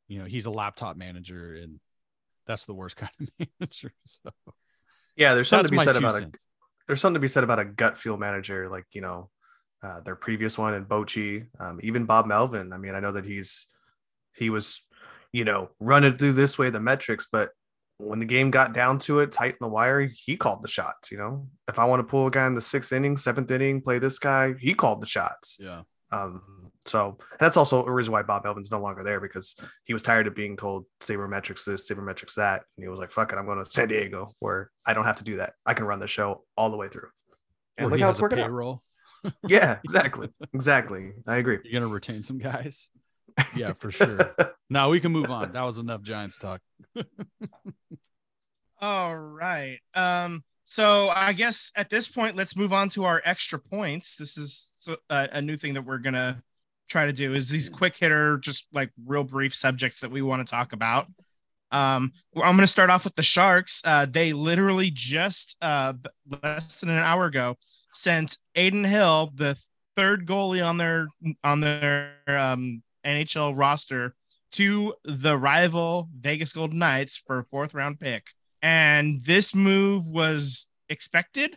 You 0.09 0.19
know, 0.19 0.25
he's 0.25 0.47
a 0.47 0.51
laptop 0.51 0.97
manager 0.97 1.55
and 1.55 1.79
that's 2.51 2.67
the 2.67 2.75
worst 2.75 2.97
kind 2.97 3.13
of 3.21 3.29
manager. 3.61 3.93
So 4.05 4.31
Yeah, 5.17 5.35
there's 5.35 5.49
something 5.49 5.75
that's 5.75 5.87
to 5.87 5.93
be 5.93 5.95
said 5.95 6.03
about 6.03 6.23
a 6.23 6.31
there's 6.87 7.01
something 7.01 7.15
to 7.15 7.21
be 7.21 7.29
said 7.29 7.45
about 7.45 7.61
a 7.61 7.65
gut 7.65 7.97
feel 7.97 8.17
manager, 8.17 8.69
like 8.69 8.87
you 8.93 9.01
know, 9.01 9.31
uh, 9.83 10.01
their 10.01 10.17
previous 10.17 10.59
one 10.59 10.75
and 10.75 10.87
Bochy, 10.87 11.47
um, 11.61 11.79
even 11.83 12.05
Bob 12.05 12.27
Melvin. 12.27 12.73
I 12.73 12.79
mean, 12.79 12.95
I 12.95 13.01
know 13.01 13.13
that 13.13 13.25
he's 13.25 13.69
he 14.35 14.51
was, 14.51 14.87
you 15.33 15.45
know, 15.45 15.71
running 15.79 16.17
through 16.17 16.33
this 16.33 16.59
way 16.59 16.71
the 16.71 16.81
metrics, 16.81 17.29
but 17.31 17.51
when 17.99 18.19
the 18.19 18.27
game 18.27 18.51
got 18.51 18.73
down 18.73 18.99
to 18.99 19.21
it, 19.21 19.31
tight 19.31 19.53
in 19.53 19.59
the 19.61 19.69
wire, 19.69 20.01
he 20.01 20.37
called 20.37 20.63
the 20.63 20.69
shots. 20.69 21.13
You 21.13 21.19
know, 21.19 21.49
if 21.69 21.79
I 21.79 21.85
want 21.85 22.01
to 22.01 22.11
pull 22.11 22.27
a 22.27 22.31
guy 22.31 22.47
in 22.47 22.55
the 22.55 22.61
sixth 22.61 22.93
inning, 22.93 23.17
seventh 23.17 23.51
inning, 23.51 23.83
play 23.83 23.99
this 23.99 24.19
guy, 24.19 24.55
he 24.59 24.75
called 24.75 25.01
the 25.01 25.07
shots. 25.07 25.59
Yeah. 25.61 25.83
Um, 26.11 26.70
so 26.87 27.19
that's 27.39 27.57
also 27.57 27.85
a 27.85 27.91
reason 27.93 28.13
why 28.13 28.23
Bob 28.23 28.45
Melvin's 28.45 28.71
no 28.71 28.81
longer 28.81 29.03
there 29.03 29.21
because 29.21 29.55
he 29.85 29.93
was 29.93 30.03
tired 30.03 30.27
of 30.27 30.35
being 30.35 30.57
told 30.57 30.87
sabermetrics 31.01 31.65
this, 31.65 31.89
sabermetrics 31.91 32.35
that, 32.35 32.63
and 32.77 32.85
he 32.85 32.89
was 32.89 32.99
like, 32.99 33.11
"Fuck 33.11 33.33
it, 33.33 33.37
I'm 33.39 33.47
going 33.47 33.63
to 33.63 33.71
San 33.71 33.89
Diego 33.89 34.31
where 34.39 34.71
I 34.87 34.95
don't 34.95 35.05
have 35.05 35.17
to 35.17 35.25
do 35.25 35.37
that. 35.37 35.55
I 35.67 35.75
can 35.75 35.85
run 35.85 36.01
the 36.01 36.07
show 36.07 36.45
all 36.57 36.71
the 36.71 36.77
way 36.77 36.89
through." 36.89 37.09
And 37.77 37.85
Where 37.87 37.91
look 37.91 37.99
he 37.99 38.03
how 38.03 38.09
has 38.09 38.17
it's 38.17 38.21
a 38.21 38.23
working 38.23 38.41
out. 38.41 38.81
Yeah, 39.47 39.79
exactly, 39.85 40.31
exactly. 40.55 41.13
I 41.27 41.37
agree. 41.37 41.59
You're 41.65 41.81
gonna 41.81 41.93
retain 41.93 42.23
some 42.23 42.39
guys. 42.39 42.89
Yeah, 43.55 43.73
for 43.79 43.91
sure. 43.91 44.35
now 44.69 44.91
we 44.91 45.01
can 45.01 45.13
move 45.13 45.31
on. 45.31 45.53
That 45.53 45.63
was 45.63 45.79
enough 45.79 46.03
Giants 46.03 46.37
talk. 46.37 46.61
All 48.81 49.17
right. 49.17 49.79
Um. 49.95 50.45
So 50.65 51.09
I 51.09 51.33
guess 51.33 51.73
at 51.77 51.91
this 51.91 52.07
point, 52.09 52.37
let's 52.37 52.57
move 52.57 52.73
on 52.73 52.89
to 52.91 53.05
our 53.05 53.21
extra 53.25 53.59
points. 53.59 54.17
This 54.17 54.37
is 54.39 54.73
so- 54.75 54.97
a, 55.09 55.29
a 55.35 55.43
new 55.43 55.57
thing 55.57 55.75
that 55.75 55.85
we're 55.85 55.99
gonna 55.99 56.43
try 56.91 57.07
to 57.07 57.13
do. 57.13 57.35
Is 57.35 57.49
these 57.49 57.71
quick 57.71 57.97
hitter, 57.97 58.39
just 58.39 58.67
like 58.73 58.91
real 59.07 59.25
brief 59.25 59.55
subjects 59.55 60.01
that 60.01 60.11
we 60.11 60.23
want 60.23 60.47
to 60.47 60.51
talk 60.51 60.73
about. 60.73 61.07
Um. 61.71 62.13
I'm 62.37 62.57
gonna 62.57 62.67
start 62.67 62.91
off 62.91 63.05
with 63.05 63.15
the 63.15 63.23
Sharks. 63.23 63.81
Uh. 63.85 64.07
They 64.07 64.33
literally 64.33 64.91
just 64.91 65.57
uh 65.63 65.95
less 66.43 66.81
than 66.81 66.91
an 66.91 66.99
hour 66.99 67.27
ago 67.27 67.57
sent 67.93 68.39
Adin 68.57 68.85
Hill, 68.85 69.33
the 69.35 69.61
third 69.97 70.27
goalie 70.27 70.65
on 70.67 70.77
their 70.77 71.09
on 71.45 71.61
their 71.61 72.13
um 72.27 72.83
NHL 73.05 73.57
roster, 73.57 74.15
to 74.53 74.95
the 75.05 75.37
rival 75.37 76.09
Vegas 76.19 76.53
Golden 76.53 76.79
Knights 76.79 77.17
for 77.17 77.39
a 77.41 77.45
fourth 77.45 77.75
round 77.75 78.01
pick. 78.01 78.29
And 78.63 79.23
this 79.23 79.55
move 79.55 80.07
was 80.07 80.67
expected, 80.89 81.57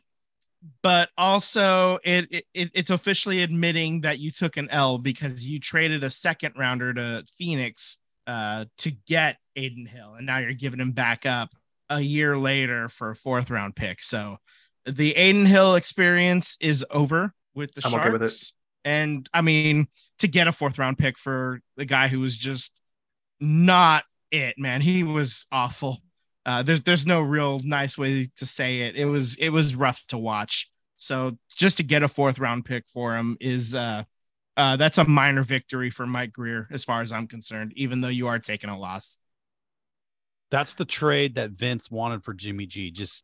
but 0.81 1.09
also 1.17 1.99
it, 2.03 2.45
it 2.53 2.71
it's 2.73 2.89
officially 2.89 3.41
admitting 3.41 4.01
that 4.01 4.19
you 4.19 4.31
took 4.31 4.57
an 4.57 4.69
L 4.69 4.97
because 4.97 5.45
you 5.45 5.59
traded 5.59 6.03
a 6.03 6.09
second 6.09 6.53
rounder 6.57 6.93
to 6.93 7.25
Phoenix 7.37 7.99
uh, 8.27 8.65
to 8.79 8.91
get 8.91 9.37
Adin 9.57 9.85
Hill, 9.85 10.13
and 10.15 10.25
now 10.25 10.37
you're 10.37 10.53
giving 10.53 10.79
him 10.79 10.91
back 10.91 11.25
up 11.25 11.49
a 11.89 11.99
year 11.99 12.37
later 12.37 12.89
for 12.89 13.11
a 13.11 13.15
fourth 13.15 13.49
round 13.49 13.75
pick. 13.75 14.01
So 14.01 14.37
the 14.85 15.15
Adin 15.15 15.45
Hill 15.45 15.75
experience 15.75 16.57
is 16.59 16.85
over 16.89 17.33
with 17.53 17.73
the 17.73 17.81
I'm 17.85 17.91
Sharks. 17.91 18.05
okay 18.05 18.11
with 18.11 18.23
it. 18.23 18.51
And 18.85 19.29
I 19.33 19.41
mean, 19.41 19.87
to 20.19 20.27
get 20.27 20.47
a 20.47 20.51
fourth 20.51 20.77
round 20.77 20.97
pick 20.97 21.17
for 21.17 21.61
the 21.77 21.85
guy 21.85 22.07
who 22.07 22.19
was 22.19 22.37
just 22.37 22.77
not 23.39 24.03
it, 24.31 24.57
man. 24.57 24.81
He 24.81 25.03
was 25.03 25.45
awful. 25.51 25.99
Uh, 26.45 26.61
there's 26.63 26.81
there's 26.81 27.05
no 27.05 27.21
real 27.21 27.59
nice 27.59 27.97
way 27.97 28.29
to 28.35 28.45
say 28.45 28.81
it. 28.81 28.95
It 28.95 29.05
was 29.05 29.35
it 29.37 29.49
was 29.49 29.75
rough 29.75 30.05
to 30.07 30.17
watch. 30.17 30.69
So 30.97 31.37
just 31.55 31.77
to 31.77 31.83
get 31.83 32.03
a 32.03 32.07
fourth 32.07 32.39
round 32.39 32.65
pick 32.65 32.85
for 32.87 33.15
him 33.15 33.37
is 33.39 33.75
uh 33.75 34.03
uh 34.57 34.75
that's 34.75 34.97
a 34.97 35.05
minor 35.05 35.43
victory 35.43 35.89
for 35.89 36.05
Mike 36.05 36.33
Grier 36.33 36.67
as 36.71 36.83
far 36.83 37.01
as 37.01 37.11
I'm 37.11 37.27
concerned, 37.27 37.73
even 37.75 38.01
though 38.01 38.09
you 38.09 38.27
are 38.27 38.39
taking 38.39 38.69
a 38.69 38.77
loss. 38.77 39.19
That's 40.51 40.73
the 40.73 40.85
trade 40.85 41.35
that 41.35 41.51
Vince 41.51 41.89
wanted 41.89 42.23
for 42.23 42.33
Jimmy 42.33 42.65
G. 42.65 42.91
Just 42.91 43.23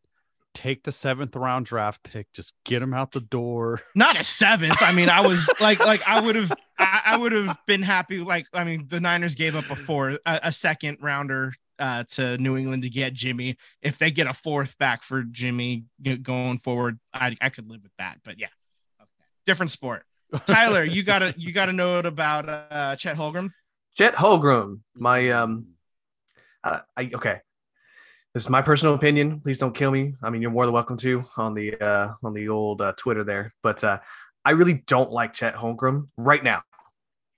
take 0.56 0.84
the 0.84 0.92
seventh 0.92 1.36
round 1.36 1.66
draft 1.66 2.04
pick, 2.04 2.32
just 2.34 2.54
get 2.64 2.82
him 2.82 2.94
out 2.94 3.12
the 3.12 3.22
door. 3.22 3.82
Not 3.96 4.20
a 4.20 4.24
seventh. 4.24 4.82
I 4.82 4.94
mean, 4.94 5.10
I 5.10 5.22
was 5.22 5.50
like 5.60 5.80
like 5.80 6.08
I 6.08 6.22
would 6.22 6.36
have 6.36 6.54
I, 6.78 7.02
I 7.06 7.18
would 7.18 7.34
have 7.34 7.58
been 7.68 7.82
happy. 7.82 8.20
Like 8.20 8.48
I 8.54 8.64
mean, 8.64 8.88
the 8.88 9.02
Niners 9.02 9.36
gave 9.36 9.58
up 9.58 9.70
a 9.70 9.76
four 9.76 10.20
a, 10.26 10.40
a 10.44 10.52
second 10.54 11.00
rounder 11.02 11.54
uh, 11.80 12.04
to 12.12 12.38
New 12.38 12.58
England 12.58 12.84
to 12.84 12.90
get 12.90 13.14
Jimmy. 13.14 13.58
If 13.82 13.98
they 13.98 14.12
get 14.12 14.28
a 14.28 14.34
fourth 14.34 14.78
back 14.78 15.04
for 15.04 15.24
Jimmy 15.24 15.86
going 16.22 16.60
forward, 16.60 17.00
I 17.14 17.36
I 17.42 17.50
could 17.50 17.70
live 17.70 17.82
with 17.82 17.94
that. 17.98 18.20
But 18.24 18.40
yeah, 18.40 18.48
okay. 19.02 19.10
different 19.46 19.72
sport. 19.72 20.04
Tyler, 20.46 20.84
you 20.84 21.04
got 21.04 21.24
a 21.24 21.34
you 21.38 21.52
got 21.52 21.70
a 21.70 21.74
note 21.74 22.06
about 22.06 22.48
uh, 22.50 22.96
Chet 22.96 23.18
Holgram? 23.18 23.52
Chet 23.98 24.16
Holgram, 24.16 24.82
my 24.96 25.30
um, 25.30 25.68
I, 26.64 26.82
I 26.96 27.10
okay. 27.14 27.40
This 28.34 28.44
is 28.44 28.50
my 28.50 28.62
personal 28.62 28.94
opinion. 28.94 29.40
Please 29.40 29.58
don't 29.58 29.74
kill 29.74 29.90
me. 29.90 30.14
I 30.22 30.30
mean, 30.30 30.44
you're 30.44 30.52
more 30.52 30.66
than 30.66 30.74
welcome 30.74 30.98
to 30.98 31.26
on 31.38 31.56
the 31.56 31.76
uh 31.82 32.14
on 32.24 32.34
the 32.34 32.50
old 32.50 32.82
uh, 32.82 32.94
Twitter 32.96 33.24
there. 33.24 33.52
But 33.64 33.84
uh, 33.84 34.00
I 34.46 34.52
really 34.52 34.76
don't 34.86 35.12
like 35.12 35.34
Chet 35.34 35.56
Holmgren 35.56 36.10
right 36.18 36.44
now, 36.44 36.62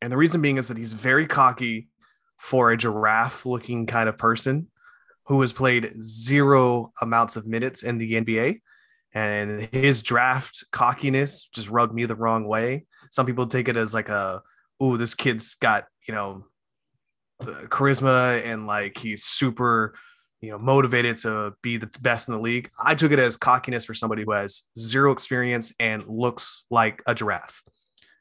and 0.02 0.12
the 0.12 0.18
reason 0.18 0.42
being 0.42 0.58
is 0.58 0.68
that 0.68 0.78
he's 0.78 0.94
very 0.94 1.28
cocky 1.28 1.88
for 2.42 2.72
a 2.72 2.78
giraffe-looking 2.78 3.86
kind 3.86 4.10
of 4.10 4.18
person 4.18 4.68
who 5.26 5.40
has 5.42 5.54
played 5.54 5.94
zero 6.02 6.92
amounts 7.00 7.36
of 7.36 7.46
minutes 7.46 7.84
in 7.84 8.00
the 8.00 8.14
NBA, 8.14 8.62
and 9.14 9.70
his 9.72 10.02
draft 10.02 10.64
cockiness 10.72 11.48
just 11.54 11.70
rubbed 11.70 11.94
me 11.94 12.06
the 12.06 12.16
wrong 12.16 12.48
way. 12.48 12.86
Some 13.12 13.28
people 13.28 13.46
take 13.46 13.70
it 13.70 13.78
as 13.78 13.94
like 13.94 14.10
a, 14.10 14.42
oh, 14.80 14.98
this 14.98 15.14
kid's 15.14 15.54
got 15.54 15.86
you 16.08 16.16
know 16.16 16.46
uh, 17.42 17.46
charisma 17.68 18.44
and 18.44 18.66
like 18.66 18.98
he's 18.98 19.24
super 19.24 19.94
you 20.42 20.50
know 20.50 20.58
motivated 20.58 21.18
to 21.18 21.54
be 21.62 21.78
the 21.78 21.92
best 22.02 22.28
in 22.28 22.34
the 22.34 22.42
league. 22.42 22.72
I 22.84 22.96
took 22.96 23.12
it 23.12 23.20
as 23.20 23.38
cockiness 23.38 23.86
for 23.86 23.94
somebody 23.94 24.24
who 24.24 24.32
has 24.32 24.64
zero 24.80 25.12
experience 25.12 25.74
and 25.80 26.04
looks 26.08 26.66
like 26.72 27.04
a 27.06 27.14
giraffe. 27.14 27.62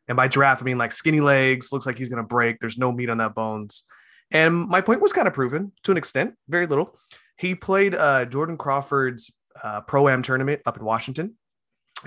And 0.09 0.17
by 0.17 0.29
giraffe 0.29 0.61
i 0.61 0.65
mean 0.65 0.77
like 0.77 0.93
skinny 0.93 1.21
legs 1.21 1.73
looks 1.73 1.87
like 1.87 1.97
he's 1.97 2.11
going 2.11 2.23
to 2.23 2.29
break. 2.29 2.61
There's 2.61 2.77
no 2.77 2.93
meat 2.93 3.09
on 3.09 3.17
that 3.19 3.35
bones 3.35 3.85
and 4.33 4.55
my 4.69 4.81
point 4.81 5.01
was 5.01 5.13
kind 5.13 5.29
of 5.29 5.35
proven 5.35 5.73
to 5.83 5.91
an 5.91 5.97
extent 5.97 6.35
very 6.49 6.67
little 6.67 6.97
he 7.37 7.55
played 7.55 7.95
uh, 7.95 8.25
jordan 8.25 8.57
crawford's 8.57 9.31
uh, 9.63 9.81
pro 9.83 10.09
am 10.09 10.23
tournament 10.23 10.61
up 10.67 10.77
in 10.77 10.85
washington 10.85 11.35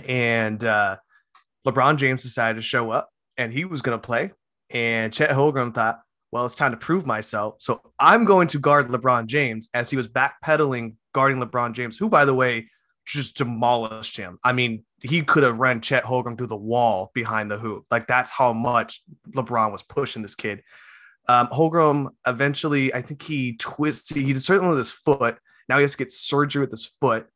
and 0.07 0.63
uh, 0.63 0.97
lebron 1.67 1.97
james 1.97 2.23
decided 2.23 2.55
to 2.55 2.61
show 2.61 2.91
up 2.91 3.09
and 3.37 3.53
he 3.53 3.65
was 3.65 3.81
going 3.81 3.97
to 3.97 4.05
play 4.05 4.31
and 4.69 5.13
chet 5.13 5.29
holgram 5.29 5.73
thought 5.73 5.99
well, 6.33 6.47
it's 6.47 6.55
time 6.55 6.71
to 6.71 6.77
prove 6.77 7.05
myself. 7.05 7.57
So 7.59 7.79
I'm 7.99 8.25
going 8.25 8.47
to 8.47 8.57
guard 8.57 8.87
LeBron 8.87 9.27
James 9.27 9.69
as 9.75 9.91
he 9.91 9.95
was 9.95 10.07
backpedaling, 10.07 10.95
guarding 11.13 11.39
LeBron 11.39 11.73
James, 11.73 11.95
who, 11.95 12.09
by 12.09 12.25
the 12.25 12.33
way, 12.33 12.71
just 13.05 13.37
demolished 13.37 14.17
him. 14.17 14.39
I 14.43 14.51
mean, 14.51 14.83
he 15.03 15.21
could 15.21 15.43
have 15.43 15.59
run 15.59 15.79
Chet 15.79 16.03
Holgram 16.03 16.35
through 16.35 16.47
the 16.47 16.55
wall 16.55 17.11
behind 17.13 17.51
the 17.51 17.59
hoop. 17.59 17.85
Like 17.91 18.07
that's 18.07 18.31
how 18.31 18.51
much 18.51 19.03
LeBron 19.35 19.71
was 19.71 19.83
pushing 19.83 20.23
this 20.23 20.33
kid. 20.33 20.63
Um, 21.27 21.47
Holgram 21.47 22.09
eventually, 22.27 22.93
I 22.93 23.01
think 23.01 23.21
he 23.21 23.55
twisted, 23.57 24.17
he 24.17 24.33
certainly 24.35 24.69
with 24.69 24.77
his 24.79 24.91
foot. 24.91 25.37
Now 25.69 25.77
he 25.77 25.83
has 25.83 25.91
to 25.93 25.97
get 25.97 26.11
surgery 26.11 26.61
with 26.61 26.71
his 26.71 26.85
foot, 26.85 27.27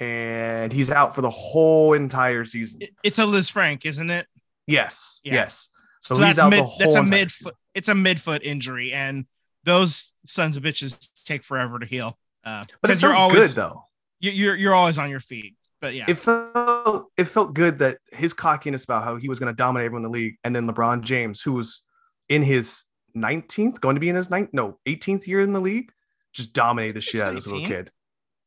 and 0.00 0.72
he's 0.72 0.90
out 0.90 1.14
for 1.14 1.20
the 1.22 1.30
whole 1.30 1.92
entire 1.94 2.44
season. 2.44 2.80
It's 3.02 3.18
a 3.18 3.22
Lisfranc, 3.22 3.84
isn't 3.86 4.10
it? 4.10 4.26
Yes, 4.66 5.20
Yeah. 5.24 5.34
yes. 5.34 5.68
So, 6.00 6.14
So, 6.14 6.24
he's 6.24 6.36
that's 6.36 6.38
out 6.46 6.50
mid, 6.50 6.58
the 6.60 6.64
whole 6.64 6.78
that's 6.78 6.96
a 6.96 7.02
mid 7.02 7.30
season. 7.30 7.52
it's 7.74 7.88
a 7.88 7.92
midfoot 7.92 8.42
injury, 8.42 8.92
and 8.92 9.26
those 9.64 10.14
sons 10.26 10.56
of 10.56 10.62
bitches 10.62 11.08
take 11.24 11.42
forever 11.42 11.78
to 11.78 11.86
heal. 11.86 12.18
Uh, 12.44 12.64
But 12.80 12.90
it 12.90 12.94
because 12.94 13.02
you're 13.02 13.14
always 13.14 13.38
good 13.54 13.62
though. 13.62 13.84
you- 14.20 14.30
you're 14.30 14.56
you're 14.56 14.74
always 14.74 14.98
on 14.98 15.10
your 15.10 15.20
feet. 15.20 15.54
But 15.80 15.94
yeah, 15.94 16.06
it 16.08 16.18
felt 16.18 17.10
it 17.16 17.24
felt 17.24 17.54
good 17.54 17.78
that 17.78 17.98
his 18.12 18.32
cockiness 18.32 18.84
about 18.84 19.04
how 19.04 19.16
he 19.16 19.28
was 19.28 19.38
going 19.38 19.52
to 19.52 19.56
dominate 19.56 19.86
everyone 19.86 20.04
in 20.04 20.10
the 20.10 20.16
league, 20.18 20.36
and 20.44 20.54
then 20.54 20.66
LeBron 20.68 21.02
James, 21.02 21.40
who 21.42 21.52
was 21.52 21.84
in 22.28 22.42
his 22.42 22.84
19th, 23.22 23.80
going 23.80 23.96
to 23.96 24.00
be 24.00 24.08
in 24.08 24.16
his 24.16 24.30
ninth, 24.30 24.50
no, 24.52 24.78
18th 24.86 25.26
year 25.26 25.40
in 25.40 25.52
the 25.52 25.60
league, 25.60 25.92
just 26.32 26.52
dominated 26.52 26.96
the 26.96 27.00
shit 27.00 27.20
out 27.20 27.28
of 27.28 27.34
this 27.34 27.46
little 27.46 27.66
kid. 27.66 27.90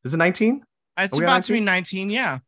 Is 0.04 0.14
it 0.14 0.18
19? 0.18 0.64
it's 0.98 1.14
are 1.14 1.18
we 1.18 1.24
about 1.24 1.44
to 1.44 1.54
be 1.54 1.60
19? 1.60 2.10
yeah. 2.10 2.40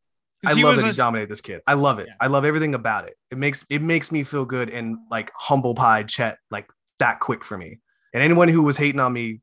I 0.45 0.53
love 0.53 0.73
was 0.73 0.81
that 0.81 0.88
he 0.88 0.91
a- 0.91 0.95
dominated 0.95 1.29
this 1.29 1.41
kid. 1.41 1.62
I 1.65 1.75
love 1.75 1.99
it. 1.99 2.07
Yeah. 2.07 2.15
I 2.19 2.27
love 2.27 2.43
everything 2.45 2.75
about 2.75 3.07
it. 3.07 3.15
It 3.31 3.38
makes 3.38 3.65
it 3.69 3.81
makes 3.81 4.12
me 4.12 4.23
feel 4.23 4.43
good 4.43 4.69
and 4.69 4.97
like 5.09 5.31
humble 5.36 5.73
pie 5.73 6.03
Chet 6.03 6.38
like 6.51 6.69
that 6.99 7.21
quick 7.21 7.45
for 7.45 7.57
me. 7.57 7.79
And 8.13 8.21
anyone 8.21 8.49
who 8.49 8.62
was 8.63 8.75
hating 8.75 8.99
on 8.99 9.13
me, 9.13 9.39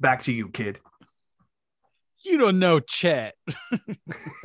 back 0.00 0.22
to 0.22 0.32
you, 0.32 0.48
kid. 0.48 0.80
You 2.24 2.38
don't 2.38 2.58
know 2.58 2.80
Chet. 2.80 3.34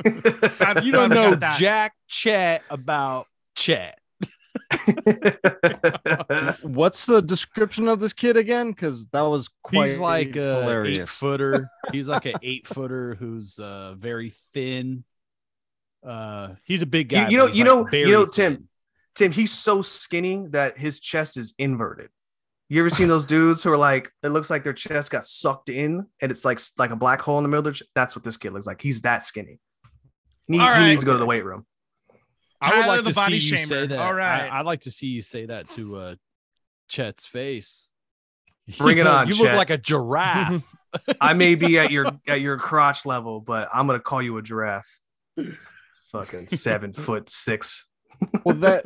You 0.06 0.92
don't 0.92 1.10
know. 1.10 1.36
Jack 1.58 1.94
Chet 2.08 2.64
about 2.70 3.28
Chet. 3.56 3.99
What's 6.62 7.06
the 7.06 7.22
description 7.22 7.88
of 7.88 8.00
this 8.00 8.14
kid 8.14 8.38
again? 8.38 8.70
Because 8.72 9.08
that 9.08 9.22
was 9.22 9.50
quite 9.64 9.90
He's 9.90 10.00
like 10.00 10.36
a 10.36 10.58
eight 10.58 10.62
hilarious. 10.62 11.10
footer. 11.10 11.70
He's 11.92 12.08
like 12.08 12.26
an 12.26 12.36
eight 12.42 12.68
footer 12.68 13.16
who's 13.16 13.60
uh 13.60 13.96
very 13.98 14.34
thin. 14.54 15.04
Uh 16.06 16.56
he's 16.64 16.82
a 16.82 16.86
big 16.86 17.12
You- 17.12 17.18
guy. 17.18 17.30
you 17.30 17.38
but 17.40 17.46
know- 17.48 17.54
you 17.54 17.64
like, 17.64 17.92
know- 17.92 17.98
you 18.00 18.12
know, 18.12 18.26
Tim, 18.26 18.56
thin. 18.56 18.68
Tim, 19.16 19.32
he's 19.32 19.52
so 19.52 19.82
skinny 19.82 20.46
that 20.50 20.78
his 20.78 21.00
chest 21.00 21.36
is 21.36 21.54
inverted. 21.58 22.10
You 22.70 22.80
ever 22.82 22.90
seen 22.92 23.08
those 23.08 23.26
dudes 23.26 23.64
who 23.64 23.72
are 23.72 23.78
like, 23.78 24.12
it 24.24 24.30
looks 24.30 24.50
like 24.52 24.64
their 24.64 24.74
chest 24.74 25.10
got 25.12 25.26
sucked 25.26 25.70
in 25.70 26.06
and 26.22 26.32
it's 26.32 26.46
like 26.46 26.60
like 26.78 26.92
a 26.92 26.96
black 26.96 27.22
hole 27.22 27.38
in 27.38 27.44
the 27.44 27.50
middle 27.50 27.60
of 27.60 27.64
their 27.66 27.74
chest? 27.74 27.90
That's 27.96 28.16
what 28.16 28.24
this 28.24 28.38
kid 28.38 28.54
looks 28.54 28.68
like. 28.68 28.82
He's 28.82 29.02
that 29.02 29.26
skinny. 29.26 29.60
He, 30.48 30.54
he 30.58 30.60
right. 30.60 30.86
needs 30.88 31.02
to 31.02 31.06
go 31.06 31.14
to 31.14 31.18
the 31.20 31.26
weight 31.26 31.44
room. 31.46 31.66
I 32.62 32.78
would 32.78 32.88
like 32.88 33.04
the 33.04 33.10
to 33.12 33.16
body 33.16 33.40
see 33.40 33.52
you 33.56 33.58
say 33.58 33.88
that. 33.88 34.00
All 34.00 34.14
right. 34.14 34.50
I, 34.52 34.58
would 34.58 34.66
like 34.66 34.82
to 34.82 34.92
see 34.92 35.08
you 35.08 35.22
say 35.22 35.46
that 35.46 35.70
to 35.72 35.96
uh 35.96 36.16
Chet's 36.90 37.26
face. 37.26 37.90
Bring 38.78 38.98
You 38.98 39.02
it 39.02 39.06
know, 39.06 39.12
on, 39.12 39.28
You 39.28 39.36
look 39.42 39.54
like 39.54 39.70
a 39.70 39.78
giraffe. 39.78 40.64
I 41.22 41.34
may 41.34 41.56
be 41.56 41.78
at 41.78 41.92
your 41.92 42.12
at 42.28 42.42
your 42.42 42.58
crotch 42.58 43.06
level, 43.06 43.42
but 43.42 43.70
I'm 43.74 43.88
gonna 43.88 44.00
call 44.00 44.22
you 44.22 44.38
a 44.38 44.42
giraffe. 44.42 45.00
Fucking 46.12 46.48
seven 46.48 46.94
foot 46.94 47.30
six. 47.30 47.86
well, 48.44 48.56
that 48.58 48.86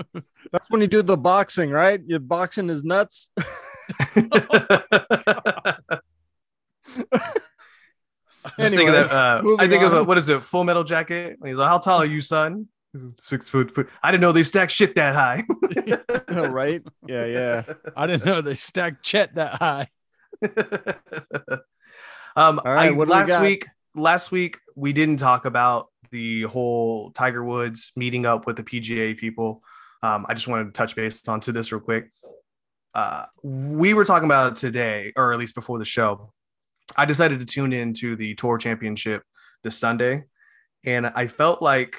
that's 0.51 0.69
when 0.69 0.81
you 0.81 0.87
do 0.87 1.01
the 1.01 1.17
boxing, 1.17 1.71
right? 1.71 2.01
You're 2.05 2.19
boxing 2.19 2.67
his 2.67 2.83
nuts. 2.83 3.29
Just 8.59 8.75
think 8.75 8.89
of 8.89 8.95
Anyway, 8.95 9.07
that, 9.07 9.11
uh, 9.11 9.39
I 9.39 9.41
moving 9.41 9.69
think 9.69 9.83
of 9.83 9.93
a, 9.93 10.03
what 10.03 10.17
is 10.17 10.27
it? 10.29 10.43
Full 10.43 10.63
Metal 10.63 10.83
Jacket. 10.83 11.37
And 11.39 11.47
he's 11.47 11.57
like, 11.57 11.69
"How 11.69 11.77
tall 11.79 11.99
are 11.99 12.05
you, 12.05 12.21
son?" 12.21 12.67
Six 13.19 13.49
foot. 13.49 13.71
foot. 13.71 13.89
I 14.03 14.11
didn't 14.11 14.21
know 14.21 14.31
they 14.31 14.43
stacked 14.43 14.71
shit 14.71 14.95
that 14.95 15.15
high. 15.15 15.43
right? 16.49 16.81
Yeah, 17.07 17.25
yeah. 17.25 17.63
I 17.95 18.07
didn't 18.07 18.25
know 18.25 18.41
they 18.41 18.55
stacked 18.55 19.03
Chet 19.03 19.35
that 19.35 19.55
high. 19.55 19.87
um, 22.35 22.61
right, 22.63 22.85
I, 22.85 22.89
do 22.89 22.95
we 22.95 23.05
last 23.05 23.41
week, 23.41 23.65
last 23.95 24.31
week 24.31 24.59
we 24.75 24.93
didn't 24.93 25.17
talk 25.17 25.45
about 25.45 25.87
the 26.11 26.43
whole 26.43 27.11
Tiger 27.11 27.43
Woods 27.43 27.91
meeting 27.95 28.25
up 28.25 28.45
with 28.45 28.57
the 28.57 28.63
PGA 28.63 29.17
people. 29.17 29.63
Um, 30.03 30.25
I 30.27 30.33
just 30.33 30.47
wanted 30.47 30.65
to 30.65 30.71
touch 30.71 30.95
base 30.95 31.27
onto 31.27 31.51
this 31.51 31.71
real 31.71 31.81
quick. 31.81 32.11
Uh, 32.93 33.25
we 33.41 33.95
were 33.95 34.05
talking 34.05 34.25
about 34.25 34.51
it 34.51 34.55
today, 34.57 35.13
or 35.15 35.33
at 35.33 35.39
least 35.39 35.55
before 35.55 35.79
the 35.79 35.85
show. 35.85 36.31
I 36.95 37.05
decided 37.05 37.39
to 37.39 37.45
tune 37.45 37.73
into 37.73 38.15
the 38.15 38.35
Tour 38.35 38.59
Championship 38.59 39.23
this 39.63 39.79
Sunday, 39.79 40.25
and 40.85 41.07
I 41.07 41.25
felt 41.25 41.61
like 41.61 41.97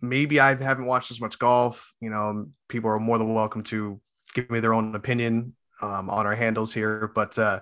maybe 0.00 0.40
I 0.40 0.54
haven't 0.54 0.86
watched 0.86 1.10
as 1.10 1.20
much 1.20 1.38
golf. 1.38 1.94
You 2.00 2.10
know, 2.10 2.46
people 2.68 2.90
are 2.90 2.98
more 2.98 3.18
than 3.18 3.34
welcome 3.34 3.62
to 3.64 4.00
give 4.34 4.50
me 4.50 4.60
their 4.60 4.74
own 4.74 4.94
opinion 4.94 5.54
um, 5.80 6.10
on 6.10 6.26
our 6.26 6.34
handles 6.34 6.72
here, 6.72 7.10
but 7.14 7.38
uh, 7.38 7.60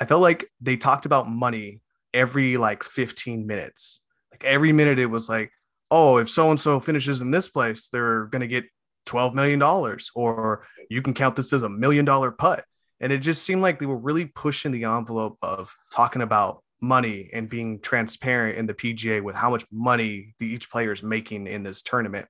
I 0.00 0.04
felt 0.04 0.22
like 0.22 0.46
they 0.60 0.76
talked 0.76 1.06
about 1.06 1.28
money 1.28 1.80
every 2.14 2.56
like 2.56 2.84
15 2.84 3.46
minutes. 3.46 4.02
Like 4.32 4.44
every 4.44 4.72
minute 4.72 4.98
it 4.98 5.06
was 5.06 5.28
like, 5.28 5.50
oh, 5.90 6.18
if 6.18 6.28
so 6.28 6.50
and 6.50 6.60
so 6.60 6.80
finishes 6.80 7.22
in 7.22 7.30
this 7.30 7.48
place, 7.48 7.88
they're 7.88 8.26
going 8.26 8.40
to 8.40 8.46
get 8.46 8.64
12 9.06 9.34
million 9.34 9.58
dollars 9.58 10.10
or 10.14 10.66
you 10.90 11.00
can 11.00 11.14
count 11.14 11.36
this 11.36 11.52
as 11.52 11.62
a 11.62 11.68
million 11.68 12.04
dollar 12.04 12.30
putt. 12.30 12.64
And 13.00 13.12
it 13.12 13.18
just 13.18 13.42
seemed 13.42 13.62
like 13.62 13.78
they 13.78 13.86
were 13.86 13.96
really 13.96 14.24
pushing 14.24 14.72
the 14.72 14.84
envelope 14.84 15.36
of 15.42 15.74
talking 15.92 16.22
about 16.22 16.62
money 16.80 17.30
and 17.32 17.48
being 17.48 17.80
transparent 17.80 18.58
in 18.58 18.66
the 18.66 18.74
PGA 18.74 19.22
with 19.22 19.34
how 19.34 19.50
much 19.50 19.64
money 19.72 20.34
the, 20.38 20.46
each 20.46 20.70
player 20.70 20.92
is 20.92 21.02
making 21.02 21.46
in 21.46 21.62
this 21.62 21.82
tournament. 21.82 22.26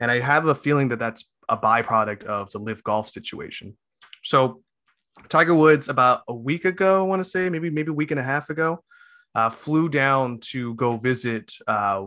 And 0.00 0.10
I 0.10 0.20
have 0.20 0.46
a 0.46 0.54
feeling 0.54 0.88
that 0.88 0.98
that's 0.98 1.30
a 1.48 1.56
byproduct 1.56 2.24
of 2.24 2.50
the 2.50 2.58
LIV 2.58 2.82
golf 2.82 3.08
situation. 3.08 3.76
So 4.22 4.62
Tiger 5.28 5.54
Woods 5.54 5.88
about 5.88 6.22
a 6.28 6.34
week 6.34 6.64
ago, 6.64 7.00
I 7.00 7.06
want 7.06 7.20
to 7.20 7.28
say 7.28 7.48
maybe 7.48 7.70
maybe 7.70 7.90
a 7.90 7.94
week 7.94 8.10
and 8.10 8.20
a 8.20 8.24
half 8.24 8.50
ago, 8.50 8.82
uh, 9.34 9.50
flew 9.50 9.88
down 9.88 10.38
to 10.38 10.74
go 10.74 10.96
visit, 10.96 11.52
uh, 11.66 12.06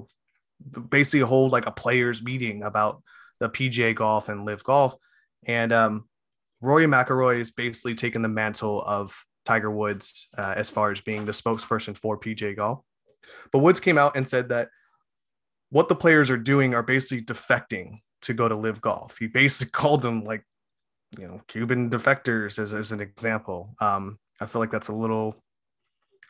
basically 0.89 1.21
hold 1.21 1.51
like 1.51 1.67
a 1.67 1.71
players 1.71 2.23
meeting 2.23 2.63
about 2.63 3.01
the 3.39 3.49
PGA 3.49 3.93
golf 3.93 4.29
and 4.29 4.45
LIV 4.45 4.63
golf, 4.63 4.95
and 5.45 5.71
um, 5.71 6.09
Rory 6.61 6.85
McIlroy 6.85 7.39
is 7.39 7.51
basically 7.51 7.95
taking 7.95 8.23
the 8.23 8.27
mantle 8.27 8.81
of 8.81 9.23
Tiger 9.47 9.71
Woods 9.71 10.27
uh, 10.37 10.53
as 10.57 10.69
far 10.69 10.91
as 10.91 10.99
being 10.99 11.25
the 11.25 11.31
spokesperson 11.31 11.97
for 11.97 12.19
PGA 12.19 12.55
golf. 12.55 12.81
But 13.51 13.59
Woods 13.59 13.79
came 13.79 13.97
out 13.97 14.17
and 14.17 14.27
said 14.27 14.49
that 14.49 14.69
what 15.69 15.87
the 15.87 15.95
players 15.95 16.29
are 16.29 16.37
doing 16.37 16.73
are 16.73 16.83
basically 16.83 17.23
defecting 17.23 18.01
to 18.23 18.33
go 18.33 18.49
to 18.49 18.55
LIV 18.55 18.81
golf. 18.81 19.17
He 19.17 19.27
basically 19.27 19.71
called 19.71 20.01
them 20.01 20.23
like, 20.25 20.43
you 21.17 21.27
know, 21.27 21.41
Cuban 21.47 21.89
defectors 21.89 22.59
as, 22.59 22.73
as 22.73 22.91
an 22.91 22.99
example. 22.99 23.73
Um, 23.79 24.19
I 24.41 24.45
feel 24.45 24.59
like 24.59 24.71
that's 24.71 24.89
a 24.89 24.93
little, 24.93 25.41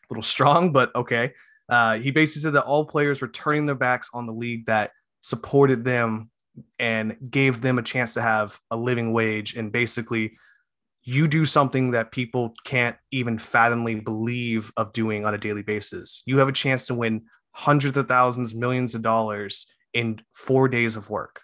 little 0.09 0.24
strong, 0.24 0.72
but 0.72 0.95
okay. 0.95 1.34
Uh, 1.70 1.97
he 1.97 2.11
basically 2.11 2.43
said 2.43 2.53
that 2.53 2.65
all 2.65 2.86
players 2.86 3.20
were 3.20 3.28
turning 3.28 3.65
their 3.65 3.76
backs 3.76 4.09
on 4.13 4.28
the 4.28 4.34
league 4.34 4.68
that 4.68 4.91
supported 5.22 5.84
them 5.84 6.30
and 6.80 7.18
gave 7.30 7.61
them 7.61 7.80
a 7.80 7.84
chance 7.84 8.13
to 8.13 8.22
have 8.22 8.59
a 8.72 8.78
living 8.78 9.11
wage 9.11 9.55
and 9.55 9.72
basically 9.72 10.38
you 11.08 11.26
do 11.26 11.45
something 11.45 11.91
that 11.91 12.12
people 12.12 12.53
can't 12.66 12.97
even 13.12 13.38
fathomly 13.38 13.95
believe 13.95 14.74
of 14.76 14.91
doing 14.91 15.26
on 15.26 15.34
a 15.34 15.38
daily 15.38 15.62
basis. 15.62 16.22
You 16.26 16.38
have 16.39 16.49
a 16.49 16.51
chance 16.53 16.86
to 16.88 16.93
win 16.93 17.24
hundreds 17.51 17.95
of 17.95 18.10
thousands, 18.10 18.53
millions 18.53 18.93
of 18.93 19.03
dollars 19.03 19.68
in 19.93 20.20
four 20.34 20.68
days 20.68 20.97
of 20.97 21.10
work. 21.10 21.39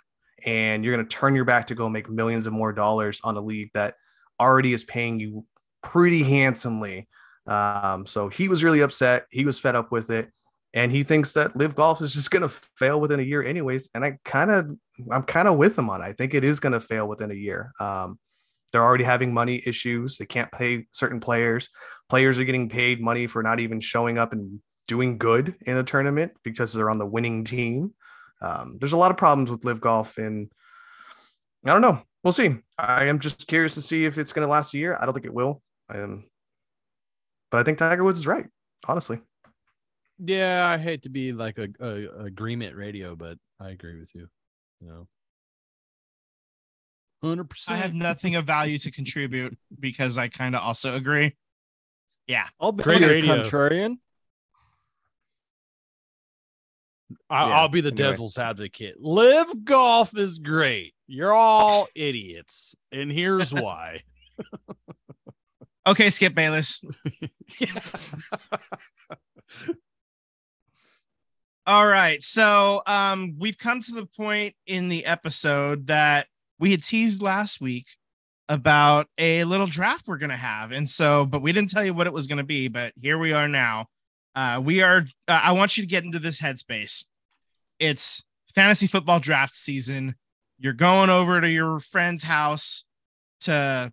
And 0.46 0.84
you're 0.84 0.94
going 0.94 1.08
to 1.08 1.16
turn 1.16 1.34
your 1.34 1.46
back 1.46 1.68
to 1.68 1.76
go 1.76 1.88
make 1.88 2.10
millions 2.10 2.46
of 2.46 2.52
more 2.52 2.74
dollars 2.74 3.22
on 3.24 3.38
a 3.38 3.42
league 3.42 3.70
that 3.74 3.96
already 4.38 4.74
is 4.74 4.84
paying 4.84 5.18
you 5.18 5.46
pretty 5.82 6.24
handsomely. 6.24 7.08
Um, 7.48 8.06
so 8.06 8.28
he 8.28 8.50
was 8.50 8.66
really 8.66 8.82
upset. 8.82 9.28
He 9.32 9.46
was 9.46 9.62
fed 9.62 9.78
up 9.78 9.94
with 9.94 10.10
it. 10.10 10.30
And 10.74 10.92
he 10.92 11.04
thinks 11.04 11.32
that 11.34 11.56
LIV 11.56 11.76
golf 11.76 12.02
is 12.02 12.14
just 12.14 12.32
going 12.32 12.42
to 12.42 12.50
fail 12.50 13.00
within 13.00 13.22
a 13.22 13.24
year, 13.24 13.42
anyways. 13.42 13.90
And 13.96 14.04
I 14.04 14.18
kind 14.26 14.52
of, 14.52 14.72
I'm 15.10 15.24
kind 15.24 15.48
of 15.48 15.56
with 15.56 15.78
him 15.78 15.90
on. 15.90 16.02
It. 16.02 16.06
I 16.06 16.12
think 16.12 16.34
it 16.34 16.44
is 16.44 16.60
going 16.60 16.74
to 16.74 16.82
fail 16.82 17.08
within 17.08 17.32
a 17.32 17.36
year. 17.36 17.72
Um, 17.80 18.20
they're 18.74 18.84
already 18.84 19.04
having 19.04 19.34
money 19.34 19.62
issues. 19.66 20.18
They 20.18 20.26
can't 20.26 20.52
pay 20.52 20.88
certain 20.92 21.20
players. 21.20 21.70
Players 22.10 22.40
are 22.40 22.44
getting 22.44 22.70
paid 22.70 23.00
money 23.00 23.28
for 23.28 23.44
not 23.44 23.60
even 23.60 23.80
showing 23.80 24.18
up 24.18 24.34
and 24.34 24.60
doing 24.88 25.18
good 25.18 25.56
in 25.62 25.78
a 25.78 25.84
tournament 25.84 26.34
because 26.44 26.74
they're 26.74 26.90
on 26.90 26.98
the 26.98 27.06
winning 27.06 27.44
team. 27.44 27.94
Um, 28.42 28.78
there's 28.80 28.94
a 28.94 28.98
lot 28.98 29.12
of 29.12 29.18
problems 29.18 29.50
with 29.50 29.64
LIV 29.64 29.80
golf, 29.80 30.18
and 30.18 30.52
I 31.66 31.70
don't 31.70 31.82
know. 31.82 32.02
We'll 32.24 32.34
see. 32.34 32.56
I 32.78 33.06
am 33.06 33.20
just 33.20 33.48
curious 33.48 33.76
to 33.76 33.82
see 33.82 34.06
if 34.06 34.18
it's 34.18 34.34
going 34.34 34.46
to 34.46 34.52
last 34.52 34.74
a 34.74 34.78
year. 34.78 34.98
I 35.00 35.06
don't 35.06 35.14
think 35.14 35.26
it 35.26 35.34
will. 35.34 35.62
Um, 35.90 36.26
but 37.52 37.60
I 37.60 37.64
think 37.64 37.78
Tiger 37.78 38.04
Woods 38.04 38.18
is 38.18 38.28
right, 38.28 38.46
honestly. 38.88 39.20
Yeah, 40.18 40.66
I 40.68 40.78
hate 40.78 41.04
to 41.04 41.10
be 41.10 41.32
like 41.32 41.58
a, 41.58 41.68
a 41.80 42.26
agreement 42.26 42.76
radio, 42.76 43.16
but 43.16 43.38
I 43.60 43.70
agree 43.70 44.00
with 44.00 44.10
you. 44.16 44.28
You 44.82 44.88
know, 44.88 45.08
hundred 47.30 47.50
percent. 47.50 47.78
I 47.78 47.82
have 47.82 47.94
nothing 47.94 48.36
of 48.36 48.46
value 48.46 48.78
to 48.80 48.92
contribute 48.92 49.58
because 49.80 50.18
I 50.18 50.28
kind 50.28 50.56
of 50.56 50.62
also 50.62 50.96
agree. 50.96 51.36
Yeah, 52.28 52.46
I'll 52.60 52.72
be 52.72 52.84
Great 52.84 53.02
a 53.04 53.08
radio. 53.08 53.42
contrarian. 53.44 53.98
I, 57.30 57.48
Yeah, 57.50 57.56
I'll 57.58 57.70
be 57.70 57.82
the 57.82 57.90
anyway. 57.92 58.12
devil's 58.12 58.38
advocate. 58.38 58.96
LIV 59.00 59.64
golf 59.66 60.18
is 60.18 60.40
great. 60.40 60.94
You're 61.08 61.34
all 61.34 61.88
idiots, 61.96 62.76
and 62.92 63.12
here's 63.12 63.54
why. 63.54 64.02
Okay, 65.86 66.10
Skip 66.10 66.34
Bayless. 66.34 66.84
All 71.66 71.88
right. 71.88 72.22
So 72.22 72.82
um 72.86 73.36
we've 73.40 73.58
come 73.58 73.80
to 73.82 73.92
the 73.94 74.06
point 74.06 74.56
in 74.66 74.90
the 74.90 75.06
episode 75.06 75.88
that 75.88 76.28
we 76.64 76.72
had 76.72 76.82
teased 76.82 77.22
last 77.22 77.60
week 77.60 77.88
about 78.48 79.10
a 79.18 79.44
little 79.44 79.68
draft 79.68 80.08
we're 80.08 80.18
gonna 80.18 80.38
have. 80.38 80.72
And 80.72 80.90
so, 80.90 81.26
but 81.26 81.42
we 81.42 81.52
didn't 81.52 81.72
tell 81.72 81.84
you 81.84 81.94
what 81.94 82.08
it 82.08 82.14
was 82.14 82.26
gonna 82.26 82.46
be, 82.46 82.70
but 82.70 82.94
here 82.96 83.18
we 83.18 83.34
are 83.34 83.50
now. 83.50 83.88
Uh 84.34 84.62
we 84.64 84.82
are 84.82 85.06
uh, 85.28 85.42
I 85.44 85.52
want 85.52 85.76
you 85.76 85.84
to 85.84 85.88
get 85.88 86.06
into 86.06 86.20
this 86.20 86.40
headspace. 86.40 87.04
It's 87.80 88.24
fantasy 88.56 88.88
football 88.88 89.20
draft 89.20 89.54
season. 89.54 90.16
You're 90.58 90.72
going 90.72 91.10
over 91.10 91.42
to 91.42 91.50
your 91.50 91.82
friend's 91.82 92.24
house 92.24 92.86
to 93.42 93.92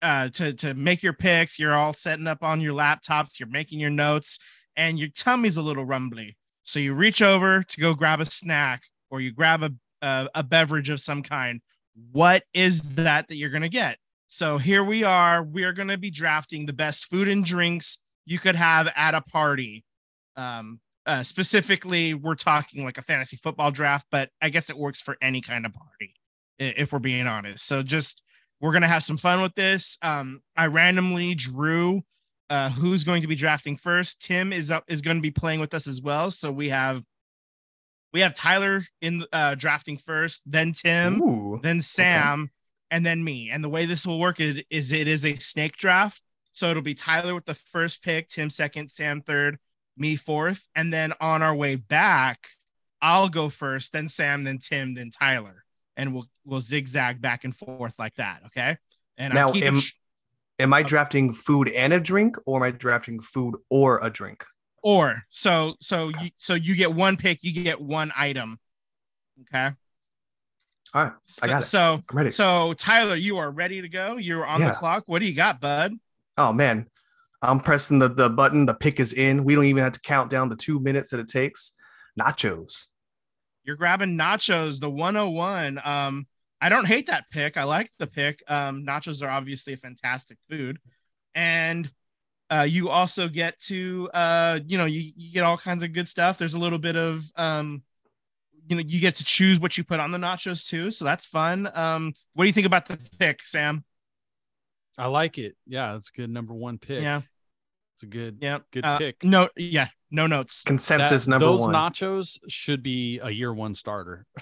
uh 0.00 0.28
to 0.30 0.54
to 0.54 0.72
make 0.72 1.02
your 1.02 1.12
picks. 1.12 1.58
You're 1.58 1.76
all 1.76 1.92
setting 1.92 2.26
up 2.26 2.42
on 2.42 2.62
your 2.62 2.72
laptops, 2.72 3.38
you're 3.38 3.46
making 3.46 3.78
your 3.78 3.90
notes, 3.90 4.38
and 4.74 4.98
your 4.98 5.10
tummy's 5.10 5.58
a 5.58 5.62
little 5.62 5.84
rumbly. 5.84 6.38
So 6.62 6.78
you 6.78 6.94
reach 6.94 7.20
over 7.20 7.62
to 7.62 7.80
go 7.80 7.92
grab 7.92 8.22
a 8.22 8.24
snack 8.24 8.84
or 9.10 9.20
you 9.20 9.32
grab 9.32 9.62
a 9.62 9.72
a, 10.02 10.28
a 10.34 10.42
beverage 10.42 10.90
of 10.90 11.00
some 11.00 11.22
kind. 11.22 11.60
What 12.12 12.44
is 12.52 12.94
that 12.94 13.28
that 13.28 13.36
you're 13.36 13.50
gonna 13.50 13.68
get? 13.68 13.98
So 14.28 14.58
here 14.58 14.84
we 14.84 15.04
are. 15.04 15.42
We 15.42 15.64
are 15.64 15.72
gonna 15.72 15.98
be 15.98 16.10
drafting 16.10 16.66
the 16.66 16.72
best 16.72 17.06
food 17.06 17.28
and 17.28 17.44
drinks 17.44 17.98
you 18.24 18.38
could 18.38 18.56
have 18.56 18.88
at 18.94 19.14
a 19.14 19.20
party. 19.20 19.84
Um, 20.36 20.80
uh, 21.04 21.22
specifically, 21.22 22.14
we're 22.14 22.34
talking 22.34 22.84
like 22.84 22.98
a 22.98 23.02
fantasy 23.02 23.36
football 23.36 23.70
draft, 23.70 24.06
but 24.10 24.30
I 24.40 24.50
guess 24.50 24.70
it 24.70 24.78
works 24.78 25.00
for 25.00 25.16
any 25.20 25.40
kind 25.40 25.66
of 25.66 25.72
party, 25.72 26.14
if 26.58 26.92
we're 26.92 26.98
being 26.98 27.26
honest. 27.26 27.66
So 27.66 27.82
just 27.82 28.22
we're 28.60 28.72
gonna 28.72 28.88
have 28.88 29.04
some 29.04 29.16
fun 29.16 29.42
with 29.42 29.54
this. 29.54 29.98
Um, 30.02 30.42
I 30.56 30.66
randomly 30.66 31.34
drew 31.34 32.02
uh, 32.52 32.68
who's 32.68 33.02
going 33.02 33.22
to 33.22 33.26
be 33.26 33.34
drafting 33.34 33.78
first. 33.78 34.20
Tim 34.20 34.52
is 34.52 34.70
up 34.70 34.84
is 34.86 35.00
going 35.00 35.16
to 35.16 35.22
be 35.22 35.30
playing 35.30 35.58
with 35.58 35.72
us 35.72 35.86
as 35.86 36.02
well. 36.02 36.30
So 36.30 36.52
we 36.52 36.68
have 36.68 37.02
we 38.12 38.20
have 38.20 38.34
Tyler 38.34 38.84
in 39.00 39.24
uh, 39.32 39.54
drafting 39.54 39.96
first, 39.96 40.42
then 40.46 40.72
Tim, 40.72 41.22
Ooh. 41.22 41.60
then 41.62 41.80
Sam, 41.80 42.50
and 42.90 43.04
then 43.04 43.24
me. 43.24 43.50
And 43.50 43.64
the 43.64 43.68
way 43.68 43.86
this 43.86 44.06
will 44.06 44.20
work 44.20 44.40
is, 44.40 44.62
is 44.70 44.92
it 44.92 45.08
is 45.08 45.24
a 45.24 45.34
snake 45.36 45.76
draft. 45.76 46.20
So 46.52 46.68
it'll 46.68 46.82
be 46.82 46.94
Tyler 46.94 47.34
with 47.34 47.46
the 47.46 47.54
first 47.54 48.02
pick, 48.02 48.28
Tim 48.28 48.50
second, 48.50 48.90
Sam 48.90 49.22
third, 49.22 49.58
me 49.96 50.16
fourth, 50.16 50.62
and 50.74 50.92
then 50.92 51.14
on 51.20 51.42
our 51.42 51.54
way 51.54 51.76
back, 51.76 52.46
I'll 53.00 53.28
go 53.28 53.48
first, 53.48 53.92
then 53.92 54.08
Sam, 54.08 54.44
then 54.44 54.58
Tim, 54.58 54.94
then 54.94 55.10
Tyler, 55.10 55.64
and 55.96 56.14
we'll 56.14 56.26
we'll 56.44 56.60
zigzag 56.60 57.20
back 57.20 57.44
and 57.44 57.56
forth 57.56 57.94
like 57.98 58.14
that. 58.16 58.42
Okay. 58.46 58.76
And 59.16 59.34
Now, 59.34 59.52
I'm 59.52 59.62
am, 59.62 59.78
sh- 59.80 59.92
Am 60.58 60.72
I 60.72 60.82
drafting 60.82 61.32
food 61.32 61.68
and 61.70 61.92
a 61.92 61.98
drink, 61.98 62.36
or 62.46 62.58
am 62.58 62.62
I 62.62 62.70
drafting 62.70 63.20
food 63.20 63.56
or 63.70 63.98
a 64.02 64.10
drink? 64.10 64.44
Or 64.82 65.22
so 65.30 65.74
so 65.80 66.08
you 66.20 66.30
so 66.38 66.54
you 66.54 66.74
get 66.76 66.92
one 66.92 67.16
pick, 67.16 67.38
you 67.42 67.52
get 67.52 67.80
one 67.80 68.12
item. 68.16 68.58
Okay. 69.42 69.74
All 70.94 71.04
right, 71.04 71.12
I 71.42 71.46
got 71.46 71.62
it. 71.62 71.64
So 71.64 72.02
I'm 72.10 72.16
ready. 72.16 72.30
so 72.30 72.74
Tyler, 72.74 73.16
you 73.16 73.38
are 73.38 73.50
ready 73.50 73.80
to 73.80 73.88
go. 73.88 74.16
You're 74.18 74.44
on 74.44 74.60
the 74.60 74.72
clock. 74.72 75.04
What 75.06 75.20
do 75.20 75.26
you 75.26 75.34
got, 75.34 75.60
bud? 75.60 75.94
oh 76.38 76.52
man, 76.52 76.86
I'm 77.40 77.60
pressing 77.60 77.98
the, 77.98 78.08
the 78.08 78.30
button. 78.30 78.66
The 78.66 78.74
pick 78.74 79.00
is 79.00 79.12
in. 79.12 79.44
We 79.44 79.54
don't 79.54 79.64
even 79.64 79.82
have 79.82 79.92
to 79.92 80.00
count 80.00 80.30
down 80.30 80.48
the 80.48 80.56
two 80.56 80.80
minutes 80.80 81.10
that 81.10 81.20
it 81.20 81.28
takes. 81.28 81.72
Nachos. 82.18 82.86
You're 83.64 83.76
grabbing 83.76 84.16
nachos, 84.16 84.80
the 84.80 84.90
101. 84.90 85.80
Um, 85.84 86.26
I 86.60 86.68
don't 86.68 86.86
hate 86.86 87.08
that 87.08 87.24
pick. 87.30 87.56
I 87.56 87.64
like 87.64 87.90
the 87.98 88.06
pick. 88.06 88.42
Um, 88.48 88.84
nachos 88.84 89.22
are 89.22 89.30
obviously 89.30 89.72
a 89.72 89.76
fantastic 89.76 90.38
food. 90.48 90.78
And 91.34 91.90
uh, 92.52 92.62
you 92.62 92.88
also 92.90 93.28
get 93.28 93.58
to 93.60 94.10
uh, 94.12 94.58
you 94.66 94.76
know, 94.78 94.84
you, 94.84 95.12
you 95.16 95.32
get 95.32 95.42
all 95.44 95.56
kinds 95.56 95.82
of 95.82 95.92
good 95.92 96.08
stuff. 96.08 96.36
There's 96.38 96.54
a 96.54 96.58
little 96.58 96.78
bit 96.78 96.96
of 96.96 97.24
um, 97.36 97.82
you 98.68 98.76
know, 98.76 98.82
you 98.86 99.00
get 99.00 99.16
to 99.16 99.24
choose 99.24 99.58
what 99.60 99.76
you 99.76 99.84
put 99.84 100.00
on 100.00 100.10
the 100.12 100.18
nachos 100.18 100.66
too. 100.68 100.90
So 100.90 101.04
that's 101.04 101.26
fun. 101.26 101.68
Um, 101.74 102.12
what 102.34 102.44
do 102.44 102.46
you 102.48 102.52
think 102.52 102.66
about 102.66 102.86
the 102.86 102.98
pick, 103.18 103.42
Sam? 103.42 103.84
I 104.98 105.06
like 105.06 105.38
it. 105.38 105.56
Yeah, 105.66 105.96
it's 105.96 106.10
a 106.10 106.12
good 106.16 106.30
number 106.30 106.54
one 106.54 106.78
pick. 106.78 107.02
Yeah, 107.02 107.22
It's 107.96 108.02
a 108.02 108.06
good 108.06 108.38
yeah. 108.40 108.58
good 108.70 108.84
Uh, 108.84 108.98
pick. 108.98 109.24
No, 109.24 109.48
yeah, 109.56 109.88
no 110.10 110.26
notes. 110.26 110.62
Consensus 110.62 111.24
That- 111.24 111.30
number 111.30 111.46
those 111.46 111.60
one. 111.60 111.72
nachos 111.74 112.38
should 112.48 112.82
be 112.82 113.18
a 113.22 113.30
year 113.30 113.52
one 113.52 113.74
starter. 113.74 114.26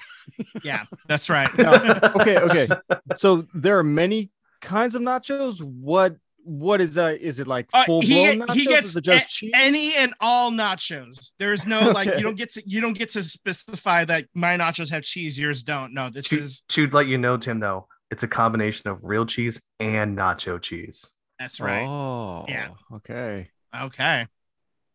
Yeah, 0.62 0.84
that's 1.08 1.28
right. 1.30 1.48
okay, 1.58 2.38
okay. 2.38 2.68
So 3.16 3.46
there 3.54 3.78
are 3.78 3.82
many 3.84 4.30
kinds 4.60 4.94
of 4.94 5.02
nachos. 5.02 5.60
What 5.62 6.16
what 6.44 6.80
is 6.80 6.94
that? 6.94 7.20
Is 7.20 7.38
it 7.40 7.46
like 7.46 7.68
Uh, 7.72 7.84
full 7.84 8.00
he, 8.02 8.14
blown 8.36 8.46
nachos? 8.48 8.54
he 8.54 8.64
gets 8.66 8.86
is 8.90 8.96
it 8.96 9.04
just 9.04 9.26
a- 9.26 9.28
cheese? 9.28 9.50
any 9.54 9.94
and 9.94 10.14
all 10.20 10.50
nachos. 10.50 11.32
There's 11.38 11.66
no 11.66 11.90
like 11.92 12.06
you 12.16 12.22
don't 12.22 12.36
get 12.36 12.52
to 12.54 12.62
you 12.66 12.80
don't 12.80 12.94
get 12.94 13.10
to 13.10 13.22
specify 13.22 14.04
that 14.06 14.26
my 14.34 14.56
nachos 14.56 14.90
have 14.90 15.02
cheese, 15.02 15.38
yours 15.38 15.62
don't. 15.62 15.92
No, 15.94 16.10
this 16.10 16.28
To, 16.28 16.38
is 16.38 16.60
to 16.70 16.88
let 16.88 17.06
you 17.06 17.18
know, 17.18 17.36
Tim, 17.36 17.60
though, 17.60 17.86
it's 18.10 18.22
a 18.22 18.28
combination 18.28 18.90
of 18.90 19.00
real 19.04 19.26
cheese 19.26 19.60
and 19.78 20.16
nacho 20.16 20.60
cheese. 20.60 21.10
that's 21.38 21.60
right. 21.60 21.86
Oh, 21.86 22.44
Yeah. 22.48 22.68
Okay. 22.94 23.50
Okay. 23.78 24.26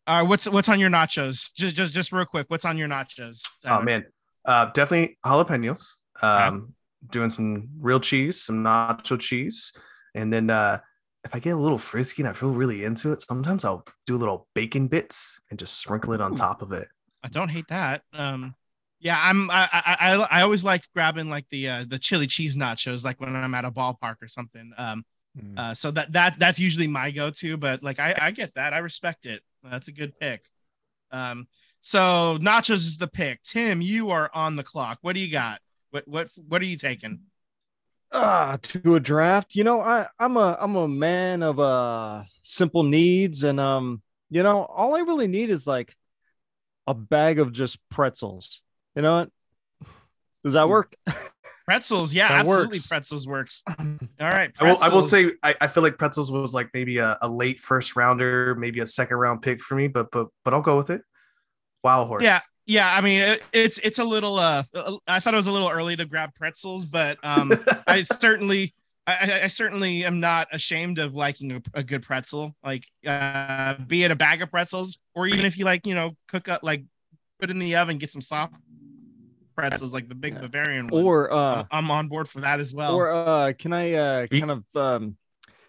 All 0.08 0.20
right, 0.22 0.28
what's 0.30 0.48
what's 0.48 0.70
on 0.70 0.80
your 0.80 0.90
nachos? 0.90 1.50
Just 1.56 1.76
just 1.76 1.94
just 1.94 2.12
real 2.12 2.26
quick, 2.26 2.46
what's 2.50 2.66
on 2.66 2.78
your 2.78 2.88
nachos? 2.88 3.42
Oh 3.66 3.82
man, 3.82 4.06
uh, 4.46 4.66
definitely 4.74 5.18
jalapenos. 5.26 5.94
Um, 6.22 6.74
doing 7.10 7.30
some 7.30 7.70
real 7.80 8.00
cheese, 8.00 8.42
some 8.44 8.64
nacho 8.64 9.20
cheese, 9.20 9.74
and 10.14 10.32
then 10.32 10.50
uh, 10.50 10.80
if 11.26 11.36
I 11.36 11.40
get 11.40 11.56
a 11.56 11.60
little 11.60 11.78
frisky 11.78 12.22
and 12.22 12.30
I 12.30 12.34
feel 12.34 12.52
really 12.52 12.86
into 12.86 13.12
it, 13.12 13.22
sometimes 13.22 13.66
I'll 13.66 13.84
do 14.06 14.16
little 14.16 14.48
bacon 14.54 14.88
bits 14.88 15.40
and 15.50 15.60
just 15.60 15.80
sprinkle 15.82 16.14
it 16.14 16.22
on 16.22 16.34
Ooh. 16.34 16.36
top 16.36 16.62
of 16.62 16.72
it. 16.72 16.88
I 17.24 17.28
don't 17.28 17.50
hate 17.50 17.68
that. 17.70 18.04
Um, 18.14 18.56
yeah, 19.00 19.20
I'm. 19.22 19.50
I 19.52 19.68
I 19.72 19.98
I, 20.00 20.14
I 20.40 20.42
always 20.44 20.64
like 20.64 20.84
grabbing 20.94 21.30
like 21.30 21.46
the 21.50 21.68
uh, 21.70 21.86
the 21.88 22.00
chili 22.00 22.28
cheese 22.28 22.56
nachos, 22.56 23.04
like 23.04 23.20
when 23.20 23.36
I'm 23.36 23.54
at 23.56 23.66
a 23.66 23.72
ballpark 23.72 24.22
or 24.22 24.28
something. 24.28 24.72
Um, 24.78 25.04
Mm. 25.38 25.60
uh, 25.60 25.74
so 25.74 25.92
that 25.92 26.14
that 26.14 26.40
that's 26.40 26.60
usually 26.60 26.88
my 26.88 27.12
go-to. 27.12 27.58
But 27.58 27.84
like 27.84 28.00
I 28.00 28.16
I 28.18 28.32
get 28.32 28.54
that. 28.56 28.74
I 28.74 28.78
respect 28.78 29.26
it. 29.26 29.42
That's 29.64 29.90
a 29.90 29.92
good 29.92 30.18
pick. 30.18 30.46
Um, 31.12 31.50
so 31.82 32.38
nachos 32.40 32.76
is 32.76 32.98
the 32.98 33.10
pick. 33.10 33.44
Tim, 33.44 33.82
you 33.82 34.12
are 34.12 34.32
on 34.34 34.56
the 34.56 34.64
clock. 34.64 35.00
What 35.02 35.12
do 35.12 35.20
you 35.20 35.30
got? 35.30 35.60
What 35.92 36.08
what 36.08 36.30
what 36.48 36.62
are 36.62 36.66
you 36.66 36.78
taking? 36.78 37.20
Ah, 38.16 38.58
to 38.62 38.96
a 38.96 39.00
draft. 39.00 39.56
You 39.56 39.64
know, 39.64 39.82
I 39.82 40.08
I'm 40.20 40.38
a 40.38 40.58
I'm 40.60 40.76
a 40.76 40.88
man 40.88 41.44
of 41.44 41.60
uh 41.60 42.24
simple 42.42 42.84
needs, 42.84 43.44
and 43.44 43.60
um, 43.60 44.02
you 44.30 44.44
know, 44.44 44.64
all 44.64 44.96
I 44.96 45.00
really 45.00 45.28
need 45.28 45.50
is 45.50 45.68
like 45.68 45.96
a 46.88 46.94
bag 46.94 47.40
of 47.40 47.52
just 47.52 47.78
pretzels. 47.90 48.62
You 48.96 49.02
know 49.02 49.16
what? 49.18 49.30
Does 50.44 50.54
that 50.54 50.70
work? 50.70 50.96
Pretzels, 51.66 52.14
yeah, 52.14 52.28
That 52.28 52.40
absolutely. 52.42 52.78
works. 52.78 52.88
Pretzels 52.88 53.28
works. 53.28 53.64
All 53.80 53.86
right. 54.20 54.52
I 54.60 54.64
will, 54.64 54.78
I 54.84 54.90
will 54.90 55.02
say 55.02 55.32
I, 55.42 55.56
I 55.60 55.68
feel 55.68 55.82
like 55.82 55.98
pretzels 55.98 56.32
was 56.32 56.54
like 56.54 56.70
maybe 56.76 57.00
a, 57.00 57.18
a 57.22 57.28
late 57.28 57.60
first 57.60 57.96
rounder, 57.96 58.54
maybe 58.54 58.80
a 58.82 58.86
second 58.88 59.18
round 59.18 59.42
pick 59.42 59.62
for 59.62 59.74
me, 59.74 59.88
but 59.88 60.12
but 60.12 60.28
but 60.44 60.54
I'll 60.54 60.62
go 60.62 60.78
with 60.78 60.92
it. 60.92 61.02
Wow 61.84 62.06
horse. 62.06 62.24
Yeah, 62.24 62.40
yeah. 62.66 62.92
I 62.94 63.02
mean, 63.02 63.22
it, 63.22 63.44
it's 63.54 63.78
it's 63.80 64.00
a 64.00 64.04
little. 64.04 64.38
Uh, 64.38 64.64
I 65.08 65.20
thought 65.20 65.34
it 65.34 65.38
was 65.38 65.48
a 65.48 65.52
little 65.52 65.70
early 65.70 65.96
to 65.96 66.06
grab 66.06 66.36
pretzels, 66.36 66.86
but 66.86 67.18
um, 67.24 67.52
I 67.88 68.04
certainly, 68.04 68.74
I, 69.08 69.14
I- 69.32 69.44
I 69.44 69.48
certainly 69.48 70.04
am 70.06 70.20
not 70.20 70.48
ashamed 70.52 71.00
of 71.00 71.14
liking 71.16 71.52
a, 71.52 71.62
a 71.74 71.84
good 71.84 72.04
pretzel. 72.04 72.56
Like, 72.64 72.86
uh, 73.06 73.76
be 73.88 74.04
it 74.04 74.12
a 74.12 74.16
bag 74.16 74.42
of 74.42 74.50
pretzels, 74.52 74.98
or 75.14 75.28
even 75.28 75.46
if 75.46 75.58
you 75.58 75.66
like, 75.66 75.86
you 75.88 75.96
know, 75.96 76.16
cook 76.28 76.48
up 76.50 76.62
like 76.64 76.84
put 77.40 77.50
in 77.50 77.60
the 77.60 77.76
oven, 77.76 77.98
get 77.98 78.10
some 78.12 78.22
soft 78.22 78.54
pretzels, 79.56 79.94
like 79.94 80.10
the 80.10 80.16
big 80.16 80.34
Yeah. 80.34 80.42
Bavarian 80.42 80.88
ones. 80.88 81.06
Or 81.06 81.32
uh, 81.32 81.64
I'm 81.72 81.90
on 81.92 82.08
board 82.08 82.28
for 82.28 82.42
that 82.42 82.60
as 82.60 82.74
well. 82.74 82.96
or 82.96 83.12
uh, 83.12 83.54
can 83.58 83.74
I 83.74 83.94
uh 83.94 84.28
kind 84.28 84.52
of 84.52 84.64
um, 84.76 85.18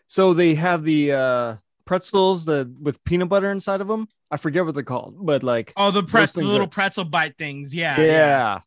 so 0.06 0.34
they 0.34 0.54
have 0.54 0.82
the 0.84 1.12
uh 1.12 1.56
pretzels 1.86 2.44
the 2.44 2.70
with 2.80 3.02
peanut 3.04 3.28
butter 3.30 3.50
inside 3.50 3.80
of 3.80 3.88
them. 3.88 4.08
I 4.30 4.36
forget 4.36 4.64
what 4.66 4.74
they're 4.74 4.82
called, 4.84 5.16
but 5.24 5.42
like 5.42 5.72
oh, 5.76 5.90
the 5.90 6.02
pretzel, 6.02 6.42
the 6.42 6.48
little 6.48 6.66
are- 6.66 6.70
pretzel 6.70 7.04
bite 7.04 7.38
things. 7.38 7.74
Yeah, 7.74 7.98
yeah, 8.00 8.60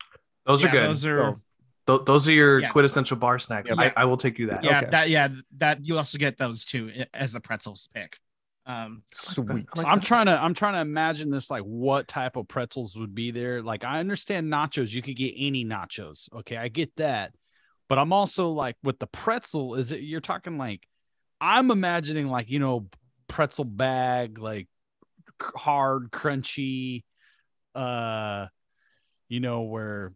those 0.46 0.62
Yeah, 0.64 0.68
are 0.68 0.72
good. 0.72 0.82
Those 0.88 1.06
are. 1.06 1.18
So- 1.34 1.40
Th- 1.86 2.00
those 2.04 2.28
are 2.28 2.32
your 2.32 2.60
Yeah. 2.60 2.68
quintessential 2.68 3.16
bar 3.16 3.38
snacks. 3.40 3.70
Yeah. 3.70 3.80
I, 3.96 4.02
I 4.02 4.04
will 4.04 4.18
take 4.18 4.38
you 4.38 4.48
that. 4.48 4.62
yeah, 4.62 4.78
Okay. 4.80 4.90
that 4.90 5.08
yeah, 5.10 5.28
that 5.56 5.84
you 5.84 5.96
also 5.96 6.18
get 6.18 6.36
those 6.36 6.64
too 6.64 6.92
as 7.14 7.32
the 7.32 7.40
pretzels 7.40 7.88
pick. 7.94 8.18
Um, 8.66 9.02
sweet. 9.16 9.48
I 9.48 9.52
like 9.54 9.86
I'm 9.86 9.98
that. 9.98 10.04
trying 10.06 10.26
to 10.26 10.40
I'm 10.40 10.54
trying 10.54 10.74
to 10.74 10.80
imagine 10.80 11.30
this 11.30 11.50
like 11.50 11.62
what 11.62 12.06
type 12.06 12.36
of 12.36 12.46
pretzels 12.46 12.94
would 12.96 13.14
be 13.14 13.32
there. 13.32 13.62
Like 13.62 13.82
I 13.82 13.98
understand 13.98 14.52
nachos, 14.52 14.92
you 14.92 15.02
could 15.02 15.16
get 15.16 15.34
any 15.36 15.64
nachos. 15.64 16.32
Okay, 16.32 16.56
I 16.56 16.68
get 16.68 16.94
that. 16.96 17.34
But 17.88 17.98
I'm 17.98 18.12
also 18.12 18.50
like 18.50 18.76
with 18.84 19.00
the 19.00 19.08
pretzel, 19.08 19.74
is 19.74 19.90
it 19.90 20.02
you're 20.02 20.20
talking 20.20 20.58
like 20.58 20.86
I'm 21.40 21.70
imagining 21.72 22.28
like, 22.28 22.50
you 22.50 22.60
know, 22.60 22.86
pretzel 23.30 23.64
bag, 23.64 24.38
like 24.38 24.68
hard, 25.40 26.10
crunchy, 26.10 27.04
uh, 27.74 28.46
you 29.28 29.40
know, 29.40 29.62
where 29.62 30.12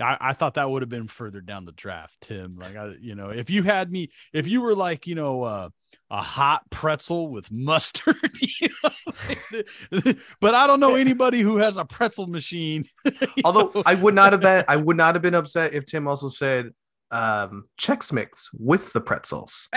I, 0.00 0.16
I 0.20 0.32
thought 0.32 0.54
that 0.54 0.68
would 0.68 0.82
have 0.82 0.88
been 0.88 1.08
further 1.08 1.40
down 1.40 1.64
the 1.64 1.72
draft, 1.72 2.16
Tim. 2.22 2.56
Like 2.56 2.76
I, 2.76 2.94
you 3.00 3.14
know, 3.14 3.30
if 3.30 3.50
you 3.50 3.62
had 3.62 3.90
me, 3.92 4.10
if 4.32 4.48
you 4.48 4.60
were 4.60 4.74
like, 4.74 5.06
you 5.06 5.14
know, 5.14 5.42
uh 5.44 5.68
a 6.10 6.20
hot 6.20 6.68
pretzel 6.70 7.28
with 7.28 7.50
mustard. 7.52 8.16
you 8.40 8.68
know? 8.82 10.12
but 10.40 10.54
I 10.54 10.66
don't 10.66 10.80
know 10.80 10.96
anybody 10.96 11.40
who 11.40 11.58
has 11.58 11.76
a 11.76 11.84
pretzel 11.84 12.26
machine. 12.26 12.84
Although 13.44 13.70
know? 13.74 13.82
I 13.86 13.94
would 13.94 14.14
not 14.14 14.32
have 14.32 14.40
been, 14.40 14.64
I 14.68 14.76
would 14.76 14.96
not 14.96 15.14
have 15.14 15.22
been 15.22 15.34
upset 15.34 15.72
if 15.74 15.84
Tim 15.84 16.08
also 16.08 16.28
said 16.28 16.72
um, 17.10 17.68
Chex 17.78 18.12
Mix 18.12 18.50
with 18.58 18.92
the 18.92 19.00
pretzels. 19.00 19.68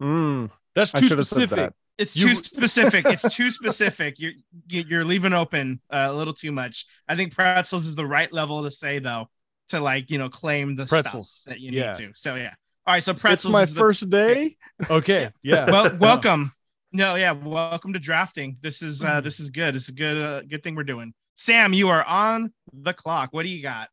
Mm, 0.00 0.50
that's 0.74 0.92
too 0.92 1.08
should 1.08 1.18
have 1.18 1.26
said 1.26 1.48
specific. 1.48 1.56
that. 1.56 1.74
It's 1.98 2.16
You- 2.16 2.28
too 2.28 2.34
specific. 2.34 3.06
It's 3.10 3.34
too 3.34 3.50
specific. 3.50 4.18
You're 4.20 4.32
you- 4.68 4.84
you're 4.88 5.04
leaving 5.04 5.32
open 5.32 5.80
uh, 5.90 6.08
a 6.10 6.12
little 6.12 6.34
too 6.34 6.52
much. 6.52 6.84
I 7.08 7.16
think 7.16 7.34
pretzels 7.34 7.86
is 7.86 7.94
the 7.94 8.06
right 8.06 8.30
level 8.32 8.62
to 8.64 8.70
say 8.70 8.98
though, 8.98 9.28
to 9.70 9.80
like 9.80 10.10
you 10.10 10.18
know 10.18 10.28
claim 10.28 10.76
the 10.76 10.86
Pretzels. 10.86 11.30
stuff 11.40 11.54
that 11.54 11.60
you 11.60 11.72
Yeah. 11.72 11.88
need 11.92 11.96
to. 11.96 12.12
So 12.14 12.34
yeah. 12.34 12.54
All 12.86 12.94
right. 12.94 13.02
So 13.02 13.12
It's 13.12 13.20
pretzels. 13.20 13.52
my 13.52 13.62
is 13.62 13.72
the- 13.74 13.80
first 13.80 14.08
day. 14.10 14.56
Okay, 14.90 15.30
yeah. 15.42 15.70
well, 15.70 15.96
welcome. 15.98 16.52
No, 16.92 17.14
yeah, 17.16 17.32
welcome 17.32 17.92
to 17.94 17.98
drafting. 17.98 18.58
This 18.60 18.82
is 18.82 19.02
uh 19.02 19.20
this 19.22 19.40
is 19.40 19.50
good. 19.50 19.74
It's 19.76 19.88
a 19.88 19.92
good 19.94 20.16
uh, 20.16 20.42
good 20.42 20.62
thing 20.62 20.74
we're 20.76 20.84
doing. 20.84 21.14
Sam, 21.36 21.72
you 21.72 21.88
are 21.88 22.04
on 22.04 22.52
the 22.72 22.92
clock. 22.94 23.30
What 23.32 23.44
do 23.46 23.52
you 23.52 23.62
got? 23.62 23.88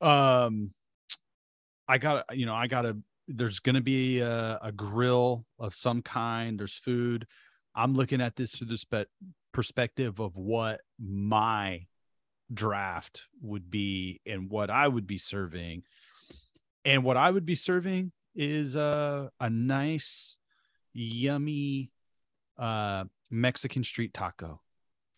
um 0.00 0.72
i 1.86 1.96
got 1.98 2.36
you 2.36 2.44
know 2.44 2.54
i 2.56 2.66
gotta 2.66 2.96
there's 3.28 3.60
gonna 3.60 3.80
be 3.80 4.20
a, 4.20 4.58
a 4.62 4.72
grill 4.72 5.46
of 5.58 5.74
some 5.74 6.02
kind 6.02 6.58
there's 6.58 6.74
food 6.74 7.26
i'm 7.74 7.94
looking 7.94 8.20
at 8.20 8.36
this 8.36 8.56
through 8.56 8.66
the 8.66 8.76
spe- 8.76 9.08
perspective 9.52 10.18
of 10.20 10.36
what 10.36 10.80
my 10.98 11.86
draft 12.52 13.22
would 13.40 13.70
be 13.70 14.20
and 14.26 14.50
what 14.50 14.70
i 14.70 14.86
would 14.86 15.06
be 15.06 15.18
serving 15.18 15.82
and 16.84 17.04
what 17.04 17.16
i 17.16 17.30
would 17.30 17.46
be 17.46 17.54
serving 17.54 18.12
is 18.34 18.76
uh, 18.76 19.28
a 19.40 19.48
nice 19.50 20.36
yummy 20.92 21.92
uh 22.58 23.04
mexican 23.30 23.84
street 23.84 24.12
taco 24.12 24.60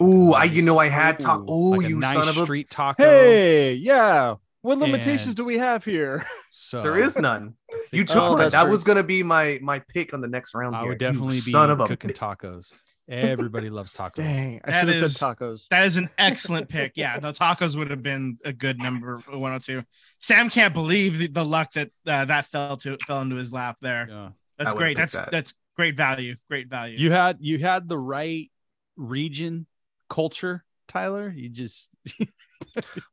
Ooh, 0.03 0.33
I 0.33 0.45
you 0.45 0.63
know 0.63 0.79
I 0.79 0.89
had 0.89 1.21
talk. 1.21 1.49
Ooh, 1.49 1.71
like 1.77 1.87
a 1.87 1.89
you 1.89 1.99
nice 1.99 2.15
son 2.15 2.29
of 2.29 2.37
a. 2.37 2.43
street 2.43 2.69
taco 2.69 3.03
Hey, 3.03 3.75
yeah. 3.75 4.35
What 4.65 4.79
limitations 4.79 5.29
And- 5.29 5.37
do 5.37 5.45
we 5.45 5.59
have 5.59 5.85
here? 5.85 6.25
so 6.53 6.83
There 6.83 6.97
is 6.97 7.19
none. 7.19 7.55
You 7.93 7.99
think- 8.01 8.09
took 8.09 8.23
Oh, 8.23 8.29
mine. 8.31 8.39
that's 8.39 8.53
That 8.53 8.69
was 8.69 8.83
gonna 8.83 9.03
be 9.03 9.23
my 9.23 9.59
my 9.62 9.79
pick 9.81 10.15
on 10.15 10.21
the 10.21 10.29
next 10.29 10.55
round. 10.55 10.75
I 10.75 10.81
here. 10.81 10.89
would 10.89 11.01
You 11.01 11.07
definitely 11.07 11.35
be 11.37 11.41
son 11.53 11.71
of 11.71 11.81
a. 11.81 11.87
cooking 11.87 12.11
tacos. 12.11 12.73
Everybody 13.09 13.69
loves 13.69 13.93
tacos. 13.93 14.15
Dang, 14.15 14.62
I 14.65 14.81
should 14.81 14.89
have 14.89 15.11
said 15.11 15.37
tacos. 15.37 15.69
That 15.69 15.85
is 15.85 15.99
an 15.99 16.09
excellent 16.17 16.71
pick. 16.71 16.93
Yeah, 16.97 17.19
the 17.21 17.33
tacos 17.33 17.77
would 17.77 17.91
have 17.91 18.03
been 18.03 18.39
a 18.47 18.53
good 18.55 18.79
number 18.79 19.15
102. 19.29 19.83
Sam 20.21 20.49
can't 20.49 20.73
believe 20.73 21.19
the, 21.19 21.27
the 21.27 21.45
luck 21.45 21.75
that 21.75 21.91
uh, 22.07 22.25
that 22.25 22.47
fell 22.47 22.79
to 22.79 22.97
fell 23.07 23.21
into 23.21 23.37
his 23.37 23.53
lap 23.53 23.77
there. 23.83 24.07
Yeah. 24.09 24.29
That's 24.57 24.73
great. 24.73 24.97
That's 24.97 25.12
that. 25.12 25.31
that's 25.31 25.53
great 25.77 25.97
value. 25.99 26.37
Great 26.49 26.69
value. 26.71 26.97
You 26.97 27.11
had 27.11 27.37
you 27.41 27.59
had 27.59 27.89
the 27.91 27.99
right 27.99 28.51
region 28.97 29.67
culture, 30.09 30.65
Tyler. 30.89 31.29
You 31.37 31.51
just 31.51 31.91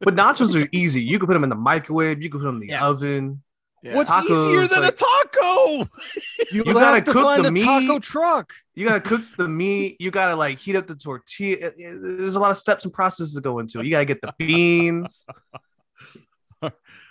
But 0.01 0.15
nachos 0.15 0.61
are 0.61 0.67
easy. 0.71 1.01
You 1.03 1.17
can 1.19 1.27
put 1.27 1.33
them 1.33 1.43
in 1.43 1.49
the 1.49 1.55
microwave. 1.55 2.21
You 2.21 2.29
can 2.29 2.39
put 2.39 2.45
them 2.45 2.55
in 2.55 2.61
the 2.61 2.67
Yeah. 2.67 2.85
oven. 2.87 3.43
Yeah. 3.83 3.95
what's 3.95 4.11
Tacos, 4.11 4.25
easier 4.29 4.67
than 4.67 4.83
like- 4.83 4.93
a 4.93 4.95
taco? 4.95 5.89
you, 6.51 6.63
You 6.65 6.73
gotta 6.73 7.01
to 7.01 7.11
cook 7.13 7.23
find 7.23 7.43
the 7.43 7.47
a 7.49 7.63
taco 7.65 7.93
meat. 7.95 8.03
truck. 8.03 8.53
You 8.75 8.87
gotta 8.87 8.99
cook 9.01 9.21
the 9.39 9.47
meat. 9.47 9.97
You 9.99 10.11
gotta 10.11 10.35
like 10.35 10.59
heat 10.59 10.75
up 10.75 10.85
the 10.85 10.93
tortilla. 10.95 11.57
It- 11.57 11.73
it- 11.77 12.17
There's 12.19 12.35
a 12.35 12.39
lot 12.39 12.51
of 12.51 12.57
steps 12.59 12.85
and 12.85 12.93
processes 12.93 13.33
to 13.33 13.41
go 13.41 13.57
into. 13.57 13.79
it. 13.79 13.85
You 13.85 13.91
gotta 13.91 14.05
get 14.05 14.21
the 14.21 14.33
beans. 14.37 15.25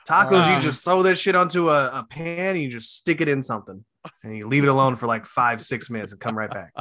Tacos, 0.08 0.48
Uh, 0.48 0.54
you 0.54 0.60
just 0.60 0.84
throw 0.84 1.02
that 1.02 1.16
shit 1.16 1.34
onto 1.36 1.70
a, 1.70 1.86
a 1.88 2.06
pan 2.08 2.54
and 2.56 2.62
you 2.62 2.68
just 2.70 2.96
stick 2.96 3.20
it 3.20 3.28
in 3.28 3.42
something. 3.42 3.84
And 4.22 4.36
you 4.36 4.46
leave 4.46 4.64
it 4.64 4.68
alone 4.68 4.96
for 4.96 5.06
like 5.06 5.26
five, 5.26 5.60
six 5.60 5.90
minutes 5.90 6.12
and 6.12 6.20
come 6.20 6.36
right 6.38 6.50
back. 6.50 6.72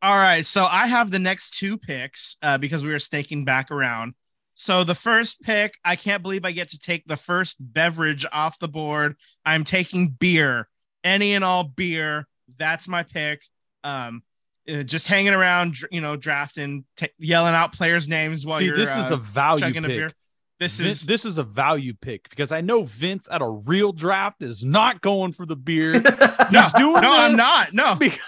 All 0.00 0.16
right, 0.16 0.46
so 0.46 0.64
I 0.64 0.86
have 0.86 1.10
the 1.10 1.18
next 1.18 1.58
two 1.58 1.76
picks 1.76 2.36
uh, 2.42 2.56
because 2.58 2.84
we 2.84 2.90
were 2.90 2.98
snaking 3.00 3.44
back 3.44 3.70
around. 3.70 4.14
So 4.60 4.82
the 4.82 4.96
first 4.96 5.40
pick, 5.40 5.78
I 5.84 5.94
can't 5.94 6.20
believe 6.20 6.44
I 6.44 6.50
get 6.50 6.70
to 6.70 6.80
take 6.80 7.06
the 7.06 7.16
first 7.16 7.58
beverage 7.60 8.26
off 8.32 8.58
the 8.58 8.66
board. 8.66 9.14
I'm 9.46 9.62
taking 9.62 10.08
beer, 10.08 10.68
any 11.04 11.34
and 11.34 11.44
all 11.44 11.62
beer. 11.62 12.26
That's 12.58 12.88
my 12.88 13.04
pick. 13.04 13.40
Um, 13.84 14.24
uh, 14.68 14.82
just 14.82 15.06
hanging 15.06 15.32
around, 15.32 15.76
you 15.92 16.00
know, 16.00 16.16
drafting, 16.16 16.84
t- 16.96 17.08
yelling 17.20 17.54
out 17.54 17.72
players' 17.72 18.08
names 18.08 18.44
while 18.44 18.58
See, 18.58 18.64
you're. 18.64 18.76
this 18.76 18.90
is 18.90 19.12
uh, 19.12 19.14
a 19.14 19.16
value 19.18 19.60
chugging 19.60 19.84
a 19.84 19.86
pick. 19.88 19.96
beer. 19.96 20.10
This 20.58 20.78
Vin- 20.80 20.88
is 20.88 21.02
this 21.02 21.24
is 21.24 21.38
a 21.38 21.44
value 21.44 21.94
pick 21.94 22.28
because 22.28 22.50
I 22.50 22.60
know 22.60 22.82
Vince 22.82 23.28
at 23.30 23.40
a 23.40 23.48
real 23.48 23.92
draft 23.92 24.42
is 24.42 24.64
not 24.64 25.00
going 25.00 25.34
for 25.34 25.46
the 25.46 25.54
beer. 25.54 25.92
no, 26.50 26.60
He's 26.62 26.72
doing 26.72 27.00
no, 27.00 27.12
I'm 27.12 27.36
not. 27.36 27.72
No, 27.72 27.94
because- 27.98 28.18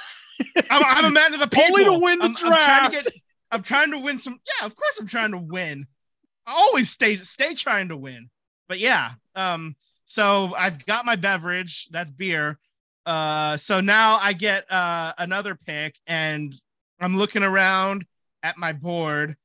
I'm, 0.70 0.82
I'm 0.84 1.04
a 1.06 1.10
man 1.10 1.34
of 1.34 1.40
the 1.40 1.48
people. 1.48 1.64
Only 1.76 1.84
to 1.86 1.98
win 1.98 2.18
the 2.20 2.26
I'm, 2.26 2.30
I'm 2.30 2.36
trying 2.36 2.90
to 2.90 2.90
draft. 2.92 2.92
get. 2.92 3.14
I'm 3.50 3.62
trying 3.64 3.90
to 3.90 3.98
win 3.98 4.20
some. 4.20 4.38
Yeah, 4.46 4.66
of 4.66 4.76
course 4.76 4.96
I'm 5.00 5.08
trying 5.08 5.32
to 5.32 5.38
win. 5.38 5.88
I 6.46 6.52
always 6.52 6.90
stay 6.90 7.16
stay 7.18 7.54
trying 7.54 7.88
to 7.88 7.96
win. 7.96 8.30
But 8.68 8.78
yeah, 8.78 9.12
um, 9.34 9.76
so 10.06 10.54
I've 10.56 10.84
got 10.86 11.04
my 11.04 11.16
beverage. 11.16 11.88
That's 11.90 12.10
beer. 12.10 12.58
Uh, 13.06 13.56
so 13.56 13.80
now 13.80 14.16
I 14.16 14.32
get 14.32 14.70
uh 14.70 15.12
another 15.18 15.54
pick, 15.54 15.96
and 16.06 16.54
I'm 17.00 17.16
looking 17.16 17.42
around 17.42 18.04
at 18.42 18.58
my 18.58 18.72
board, 18.72 19.36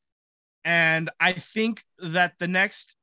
and 0.63 1.09
I 1.19 1.33
think 1.33 1.83
that 1.99 2.33
the 2.39 2.47
next 2.47 2.95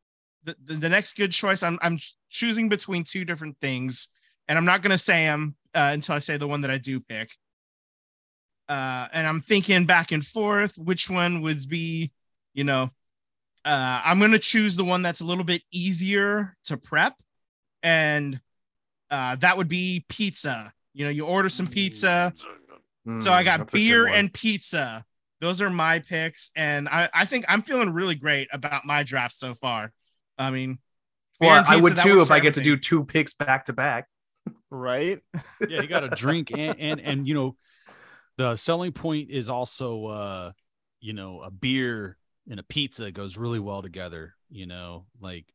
the, 0.45 0.57
the, 0.65 0.75
the 0.75 0.89
next 0.89 1.17
good 1.17 1.33
choice 1.33 1.63
I'm 1.63 1.79
I'm 1.83 1.99
choosing 2.29 2.69
between 2.69 3.05
two 3.05 3.25
different 3.25 3.59
things, 3.61 4.09
and 4.49 4.59
I'm 4.59 4.65
not 4.65 4.83
gonna 4.83 4.99
say 4.99 5.25
them 5.25 5.57
uh, 5.75 5.91
until 5.93 6.15
I 6.15 6.19
say 6.19 6.37
the 6.37 6.49
one 6.49 6.63
that 6.63 6.71
I 6.71 6.79
do 6.79 7.01
pick. 7.01 7.31
Uh, 8.69 9.09
and 9.13 9.27
I'm 9.27 9.41
thinking 9.41 9.87
back 9.87 10.13
and 10.13 10.25
forth 10.25 10.79
which 10.79 11.11
one 11.11 11.43
would 11.43 11.69
be, 11.69 12.13
you 12.55 12.65
know, 12.65 12.91
uh, 13.65 14.03
I'm 14.05 14.19
gonna 14.19 14.39
choose 14.39 14.77
the 14.77 14.85
one 14.85 15.03
that's 15.03 15.21
a 15.21 15.25
little 15.25 15.45
bit 15.45 15.63
easier 15.73 16.57
to 16.65 16.77
prep, 16.77 17.15
and 17.83 18.41
uh, 19.11 19.37
that 19.37 19.57
would 19.57 19.69
be 19.69 20.05
pizza. 20.09 20.73
You 20.95 21.05
know, 21.07 21.11
you 21.11 21.27
order 21.27 21.49
some 21.49 21.67
pizza. 21.67 22.35
So 23.19 23.33
I 23.33 23.43
Mm, 23.43 23.45
got 23.45 23.59
that's 23.59 23.75
a 23.75 23.79
good 23.79 23.85
beer 23.89 24.07
and 24.07 24.33
pizza. 24.33 25.05
Those 25.41 25.61
are 25.61 25.71
my 25.71 25.99
picks, 26.01 26.51
and 26.57 26.89
I, 26.89 27.09
I 27.13 27.27
think 27.27 27.45
I'm 27.49 27.63
feeling 27.63 27.91
really 27.91 28.15
great 28.15 28.49
about 28.53 28.87
my 28.87 29.03
draft 29.03 29.35
so 29.35 29.55
far. 29.55 29.93
I 30.39 30.51
mean, 30.51 30.79
well, 31.41 31.57
and 31.57 31.67
I 31.67 31.77
would 31.77 31.97
too 31.97 32.21
if 32.21 32.31
I 32.31 32.41
get 32.41 32.55
to 32.55 32.61
do 32.61 32.77
two 32.77 33.05
picks 33.05 33.35
back 33.35 33.67
to 33.67 33.73
back. 33.73 34.09
Right? 34.71 35.21
yeah, 35.67 35.79
you 35.79 35.89
got 35.89 36.05
a 36.05 36.09
drink 36.09 36.51
and 36.51 36.79
and 36.79 37.01
and 37.01 37.27
you 37.29 37.35
know, 37.35 37.57
the 38.39 38.57
selling 38.57 38.93
point 38.93 39.31
is 39.31 39.49
also 39.51 40.07
uh, 40.07 40.53
you 41.01 41.13
know, 41.13 41.43
a 41.43 41.51
beer 41.51 42.17
and 42.51 42.59
a 42.61 42.63
pizza 42.63 43.11
goes 43.13 43.37
really 43.37 43.59
well 43.61 43.83
together. 43.83 44.35
You 44.51 44.67
know, 44.67 45.07
like 45.21 45.47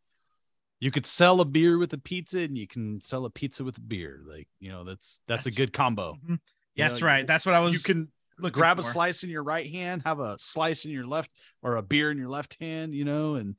you 0.79 0.91
could 0.91 1.05
sell 1.05 1.41
a 1.41 1.45
beer 1.45 1.77
with 1.77 1.93
a 1.93 1.97
pizza 1.97 2.39
and 2.39 2.57
you 2.57 2.67
can 2.67 3.01
sell 3.01 3.25
a 3.25 3.29
pizza 3.29 3.63
with 3.63 3.77
a 3.77 3.81
beer. 3.81 4.21
Like 4.27 4.47
you 4.59 4.69
know, 4.71 4.83
that's 4.83 5.19
that's, 5.27 5.45
That's- 5.45 5.55
a 5.55 5.57
good 5.57 5.73
combo. 5.73 6.13
Mhm. 6.25 6.39
You 6.75 6.83
That's 6.83 7.01
know, 7.01 7.07
right. 7.07 7.25
That's 7.25 7.45
what 7.45 7.55
I 7.55 7.59
was. 7.61 7.73
You 7.73 7.79
can 7.81 8.11
looking 8.37 8.53
grab 8.59 8.77
a 8.77 8.83
slice 8.83 9.23
in 9.23 9.31
your 9.31 9.41
right 9.43 9.67
hand, 9.67 10.03
have 10.05 10.19
a 10.19 10.37
slice 10.37 10.85
in 10.85 10.91
your 10.91 11.07
left, 11.07 11.31
or 11.63 11.77
a 11.77 11.81
beer 11.81 12.11
in 12.11 12.17
your 12.19 12.29
left 12.29 12.55
hand. 12.59 12.93
You 12.93 13.03
know, 13.05 13.35
and 13.35 13.55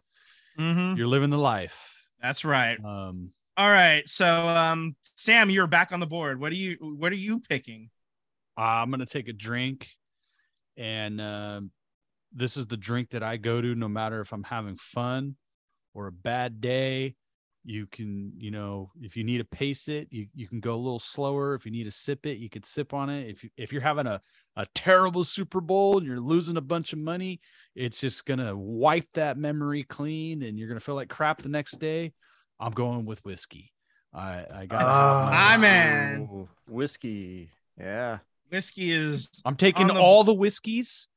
Mhm. 0.58 0.96
you're 0.96 1.08
living 1.08 1.30
the 1.30 1.38
life. 1.38 1.76
That's 2.22 2.44
right. 2.44 2.78
Um, 2.84 3.32
All 3.56 3.68
right. 3.68 4.08
So, 4.08 4.48
um, 4.48 4.94
Sam, 5.16 5.50
you're 5.50 5.66
back 5.66 5.90
on 5.90 5.98
the 5.98 6.06
board. 6.06 6.38
What 6.40 6.52
are 6.52 6.56
you? 6.56 6.76
What 6.80 7.10
are 7.10 7.16
you 7.16 7.40
picking? 7.40 7.90
I'm 8.56 8.90
gonna 8.90 9.04
take 9.06 9.26
a 9.28 9.32
drink, 9.32 9.88
and 10.76 11.20
um 11.20 11.70
this 12.32 12.56
is 12.56 12.66
the 12.66 12.76
drink 12.76 13.10
that 13.10 13.22
I 13.22 13.36
go 13.36 13.60
to 13.60 13.74
no 13.74 13.88
matter 13.88 14.20
if 14.20 14.32
I'm 14.32 14.44
having 14.44 14.76
fun 14.76 15.36
or 15.94 16.06
a 16.06 16.12
bad 16.12 16.60
day. 16.60 17.14
You 17.64 17.86
can, 17.86 18.32
you 18.38 18.50
know, 18.50 18.92
if 19.02 19.14
you 19.16 19.24
need 19.24 19.38
to 19.38 19.44
pace 19.44 19.88
it, 19.88 20.08
you, 20.10 20.28
you 20.34 20.48
can 20.48 20.60
go 20.60 20.74
a 20.74 20.76
little 20.76 20.98
slower. 21.00 21.54
If 21.54 21.66
you 21.66 21.72
need 21.72 21.84
to 21.84 21.90
sip 21.90 22.24
it, 22.24 22.38
you 22.38 22.48
could 22.48 22.64
sip 22.64 22.94
on 22.94 23.10
it. 23.10 23.28
If 23.28 23.44
you, 23.44 23.50
if 23.58 23.72
you're 23.72 23.82
having 23.82 24.06
a 24.06 24.22
a 24.56 24.66
terrible 24.74 25.22
Super 25.24 25.60
Bowl 25.60 25.98
and 25.98 26.06
you're 26.06 26.18
losing 26.20 26.56
a 26.56 26.60
bunch 26.62 26.92
of 26.92 26.98
money, 26.98 27.40
it's 27.74 28.00
just 28.00 28.24
gonna 28.24 28.56
wipe 28.56 29.08
that 29.14 29.36
memory 29.36 29.82
clean, 29.82 30.42
and 30.42 30.58
you're 30.58 30.68
gonna 30.68 30.80
feel 30.80 30.94
like 30.94 31.08
crap 31.10 31.42
the 31.42 31.48
next 31.50 31.78
day. 31.78 32.14
I'm 32.58 32.72
going 32.72 33.04
with 33.04 33.22
whiskey. 33.24 33.72
I 34.14 34.46
I 34.52 34.66
got. 34.66 34.82
Ah, 34.82 35.28
My 35.30 35.50
whiskey. 35.52 35.62
man. 35.62 36.28
Ooh, 36.32 36.48
whiskey. 36.68 37.50
Yeah. 37.78 38.18
Whiskey 38.50 38.92
is. 38.92 39.28
I'm 39.44 39.56
taking 39.56 39.88
the- 39.88 40.00
all 40.00 40.24
the 40.24 40.32
whiskeys. 40.32 41.08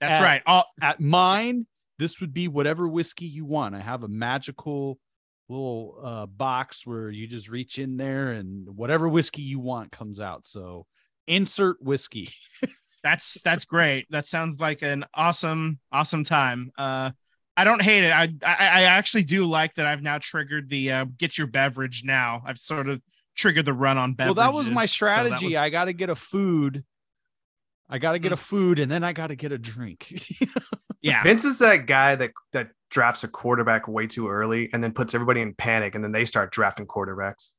That's 0.00 0.18
Uh, 0.18 0.22
right. 0.22 0.42
All 0.46 0.64
at 0.80 1.00
mine, 1.00 1.66
this 1.98 2.20
would 2.20 2.32
be 2.32 2.48
whatever 2.48 2.88
whiskey 2.88 3.26
you 3.26 3.44
want. 3.44 3.74
I 3.74 3.80
have 3.80 4.02
a 4.02 4.08
magical 4.08 4.98
little 5.48 5.98
uh, 6.02 6.26
box 6.26 6.86
where 6.86 7.10
you 7.10 7.26
just 7.26 7.48
reach 7.48 7.78
in 7.78 7.96
there 7.96 8.32
and 8.32 8.68
whatever 8.76 9.08
whiskey 9.08 9.42
you 9.42 9.58
want 9.58 9.90
comes 9.92 10.20
out. 10.20 10.46
So 10.46 10.86
insert 11.26 11.82
whiskey. 11.82 12.30
that's 13.02 13.40
that's 13.42 13.64
great. 13.64 14.06
That 14.10 14.26
sounds 14.26 14.60
like 14.60 14.82
an 14.82 15.04
awesome 15.14 15.78
awesome 15.92 16.24
time. 16.24 16.70
Uh, 16.78 17.10
I 17.56 17.64
don't 17.64 17.82
hate 17.82 18.04
it. 18.04 18.12
I 18.12 18.32
I, 18.44 18.54
I 18.54 18.82
actually 18.84 19.24
do 19.24 19.44
like 19.44 19.74
that. 19.74 19.86
I've 19.86 20.02
now 20.02 20.18
triggered 20.18 20.70
the 20.70 20.92
uh, 20.92 21.04
get 21.18 21.36
your 21.36 21.46
beverage 21.48 22.02
now. 22.04 22.42
I've 22.46 22.58
sort 22.58 22.88
of 22.88 23.02
triggered 23.36 23.64
the 23.64 23.72
run 23.72 23.98
on 23.98 24.14
beverages. 24.14 24.36
well, 24.36 24.50
that 24.52 24.56
was 24.56 24.70
my 24.70 24.86
so 24.86 24.92
strategy. 24.92 25.46
was- 25.46 25.56
I 25.56 25.68
got 25.70 25.86
to 25.86 25.92
get 25.92 26.10
a 26.10 26.16
food. 26.16 26.84
I 27.90 27.98
got 27.98 28.12
to 28.12 28.20
get 28.20 28.32
a 28.32 28.36
food 28.36 28.78
and 28.78 28.90
then 28.90 29.02
I 29.02 29.12
got 29.12 29.26
to 29.26 29.34
get 29.34 29.50
a 29.50 29.58
drink. 29.58 30.12
yeah. 31.02 31.22
Vince 31.24 31.44
is 31.44 31.58
that 31.58 31.86
guy 31.86 32.14
that 32.14 32.30
that 32.52 32.70
drafts 32.88 33.24
a 33.24 33.28
quarterback 33.28 33.88
way 33.88 34.06
too 34.06 34.28
early 34.28 34.70
and 34.72 34.82
then 34.82 34.92
puts 34.92 35.14
everybody 35.14 35.40
in 35.40 35.54
panic 35.54 35.94
and 35.94 36.04
then 36.04 36.12
they 36.12 36.24
start 36.24 36.52
drafting 36.52 36.86
quarterbacks. 36.86 37.52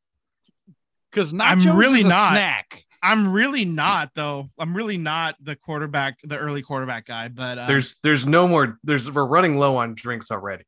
Because 1.11 1.33
I'm 1.37 1.59
really 1.77 1.99
is 1.99 2.05
a 2.05 2.09
not. 2.09 2.29
snack. 2.29 2.85
I'm 3.03 3.33
really 3.33 3.65
not 3.65 4.11
though. 4.15 4.49
I'm 4.57 4.75
really 4.75 4.97
not 4.97 5.35
the 5.41 5.57
quarterback, 5.57 6.19
the 6.23 6.37
early 6.37 6.61
quarterback 6.61 7.07
guy. 7.07 7.27
But 7.27 7.57
um, 7.57 7.65
There's 7.65 7.99
there's 8.01 8.25
no 8.25 8.47
more 8.47 8.79
there's 8.83 9.11
we're 9.11 9.25
running 9.25 9.57
low 9.57 9.77
on 9.77 9.95
drinks 9.95 10.31
already. 10.31 10.63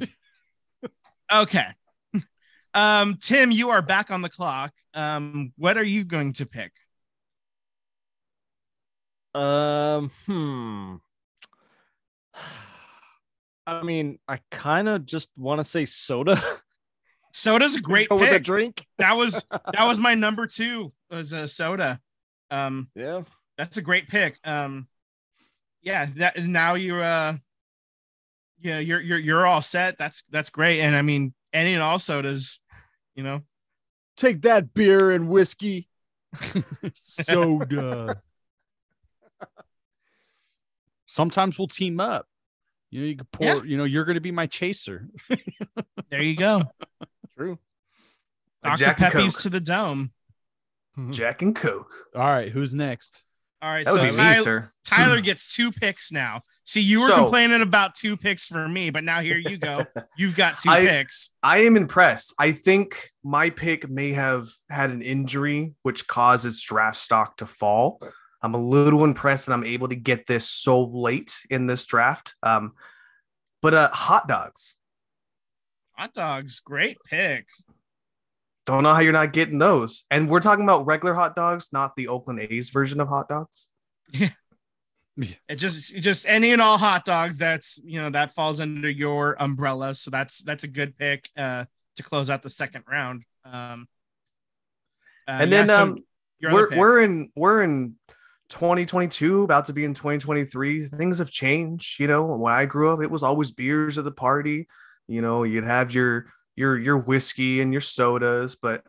okay. 1.32 1.66
um, 2.74 3.18
Tim, 3.20 3.52
you 3.52 3.70
are 3.70 3.82
back 3.82 4.10
on 4.10 4.22
the 4.22 4.30
clock. 4.30 4.72
Um, 4.94 5.52
what 5.56 5.76
are 5.76 5.84
you 5.84 6.02
going 6.02 6.32
to 6.34 6.46
pick? 6.46 6.72
Um, 9.34 10.10
hmm. 10.26 10.94
I 13.66 13.82
mean, 13.82 14.18
I 14.26 14.40
kind 14.50 14.88
of 14.88 15.06
just 15.06 15.28
want 15.36 15.60
to 15.60 15.64
say 15.64 15.86
soda. 15.86 16.40
Soda's 17.32 17.76
a 17.76 17.80
great 17.80 18.08
Go 18.10 18.16
with 18.16 18.32
a 18.32 18.40
drink. 18.40 18.86
That 18.98 19.16
was 19.16 19.44
that 19.50 19.84
was 19.84 19.98
my 19.98 20.14
number 20.14 20.46
two. 20.46 20.92
Was 21.10 21.32
a 21.32 21.48
soda. 21.48 22.00
Um, 22.50 22.88
Yeah. 22.94 23.22
that's 23.56 23.78
a 23.78 23.82
great 23.82 24.08
pick. 24.08 24.38
Um, 24.44 24.88
yeah. 25.80 26.08
That 26.16 26.44
now 26.44 26.74
you're 26.74 27.02
uh, 27.02 27.36
yeah, 28.60 28.80
you're 28.80 29.00
you're 29.00 29.18
you're 29.18 29.46
all 29.46 29.62
set. 29.62 29.96
That's 29.96 30.24
that's 30.30 30.50
great. 30.50 30.80
And 30.80 30.94
I 30.94 31.02
mean, 31.02 31.32
any 31.52 31.74
and 31.74 31.82
all 31.82 31.98
sodas, 31.98 32.60
you 33.14 33.22
know, 33.22 33.42
Take 34.16 34.42
that 34.42 34.74
beer 34.74 35.10
and 35.10 35.28
whiskey. 35.28 35.88
Soda. 36.94 38.22
Sometimes 41.12 41.58
we'll 41.58 41.68
team 41.68 42.00
up. 42.00 42.26
You 42.90 43.00
know, 43.02 43.06
you 43.06 43.16
can 43.16 43.26
pour, 43.30 43.46
Yeah. 43.46 43.62
you 43.64 43.76
know, 43.76 43.84
you're 43.84 44.06
going 44.06 44.14
to 44.14 44.20
be 44.22 44.30
my 44.32 44.46
chaser. 44.46 45.08
there 46.10 46.22
you 46.22 46.34
go. 46.34 46.62
True. 47.36 47.58
Like 48.64 48.78
Dr. 48.78 48.78
Jack 48.78 49.00
and 49.02 49.12
Pepe's 49.12 49.34
Coke. 49.36 49.42
to 49.42 49.50
the 49.50 49.60
dome. 49.60 50.12
Jack 51.10 51.42
and 51.42 51.54
Coke. 51.54 51.92
All 52.14 52.22
right, 52.22 52.50
who's 52.50 52.72
next? 52.72 53.24
All 53.60 53.68
right, 53.70 53.84
That 53.84 53.92
would 53.92 54.10
so 54.10 54.16
be 54.16 54.22
me, 54.22 54.28
Tyler, 54.34 54.42
sir. 54.42 54.70
Tyler 54.86 55.20
gets 55.20 55.54
two 55.54 55.70
picks 55.70 56.10
now. 56.10 56.40
See, 56.64 56.80
you 56.80 57.00
were 57.02 57.06
So- 57.08 57.16
complaining 57.24 57.60
about 57.60 57.94
two 57.94 58.16
picks 58.16 58.46
for 58.46 58.66
me, 58.66 58.88
but 58.88 59.04
now 59.04 59.20
here 59.20 59.36
you 59.38 59.58
go. 59.58 59.84
You've 60.16 60.34
got 60.34 60.58
two 60.60 60.70
I- 60.70 60.80
picks. 60.80 61.30
I 61.42 61.58
am 61.58 61.76
impressed. 61.76 62.34
I 62.38 62.52
think 62.52 63.10
my 63.22 63.50
pick 63.50 63.88
may 63.90 64.12
have 64.12 64.48
had 64.70 64.90
an 64.90 65.02
injury 65.02 65.74
which 65.82 66.06
causes 66.06 66.62
draft 66.62 66.96
stock 66.98 67.36
to 67.36 67.46
fall. 67.46 68.00
I'm 68.42 68.54
a 68.54 68.58
little 68.58 69.04
impressed 69.04 69.46
that 69.46 69.52
I'm 69.52 69.64
able 69.64 69.88
to 69.88 69.94
get 69.94 70.26
this 70.26 70.48
so 70.48 70.84
late 70.84 71.38
in 71.48 71.66
this 71.66 71.84
draft. 71.84 72.34
Um, 72.42 72.72
but 73.60 73.74
uh, 73.74 73.90
hot 73.90 74.26
dogs. 74.26 74.76
Hot 75.92 76.12
dogs, 76.12 76.60
great 76.60 76.98
pick. 77.04 77.46
Don't 78.66 78.82
know 78.82 78.94
how 78.94 79.00
you're 79.00 79.12
not 79.12 79.32
getting 79.32 79.58
those. 79.58 80.04
And 80.10 80.28
we're 80.28 80.40
talking 80.40 80.64
about 80.64 80.86
regular 80.86 81.14
hot 81.14 81.36
dogs, 81.36 81.68
not 81.72 81.94
the 81.96 82.08
Oakland 82.08 82.40
A's 82.40 82.70
version 82.70 83.00
of 83.00 83.08
hot 83.08 83.28
dogs. 83.28 83.68
Yeah, 84.12 84.30
It 85.48 85.56
just 85.56 85.94
just 85.96 86.26
any 86.26 86.52
and 86.52 86.62
all 86.62 86.78
hot 86.78 87.04
dogs. 87.04 87.36
That's 87.36 87.80
you 87.84 88.00
know 88.00 88.10
that 88.10 88.34
falls 88.34 88.60
under 88.60 88.88
your 88.88 89.36
umbrella. 89.38 89.94
So 89.94 90.10
that's 90.10 90.42
that's 90.42 90.64
a 90.64 90.68
good 90.68 90.96
pick 90.96 91.28
uh, 91.36 91.66
to 91.96 92.02
close 92.02 92.30
out 92.30 92.42
the 92.42 92.50
second 92.50 92.84
round. 92.88 93.24
Um, 93.44 93.88
uh, 95.28 95.38
and 95.42 95.50
yeah, 95.50 95.62
then 95.64 95.68
so 95.68 95.82
um, 95.82 96.04
we're 96.50 96.76
we're 96.76 97.02
in 97.02 97.30
we're 97.36 97.62
in 97.62 97.96
2022 98.52 99.42
about 99.42 99.64
to 99.66 99.72
be 99.72 99.84
in 99.84 99.94
2023 99.94 100.86
things 100.86 101.18
have 101.18 101.30
changed 101.30 101.98
you 101.98 102.06
know 102.06 102.24
when 102.24 102.52
i 102.52 102.64
grew 102.66 102.92
up 102.92 103.02
it 103.02 103.10
was 103.10 103.22
always 103.22 103.50
beers 103.50 103.96
at 103.96 104.04
the 104.04 104.12
party 104.12 104.68
you 105.08 105.22
know 105.22 105.42
you'd 105.42 105.64
have 105.64 105.90
your 105.92 106.26
your 106.54 106.78
your 106.78 106.98
whiskey 106.98 107.60
and 107.62 107.72
your 107.72 107.80
sodas 107.80 108.54
but 108.54 108.84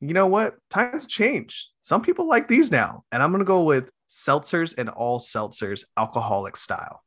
you 0.00 0.14
know 0.14 0.26
what 0.26 0.54
times 0.70 1.06
changed 1.06 1.68
some 1.82 2.00
people 2.00 2.26
like 2.26 2.48
these 2.48 2.70
now 2.70 3.04
and 3.12 3.22
i'm 3.22 3.30
going 3.30 3.40
to 3.40 3.44
go 3.44 3.64
with 3.64 3.90
seltzers 4.10 4.74
and 4.78 4.88
all 4.88 5.20
seltzers 5.20 5.84
alcoholic 5.96 6.56
style 6.56 7.02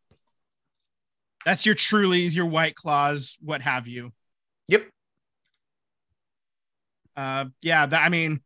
That's 1.46 1.66
your 1.66 1.74
Trulies, 1.74 2.36
your 2.36 2.46
White 2.46 2.76
Claws, 2.76 3.36
what 3.42 3.62
have 3.62 3.88
you. 3.88 4.12
Yep. 4.68 4.88
Uh, 7.18 7.46
yeah, 7.64 7.88
that, 7.88 8.06
I 8.06 8.10
mean, 8.10 8.42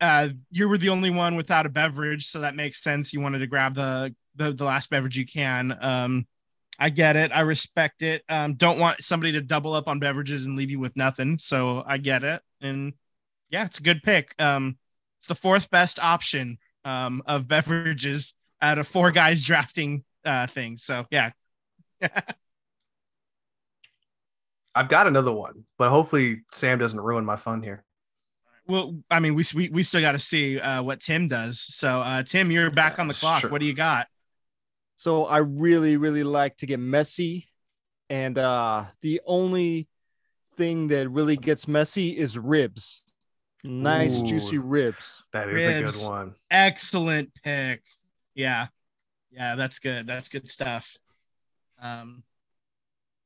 uh, 0.00 0.28
you 0.50 0.68
were 0.68 0.78
the 0.78 0.88
only 0.90 1.10
one 1.10 1.36
without 1.36 1.66
a 1.66 1.70
beverage, 1.70 2.26
so 2.26 2.40
that 2.40 2.54
makes 2.54 2.82
sense. 2.82 3.12
You 3.12 3.20
wanted 3.20 3.40
to 3.40 3.46
grab 3.46 3.74
the 3.74 4.14
the, 4.36 4.52
the 4.52 4.64
last 4.64 4.90
beverage 4.90 5.16
you 5.16 5.26
can. 5.26 5.76
Um, 5.80 6.26
I 6.78 6.90
get 6.90 7.16
it. 7.16 7.32
I 7.34 7.40
respect 7.40 8.02
it. 8.02 8.22
Um, 8.28 8.54
don't 8.54 8.78
want 8.78 9.02
somebody 9.02 9.32
to 9.32 9.40
double 9.40 9.74
up 9.74 9.88
on 9.88 9.98
beverages 9.98 10.46
and 10.46 10.56
leave 10.56 10.70
you 10.70 10.78
with 10.78 10.96
nothing. 10.96 11.38
So 11.38 11.82
I 11.84 11.98
get 11.98 12.22
it. 12.22 12.40
And 12.60 12.92
yeah, 13.50 13.64
it's 13.64 13.80
a 13.80 13.82
good 13.82 14.02
pick. 14.02 14.32
Um, 14.38 14.78
it's 15.18 15.26
the 15.26 15.34
fourth 15.34 15.70
best 15.70 15.98
option 15.98 16.58
um, 16.84 17.22
of 17.26 17.48
beverages 17.48 18.34
out 18.62 18.78
of 18.78 18.86
four 18.86 19.10
guys 19.10 19.42
drafting 19.42 20.04
uh, 20.24 20.46
things. 20.46 20.84
So 20.84 21.06
yeah. 21.10 21.30
I've 24.74 24.88
got 24.88 25.08
another 25.08 25.32
one, 25.32 25.64
but 25.76 25.90
hopefully 25.90 26.42
Sam 26.52 26.78
doesn't 26.78 27.00
ruin 27.00 27.24
my 27.24 27.34
fun 27.34 27.64
here. 27.64 27.84
Well, 28.68 28.96
I 29.10 29.20
mean, 29.20 29.34
we 29.34 29.44
we, 29.54 29.68
we 29.70 29.82
still 29.82 30.00
got 30.00 30.12
to 30.12 30.18
see 30.18 30.60
uh, 30.60 30.82
what 30.82 31.00
Tim 31.00 31.26
does. 31.26 31.58
So 31.58 32.00
uh, 32.00 32.22
Tim, 32.22 32.50
you're 32.50 32.70
back 32.70 32.98
on 32.98 33.08
the 33.08 33.14
clock. 33.14 33.40
sure. 33.40 33.50
What 33.50 33.60
do 33.60 33.66
you 33.66 33.74
got? 33.74 34.06
So 34.96 35.26
I 35.26 35.38
really, 35.38 35.96
really 35.96 36.24
like 36.24 36.56
to 36.58 36.66
get 36.66 36.80
messy. 36.80 37.48
And 38.10 38.36
uh 38.38 38.86
the 39.00 39.20
only 39.26 39.86
thing 40.56 40.88
that 40.88 41.08
really 41.08 41.36
gets 41.36 41.68
messy 41.68 42.16
is 42.16 42.36
ribs. 42.36 43.04
Nice 43.62 44.20
Ooh. 44.20 44.24
juicy 44.24 44.58
ribs. 44.58 45.24
That 45.32 45.50
is 45.50 45.66
a 45.66 45.82
good 45.82 46.10
one. 46.10 46.34
Excellent 46.50 47.32
pick. 47.44 47.82
Yeah. 48.34 48.68
Yeah, 49.30 49.54
that's 49.56 49.78
good. 49.78 50.06
That's 50.06 50.28
good 50.28 50.48
stuff. 50.48 50.96
Um 51.80 52.24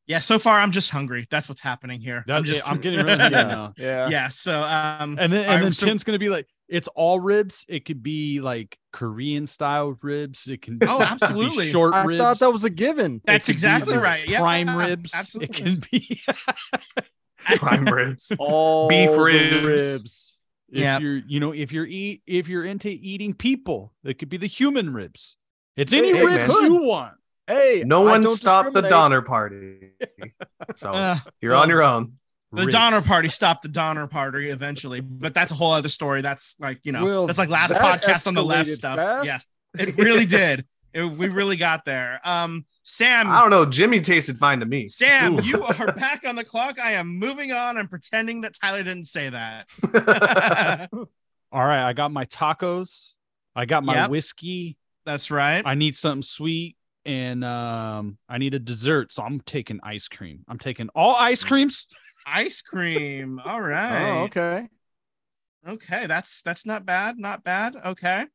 yeah, 0.06 0.18
so 0.18 0.38
far 0.38 0.58
I'm 0.58 0.72
just 0.72 0.90
hungry. 0.90 1.26
That's 1.30 1.48
what's 1.48 1.60
happening 1.60 2.00
here. 2.00 2.24
That, 2.26 2.36
I'm 2.36 2.44
just 2.44 2.68
I'm 2.70 2.78
getting 2.80 3.00
really 3.04 3.18
hungry 3.18 3.38
Yeah. 3.38 3.44
now. 3.48 3.72
Yeah. 3.76 4.08
yeah, 4.08 4.28
so 4.28 4.62
um 4.62 5.16
And 5.18 5.32
then 5.32 5.44
and 5.44 5.52
I'm 5.54 5.62
then 5.62 5.72
so- 5.72 5.86
Tim's 5.86 6.04
gonna 6.04 6.18
be 6.18 6.28
like, 6.28 6.46
it's 6.68 6.88
all 6.88 7.20
ribs. 7.20 7.66
It 7.68 7.84
could 7.84 8.02
be 8.02 8.40
like 8.40 8.78
Korean 8.92 9.46
style 9.46 9.96
ribs. 10.02 10.46
It 10.48 10.62
can 10.62 10.78
Oh, 10.82 10.96
it 10.96 10.98
be 11.00 11.04
absolutely. 11.04 11.70
short 11.70 11.92
I 11.94 12.04
ribs. 12.04 12.18
thought 12.18 12.38
that 12.40 12.50
was 12.52 12.64
a 12.64 12.70
given. 12.70 13.20
That's 13.24 13.48
exactly 13.48 13.92
the 13.94 14.00
right. 14.00 14.26
Yeah, 14.26 14.40
prime 14.40 14.74
ribs. 14.76 15.14
absolutely. 15.14 15.58
It 15.58 15.64
can 15.64 15.82
be 15.90 16.20
Prime 17.56 17.84
ribs. 17.86 18.32
All 18.38 18.88
Beef 18.88 19.10
the 19.10 19.20
ribs. 19.20 19.64
ribs. 19.66 20.38
if 20.70 20.78
Yeah. 20.80 20.98
you're 20.98 21.16
you 21.26 21.40
know 21.40 21.52
if 21.52 21.72
you're 21.72 21.86
eat 21.86 22.22
if 22.26 22.48
you're 22.48 22.64
into 22.64 22.88
eating 22.88 23.34
people, 23.34 23.92
it 24.04 24.18
could 24.18 24.28
be 24.28 24.36
the 24.36 24.46
human 24.46 24.92
ribs. 24.92 25.36
It's 25.76 25.92
any 25.92 26.12
Hey, 26.12 26.24
ribs 26.24 26.52
man. 26.52 26.64
you 26.64 26.76
want. 26.82 27.14
Hey, 27.52 27.84
No 27.86 28.02
one 28.02 28.26
stopped 28.28 28.72
the 28.74 28.82
discriminate. 28.82 28.90
Donner 28.90 29.22
Party. 29.22 29.90
So 30.76 30.90
Uh, 30.90 31.18
you're 31.40 31.54
on 31.54 31.68
your 31.68 31.82
own. 31.82 32.12
the 32.52 32.62
Ribs. 32.62 32.72
Donner 32.72 33.02
Party 33.02 33.28
stopped 33.28 33.62
the 33.62 33.68
Donner 33.68 34.06
Party 34.06 34.48
eventually, 34.48 35.00
but 35.00 35.34
that's 35.34 35.50
a 35.52 35.54
whole 35.54 35.72
other 35.72 35.88
story. 35.88 36.22
That's 36.22 36.56
like 36.60 36.80
you 36.84 36.92
know, 36.92 37.04
Will, 37.04 37.26
that's 37.26 37.38
like 37.38 37.48
last 37.48 37.70
that 37.70 37.80
podcast 37.80 38.26
on 38.26 38.34
the 38.34 38.44
left 38.44 38.68
escalated 38.70 38.74
stuff. 38.74 38.96
fast. 38.98 39.26
Yeah, 39.26 39.38
it 39.82 39.96
really 39.98 40.24
did. 40.26 40.66
It, 40.94 41.04
we 41.04 41.28
really 41.28 41.56
got 41.56 41.84
there. 41.84 42.20
Um, 42.22 42.64
Sam, 42.84 43.28
I 43.30 43.40
don't 43.40 43.50
know. 43.50 43.64
Jimmy 43.66 44.00
tasted 44.00 44.36
fine 44.38 44.60
to 44.60 44.66
me. 44.66 44.88
Sam, 44.88 45.38
Ooh. 45.38 45.42
you 45.42 45.64
are 45.64 45.92
back 45.94 46.22
on 46.26 46.36
the 46.36 46.44
clock. 46.44 46.78
I 46.78 46.92
am 46.92 47.18
moving 47.18 47.50
on. 47.52 47.76
I'm 47.78 47.88
pretending 47.88 48.42
that 48.42 48.54
Tyler 48.60 48.82
didn't 48.82 49.06
say 49.06 49.30
that. 49.30 49.68
All 51.50 51.64
right, 51.66 51.86
I 51.88 51.92
got 51.92 52.12
my 52.12 52.24
tacos. 52.24 53.14
I 53.54 53.66
got 53.66 53.84
my 53.84 53.94
Yep. 53.94 54.10
whiskey. 54.10 54.76
That's 55.04 55.30
right. 55.30 55.62
I 55.66 55.74
need 55.74 55.96
something 55.96 56.22
sweet 56.22 56.76
and 57.04 57.44
um 57.44 58.18
I 58.28 58.38
need 58.38 58.54
a 58.54 58.58
dessert. 58.58 59.12
So 59.12 59.22
I'm 59.22 59.40
taking 59.40 59.80
ice 59.82 60.08
cream. 60.08 60.44
I'm 60.48 60.58
taking 60.58 60.88
all 60.94 61.16
ice 61.16 61.44
creams. 61.44 61.88
Ice 62.24 62.62
cream. 62.62 63.40
All 63.44 63.60
right. 63.60 64.20
Oh, 64.20 64.24
okay. 64.26 64.68
Okay, 65.66 66.06
that's 66.06 66.40
that's 66.42 66.64
not 66.64 66.86
bad. 66.86 67.18
Not 67.18 67.42
bad. 67.42 67.74
Okay. 67.84 68.26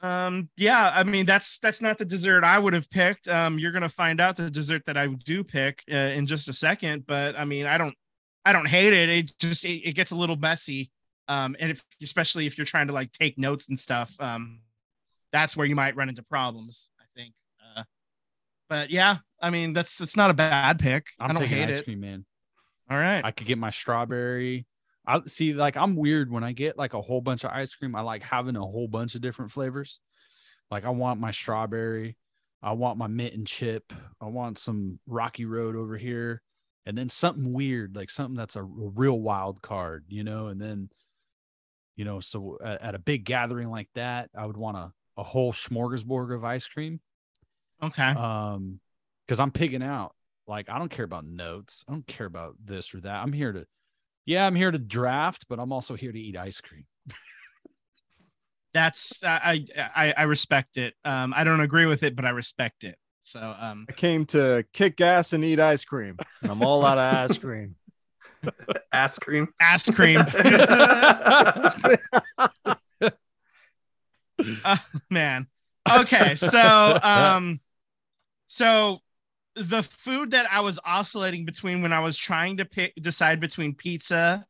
Um, 0.00 0.50
yeah, 0.56 0.92
I 0.94 1.04
mean 1.04 1.24
that's 1.24 1.58
that's 1.58 1.80
not 1.80 1.96
the 1.98 2.04
dessert 2.04 2.44
I 2.44 2.58
would 2.58 2.74
have 2.74 2.90
picked. 2.90 3.28
Um, 3.28 3.58
you're 3.58 3.72
gonna 3.72 3.88
find 3.88 4.20
out 4.20 4.36
the 4.36 4.50
dessert 4.50 4.82
that 4.86 4.96
I 4.96 5.06
do 5.06 5.42
pick 5.42 5.82
uh, 5.90 5.94
in 5.94 6.26
just 6.26 6.48
a 6.48 6.52
second. 6.52 7.06
But 7.06 7.38
I 7.38 7.44
mean, 7.44 7.66
I 7.66 7.78
don't, 7.78 7.94
I 8.44 8.52
don't 8.52 8.68
hate 8.68 8.92
it. 8.92 9.08
It 9.08 9.32
just 9.38 9.64
it, 9.64 9.88
it 9.88 9.92
gets 9.94 10.10
a 10.10 10.16
little 10.16 10.36
messy. 10.36 10.90
Um, 11.28 11.56
and 11.58 11.70
if 11.70 11.82
especially 12.02 12.46
if 12.46 12.58
you're 12.58 12.66
trying 12.66 12.88
to 12.88 12.92
like 12.92 13.12
take 13.12 13.38
notes 13.38 13.68
and 13.68 13.78
stuff, 13.78 14.14
um, 14.20 14.60
that's 15.32 15.56
where 15.56 15.66
you 15.66 15.74
might 15.76 15.96
run 15.96 16.08
into 16.08 16.22
problems. 16.22 16.90
I 17.00 17.04
think. 17.14 17.34
Uh, 17.76 17.82
but 18.68 18.90
yeah, 18.90 19.18
I 19.40 19.50
mean 19.50 19.72
that's 19.72 19.98
that's 19.98 20.16
not 20.16 20.30
a 20.30 20.34
bad 20.34 20.78
pick. 20.78 21.08
I'm 21.18 21.30
I 21.30 21.34
don't 21.34 21.42
taking 21.42 21.56
hate 21.58 21.68
ice 21.68 21.78
it. 21.80 21.84
cream, 21.84 22.00
man. 22.00 22.24
All 22.90 22.96
right. 22.96 23.24
I 23.24 23.30
could 23.32 23.46
get 23.46 23.58
my 23.58 23.70
strawberry. 23.70 24.66
I 25.06 25.20
see, 25.26 25.54
like 25.54 25.76
I'm 25.76 25.96
weird 25.96 26.30
when 26.30 26.44
I 26.44 26.52
get 26.52 26.76
like 26.76 26.94
a 26.94 27.00
whole 27.00 27.20
bunch 27.20 27.44
of 27.44 27.50
ice 27.50 27.74
cream. 27.74 27.94
I 27.94 28.00
like 28.00 28.22
having 28.22 28.56
a 28.56 28.60
whole 28.60 28.88
bunch 28.88 29.14
of 29.14 29.20
different 29.20 29.52
flavors. 29.52 30.00
Like 30.70 30.84
I 30.84 30.90
want 30.90 31.20
my 31.20 31.30
strawberry, 31.30 32.16
I 32.62 32.72
want 32.72 32.98
my 32.98 33.06
mint 33.06 33.34
and 33.34 33.46
chip, 33.46 33.92
I 34.20 34.26
want 34.26 34.58
some 34.58 34.98
Rocky 35.06 35.44
Road 35.44 35.76
over 35.76 35.96
here, 35.96 36.42
and 36.84 36.98
then 36.98 37.08
something 37.08 37.52
weird, 37.52 37.94
like 37.94 38.10
something 38.10 38.36
that's 38.36 38.56
a 38.56 38.62
real 38.64 39.20
wild 39.20 39.62
card, 39.62 40.04
you 40.08 40.24
know. 40.24 40.48
And 40.48 40.60
then, 40.60 40.90
you 41.94 42.04
know, 42.04 42.18
so 42.18 42.58
at, 42.64 42.82
at 42.82 42.94
a 42.96 42.98
big 42.98 43.24
gathering 43.24 43.70
like 43.70 43.88
that, 43.94 44.30
I 44.36 44.44
would 44.44 44.56
want 44.56 44.76
a 44.76 44.92
a 45.16 45.22
whole 45.22 45.52
smorgasbord 45.52 46.34
of 46.34 46.44
ice 46.44 46.66
cream. 46.66 47.00
okay. 47.82 48.10
um 48.10 48.80
because 49.26 49.40
i'm 49.40 49.50
pigging 49.50 49.82
out 49.82 50.14
like 50.46 50.68
i 50.68 50.78
don't 50.78 50.90
care 50.90 51.04
about 51.04 51.24
notes 51.24 51.84
i 51.88 51.92
don't 51.92 52.06
care 52.06 52.26
about 52.26 52.54
this 52.64 52.94
or 52.94 53.00
that 53.00 53.22
i'm 53.22 53.32
here 53.32 53.52
to 53.52 53.66
yeah 54.24 54.46
i'm 54.46 54.54
here 54.54 54.70
to 54.70 54.78
draft 54.78 55.46
but 55.48 55.58
i'm 55.58 55.72
also 55.72 55.94
here 55.94 56.12
to 56.12 56.20
eat 56.20 56.36
ice 56.36 56.60
cream 56.60 56.84
that's 58.76 59.24
I, 59.24 59.64
I 59.96 60.12
I 60.12 60.22
respect 60.24 60.76
it. 60.76 60.94
Um, 61.02 61.32
I 61.34 61.44
don't 61.44 61.60
agree 61.60 61.86
with 61.86 62.02
it, 62.02 62.14
but 62.14 62.26
I 62.26 62.30
respect 62.30 62.84
it. 62.84 62.98
So 63.22 63.40
um, 63.58 63.86
I 63.88 63.92
came 63.92 64.26
to 64.26 64.66
kick 64.74 65.00
ass 65.00 65.32
and 65.32 65.42
eat 65.42 65.58
ice 65.58 65.84
cream. 65.84 66.18
And 66.42 66.50
I'm 66.50 66.62
all 66.62 66.84
out 66.84 66.98
of 66.98 67.30
ice 67.30 67.38
cream. 67.38 67.76
Ass 68.92 69.18
cream. 69.18 69.48
ass 69.60 69.90
cream, 69.90 70.18
Uh, 74.64 74.76
man. 75.10 75.46
Okay, 75.88 76.34
so 76.34 76.98
um, 77.02 77.60
so 78.48 79.00
the 79.54 79.82
food 79.82 80.32
that 80.32 80.46
I 80.52 80.60
was 80.60 80.78
oscillating 80.84 81.44
between 81.44 81.82
when 81.82 81.92
I 81.92 82.00
was 82.00 82.16
trying 82.18 82.58
to 82.58 82.64
pick 82.64 82.94
decide 82.96 83.40
between 83.40 83.74
pizza, 83.74 84.46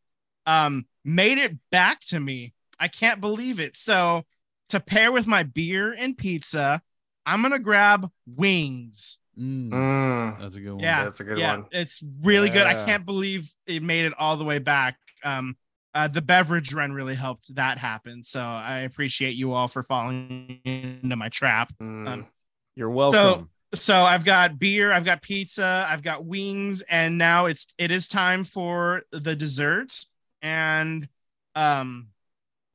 um, 0.46 0.86
made 1.04 1.38
it 1.38 1.56
back 1.70 2.00
to 2.06 2.20
me. 2.20 2.54
I 2.78 2.88
can't 2.88 3.20
believe 3.20 3.60
it. 3.60 3.76
So 3.76 4.24
to 4.70 4.80
pair 4.80 5.12
with 5.12 5.26
my 5.26 5.42
beer 5.42 5.92
and 5.92 6.16
pizza, 6.16 6.82
I'm 7.24 7.42
gonna 7.42 7.58
grab 7.58 8.10
wings. 8.26 9.18
Mm, 9.38 9.70
Mm, 9.70 10.40
that's 10.40 10.56
a 10.56 10.60
good 10.60 10.72
one 10.74 10.82
Yeah, 10.82 11.04
that's 11.04 11.20
a 11.20 11.24
good 11.24 11.38
yeah, 11.38 11.56
one. 11.56 11.66
it's 11.72 12.02
really 12.22 12.48
good. 12.50 12.66
I 12.66 12.74
can't 12.74 13.04
believe 13.04 13.52
it 13.66 13.82
made 13.82 14.04
it 14.06 14.12
all 14.18 14.36
the 14.36 14.44
way 14.44 14.58
back. 14.58 14.96
Um, 15.24 15.56
uh, 15.96 16.08
the 16.08 16.20
beverage 16.20 16.74
run 16.74 16.92
really 16.92 17.14
helped 17.14 17.54
that 17.54 17.78
happen. 17.78 18.22
So 18.22 18.38
I 18.40 18.80
appreciate 18.80 19.34
you 19.34 19.54
all 19.54 19.66
for 19.66 19.82
falling 19.82 20.60
into 20.62 21.16
my 21.16 21.30
trap. 21.30 21.72
Mm. 21.80 22.06
Um, 22.06 22.26
You're 22.74 22.90
welcome. 22.90 23.48
So 23.72 23.82
so 23.82 24.02
I've 24.02 24.24
got 24.24 24.58
beer, 24.58 24.92
I've 24.92 25.06
got 25.06 25.22
pizza, 25.22 25.86
I've 25.88 26.02
got 26.02 26.26
wings, 26.26 26.82
and 26.82 27.16
now 27.16 27.46
it's 27.46 27.66
it 27.78 27.90
is 27.90 28.08
time 28.08 28.44
for 28.44 29.04
the 29.10 29.34
desserts. 29.34 30.08
And 30.42 31.08
um, 31.54 32.08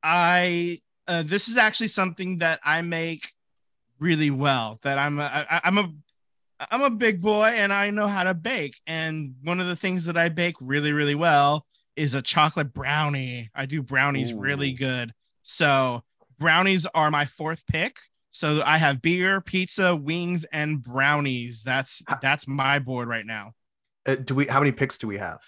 I 0.01 0.79
uh, 1.07 1.21
this 1.21 1.47
is 1.47 1.57
actually 1.57 1.89
something 1.89 2.39
that 2.39 2.59
I 2.63 2.81
make 2.81 3.33
really 3.99 4.31
well. 4.31 4.79
That 4.81 4.97
I'm 4.97 5.19
a 5.19 5.23
I, 5.23 5.61
I'm 5.63 5.77
a 5.77 5.91
I'm 6.71 6.81
a 6.81 6.89
big 6.89 7.21
boy 7.21 7.49
and 7.49 7.71
I 7.71 7.91
know 7.91 8.07
how 8.07 8.23
to 8.23 8.33
bake. 8.33 8.81
And 8.87 9.35
one 9.43 9.59
of 9.59 9.67
the 9.67 9.75
things 9.75 10.05
that 10.05 10.17
I 10.17 10.29
bake 10.29 10.55
really 10.59 10.91
really 10.91 11.15
well 11.15 11.67
is 11.95 12.15
a 12.15 12.21
chocolate 12.21 12.73
brownie. 12.73 13.49
I 13.53 13.65
do 13.65 13.81
brownies 13.81 14.33
really 14.33 14.73
good. 14.73 15.13
So 15.43 16.03
brownies 16.39 16.85
are 16.93 17.11
my 17.11 17.25
fourth 17.25 17.65
pick. 17.67 17.97
So 18.31 18.61
I 18.65 18.77
have 18.77 19.01
beer, 19.01 19.41
pizza, 19.41 19.95
wings, 19.95 20.45
and 20.51 20.81
brownies. 20.81 21.63
That's 21.63 22.01
that's 22.21 22.47
my 22.47 22.79
board 22.79 23.09
right 23.09 23.25
now. 23.25 23.53
Uh, 24.05 24.15
do 24.15 24.35
we? 24.35 24.47
How 24.47 24.59
many 24.59 24.71
picks 24.71 24.97
do 24.97 25.07
we 25.07 25.17
have? 25.17 25.41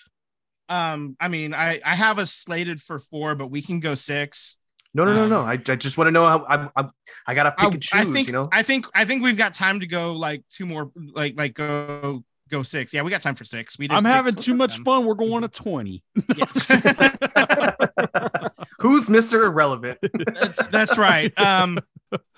Um, 0.70 1.16
I 1.20 1.30
mean, 1.30 1.54
I 1.54 1.80
I 1.84 1.96
have 1.96 2.20
us 2.20 2.32
slated 2.32 2.82
for 2.82 3.00
four, 3.00 3.36
but 3.36 3.48
we 3.48 3.62
can 3.62 3.80
go 3.80 3.94
six. 3.94 4.58
No, 4.94 5.06
no, 5.06 5.14
no, 5.16 5.28
no. 5.28 5.40
Um, 5.40 5.48
I, 5.48 5.54
I 5.54 5.76
just 5.76 5.98
want 5.98 6.08
to 6.08 6.12
know 6.12 6.26
how 6.26 6.46
I, 6.48 6.70
I, 6.76 6.90
I 7.26 7.34
gotta 7.34 7.52
pick 7.52 7.64
I, 7.64 7.68
and 7.68 7.82
choose. 7.82 8.02
I 8.02 8.04
think 8.04 8.28
you 8.28 8.34
know. 8.34 8.50
I 8.52 8.64
think 8.64 8.86
I 8.94 9.06
think 9.06 9.24
we've 9.24 9.38
got 9.38 9.54
time 9.54 9.80
to 9.80 9.88
go 9.88 10.14
like 10.14 10.44
two 10.50 10.66
more, 10.66 10.92
like 10.96 11.36
like 11.38 11.54
go 11.56 12.24
go 12.50 12.64
six. 12.64 12.94
Yeah, 12.94 13.02
we 13.02 13.12
got 13.12 13.22
time 13.22 13.36
for 13.36 13.46
six. 13.46 13.78
We 13.80 13.88
did. 13.88 13.96
i'm 13.96 14.04
six 14.04 14.14
having 14.14 14.36
too 14.36 14.54
much 14.54 14.76
them. 14.76 14.86
fun 14.86 15.06
we're 15.06 15.14
going 15.16 15.42
to 15.42 15.48
20 15.48 16.04
Who's 18.80 19.10
Mister 19.10 19.46
Irrelevant? 19.46 20.00
that's 20.42 20.68
that's 20.68 20.98
right. 20.98 21.38
Um, 21.40 21.80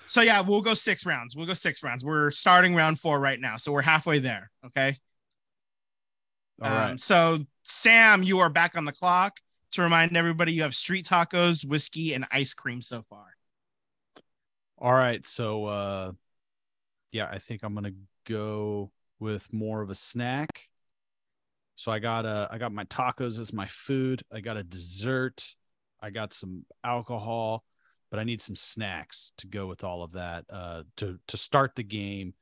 So 0.08 0.22
yeah, 0.22 0.42
we'll 0.42 0.62
go 0.62 0.76
six 0.76 1.06
rounds. 1.06 1.36
We'll 1.36 1.48
go 1.48 1.56
six 1.56 1.82
rounds. 1.82 2.06
We're 2.06 2.30
starting 2.30 2.76
round 2.76 3.00
four 3.00 3.20
right 3.20 3.40
now, 3.40 3.58
so 3.58 3.72
we're 3.72 3.82
halfway 3.82 4.20
there. 4.20 4.52
Okay. 4.68 5.00
All 6.62 6.70
right. 6.70 6.92
Um, 6.92 6.98
so 7.00 7.40
Sam, 7.64 8.22
you 8.22 8.40
are 8.40 8.50
back 8.50 8.78
on 8.78 8.86
the 8.86 8.92
clock. 8.92 9.40
To 9.72 9.82
remind 9.82 10.16
everybody, 10.16 10.54
you 10.54 10.62
have 10.62 10.76
street 10.76 11.06
tacos, 11.06 11.66
whiskey, 11.66 12.14
and 12.14 12.26
ice 12.32 12.54
cream 12.54 12.82
so 12.82 13.04
far. 13.10 13.26
All 14.78 14.94
right. 14.94 15.26
So 15.28 15.66
uh 15.66 16.12
yeah, 17.12 17.28
I 17.30 17.40
think 17.40 17.64
I'm 17.64 17.74
gonna 17.74 17.94
go 18.28 18.92
with 19.20 19.52
more 19.54 19.82
of 19.82 19.90
a 19.90 19.96
snack. 19.96 20.64
So 21.76 21.92
I 21.92 22.00
got 22.00 22.26
a 22.26 22.48
I 22.52 22.58
got 22.58 22.72
my 22.72 22.86
tacos 22.86 23.40
as 23.40 23.52
my 23.52 23.68
food. 23.68 24.24
I 24.32 24.40
got 24.40 24.58
a 24.58 24.64
dessert. 24.64 25.56
I 26.02 26.10
got 26.10 26.34
some 26.34 26.66
alcohol, 26.84 27.64
but 28.10 28.20
I 28.20 28.24
need 28.24 28.42
some 28.42 28.56
snacks 28.56 29.34
to 29.38 29.48
go 29.48 29.68
with 29.68 29.84
all 29.84 30.04
of 30.04 30.14
that. 30.14 30.46
Uh 30.50 30.84
to 30.98 31.20
to 31.28 31.38
start 31.38 31.76
the 31.76 31.84
game. 31.84 32.34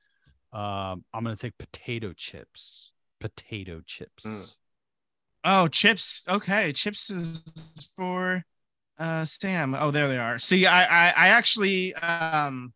Um 0.51 1.03
I'm 1.13 1.23
gonna 1.23 1.35
take 1.35 1.57
potato 1.57 2.13
chips. 2.13 2.91
Potato 3.19 3.81
chips. 3.85 4.25
Mm. 4.25 4.55
Oh, 5.45 5.67
chips. 5.67 6.25
Okay, 6.29 6.71
chips 6.73 7.09
is 7.09 7.43
for 7.95 8.45
uh 8.99 9.25
Sam. 9.25 9.75
Oh, 9.75 9.91
there 9.91 10.07
they 10.07 10.19
are. 10.19 10.37
See, 10.37 10.65
I 10.65 10.83
I, 10.83 11.09
I 11.09 11.27
actually 11.29 11.93
um 11.95 12.73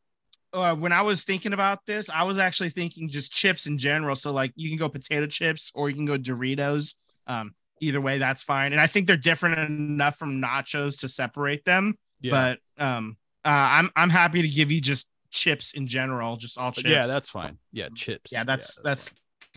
uh, 0.62 0.76
when 0.76 0.92
I 0.92 1.02
was 1.02 1.24
thinking 1.24 1.54
about 1.54 1.86
this, 1.86 2.10
I 2.10 2.24
was 2.24 2.38
actually 2.38 2.70
thinking 2.70 3.10
just 3.10 3.32
chips 3.32 3.68
in 3.68 3.78
general. 3.78 4.16
So 4.16 4.32
like 4.32 4.52
you 4.56 4.70
can 4.70 4.78
go 4.78 4.90
potato 4.90 5.26
chips 5.26 5.72
or 5.76 5.90
you 5.90 5.96
can 5.96 6.06
go 6.06 6.18
Doritos. 6.18 6.96
Um, 7.28 7.54
either 7.82 8.02
way, 8.02 8.18
that's 8.18 8.44
fine. 8.44 8.72
And 8.72 8.82
I 8.82 8.88
think 8.88 9.08
they're 9.08 9.18
different 9.18 9.60
enough 9.60 10.18
from 10.18 10.42
nachos 10.42 11.00
to 11.02 11.08
separate 11.08 11.66
them. 11.66 11.98
Yeah. 12.22 12.32
But 12.78 12.84
um, 12.84 13.18
uh, 13.46 13.50
I'm 13.50 13.92
I'm 13.96 14.10
happy 14.10 14.42
to 14.42 14.48
give 14.48 14.72
you 14.72 14.82
just 14.82 15.10
chips 15.32 15.74
in 15.74 15.88
general, 15.88 16.38
just 16.38 16.58
all 16.58 16.72
chips. 16.72 16.88
yeah, 16.88 17.06
that's 17.06 17.30
fine. 17.30 17.58
Yeah, 17.72 17.90
chips. 17.94 18.32
yeah, 18.32 18.44
that's 18.44 18.80
that's 18.82 19.10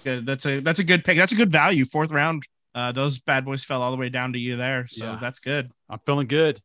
good. 0.04 0.26
That's 0.26 0.44
a 0.46 0.60
that's 0.60 0.80
a 0.80 0.84
good 0.84 1.04
pick. 1.04 1.16
That's 1.16 1.32
a 1.32 1.36
good 1.36 1.50
value. 1.52 1.84
Fourth 1.84 2.10
round. 2.10 2.44
Uh, 2.74 2.92
those 2.92 3.18
bad 3.18 3.44
boys 3.44 3.64
fell 3.64 3.82
all 3.82 3.90
the 3.90 3.96
way 3.96 4.08
down 4.10 4.32
to 4.34 4.38
you 4.38 4.56
there, 4.56 4.86
so 4.88 5.04
Yeah. 5.06 5.18
that's 5.20 5.40
good. 5.40 5.70
I'm 5.88 5.98
feeling 6.06 6.28
good. 6.28 6.60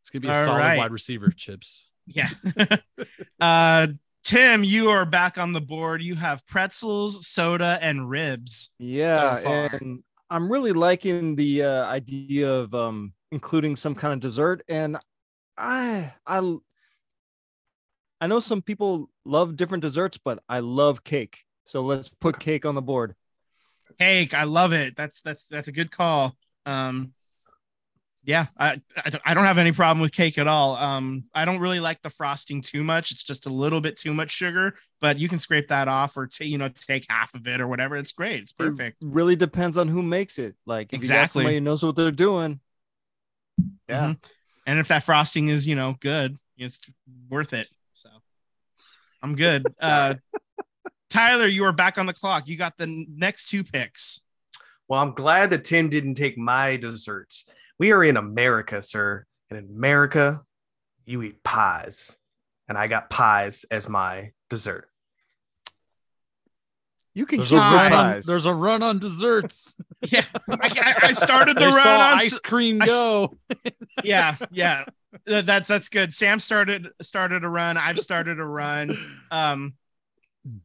It's 0.00 0.10
gonna 0.10 0.20
be 0.20 0.28
a 0.28 0.32
All 0.38 0.44
solid 0.46 0.58
right. 0.58 0.78
wide 0.78 0.90
receiver, 0.90 1.30
chips. 1.30 1.84
Yeah. 2.08 2.30
uh, 3.40 3.88
Tim, 4.24 4.64
you 4.64 4.90
are 4.90 5.04
back 5.04 5.38
on 5.38 5.52
the 5.52 5.60
board. 5.60 6.02
You 6.02 6.14
have 6.14 6.46
pretzels, 6.46 7.26
soda, 7.26 7.78
and 7.80 8.08
ribs. 8.08 8.70
Yeah, 8.78 9.40
so 9.40 9.46
and 9.46 10.02
I'm 10.30 10.50
really 10.50 10.72
liking 10.72 11.36
the 11.36 11.62
uh, 11.62 11.84
idea 11.86 12.50
of 12.52 12.74
um, 12.74 13.12
including 13.30 13.76
some 13.76 13.94
kind 13.94 14.12
of 14.12 14.20
dessert. 14.20 14.62
And 14.68 14.98
I, 15.56 16.12
I, 16.26 16.56
I 18.20 18.26
know 18.26 18.40
some 18.40 18.60
people 18.60 19.08
love 19.24 19.56
different 19.56 19.82
desserts, 19.82 20.18
but 20.22 20.42
I 20.48 20.60
love 20.60 21.04
cake. 21.04 21.38
So 21.64 21.82
let's 21.82 22.08
put 22.08 22.38
cake 22.38 22.66
on 22.66 22.74
the 22.74 22.82
board. 22.82 23.14
Cake, 23.98 24.34
I 24.34 24.44
love 24.44 24.72
it. 24.72 24.96
That's 24.96 25.22
that's 25.22 25.46
that's 25.46 25.68
a 25.68 25.72
good 25.72 25.90
call. 25.90 26.36
Um, 26.66 27.12
yeah, 28.24 28.46
I 28.58 28.80
I 29.04 29.10
don't- 29.10 29.22
I 29.24 29.34
don't 29.34 29.44
have 29.44 29.58
any 29.58 29.72
problem 29.72 30.00
with 30.00 30.12
cake 30.12 30.36
at 30.38 30.46
all. 30.46 30.76
Um, 30.76 31.24
I 31.34 31.44
don't 31.44 31.60
really 31.60 31.80
like 31.80 32.02
the 32.02 32.10
frosting 32.10 32.60
too 32.62 32.84
much. 32.84 33.10
It's 33.12 33.22
just 33.24 33.46
a 33.46 33.50
little 33.50 33.80
bit 33.80 33.96
too 33.98 34.12
much 34.12 34.30
sugar, 34.30 34.74
but 35.00 35.18
you 35.18 35.28
can 35.28 35.38
scrape 35.38 35.68
that 35.68 35.88
off 35.88 36.16
or 36.16 36.26
t- 36.26 36.46
you 36.46 36.58
know 36.58 36.68
take 36.68 37.06
half 37.08 37.32
of 37.34 37.46
it 37.46 37.60
or 37.60 37.66
whatever. 37.68 37.96
It's 37.96 38.12
great. 38.12 38.42
It's 38.42 38.52
perfect. 38.52 39.02
It 39.02 39.08
really 39.08 39.36
depends 39.36 39.76
on 39.76 39.88
who 39.88 40.02
makes 40.02 40.38
it. 40.38 40.56
Like 40.66 40.88
if 40.88 40.92
you 40.94 40.98
Exactly. 40.98 41.40
somebody 41.42 41.56
who 41.56 41.60
knows 41.62 41.82
what 41.82 41.96
they're 41.96 42.10
doing. 42.10 42.60
Yeah. 43.88 44.08
Mhm. 44.14 44.24
And 44.66 44.78
if 44.78 44.88
that 44.88 45.04
frosting 45.04 45.48
is, 45.48 45.66
you 45.66 45.74
know, 45.74 45.96
good, 46.00 46.36
it's 46.58 46.78
worth 47.30 47.52
it. 47.54 47.68
So 47.94 48.10
I'm 49.22 49.34
good. 49.34 49.66
Uh 49.80 50.14
Tyler, 51.10 51.46
you 51.46 51.64
are 51.64 51.72
back 51.72 51.96
on 51.96 52.04
the 52.04 52.12
clock. 52.12 52.46
You 52.48 52.56
got 52.58 52.76
the 52.76 52.86
next 53.08 53.48
two 53.48 53.64
picks. 53.64 54.20
Well, 54.88 55.00
I'm 55.00 55.12
glad 55.14 55.48
that 55.50 55.64
Tim 55.64 55.88
didn't 55.88 56.14
take 56.16 56.36
my 56.36 56.76
desserts. 56.76 57.50
We 57.78 57.92
are 57.92 58.02
in 58.04 58.16
America, 58.16 58.82
sir. 58.82 59.24
And 59.50 59.58
in 59.58 59.74
America, 59.74 60.42
you 61.06 61.22
eat 61.22 61.42
pies. 61.42 62.16
And 62.68 62.76
I 62.76 62.86
got 62.86 63.08
pies 63.10 63.64
as 63.70 63.88
my 63.88 64.32
dessert. 64.50 64.88
You 67.14 67.26
can 67.26 67.38
There's 67.38 67.52
a 67.52 67.56
run 67.56 67.92
on, 67.92 68.20
there's 68.26 68.46
a 68.46 68.52
run 68.54 68.82
on 68.82 68.98
desserts. 68.98 69.76
Yeah. 70.00 70.24
I, 70.48 70.56
I- 71.02 71.08
I 71.08 71.12
started 71.12 71.56
the 71.56 71.60
They 71.60 71.66
run 71.66 71.82
saw 71.82 71.98
on 72.12 72.18
ice 72.18 72.38
cream 72.38 72.80
I 72.80 72.84
s- 72.84 72.90
go. 72.90 73.34
Yeah, 74.04 74.36
yeah. 74.52 74.84
That's 75.26 75.66
that's 75.66 75.88
good. 75.88 76.14
Sam 76.14 76.38
started 76.38 76.86
started 77.02 77.42
a 77.42 77.48
run. 77.48 77.76
I've 77.76 77.98
started 77.98 78.38
a 78.38 78.44
run. 78.44 78.96
Um 79.32 79.74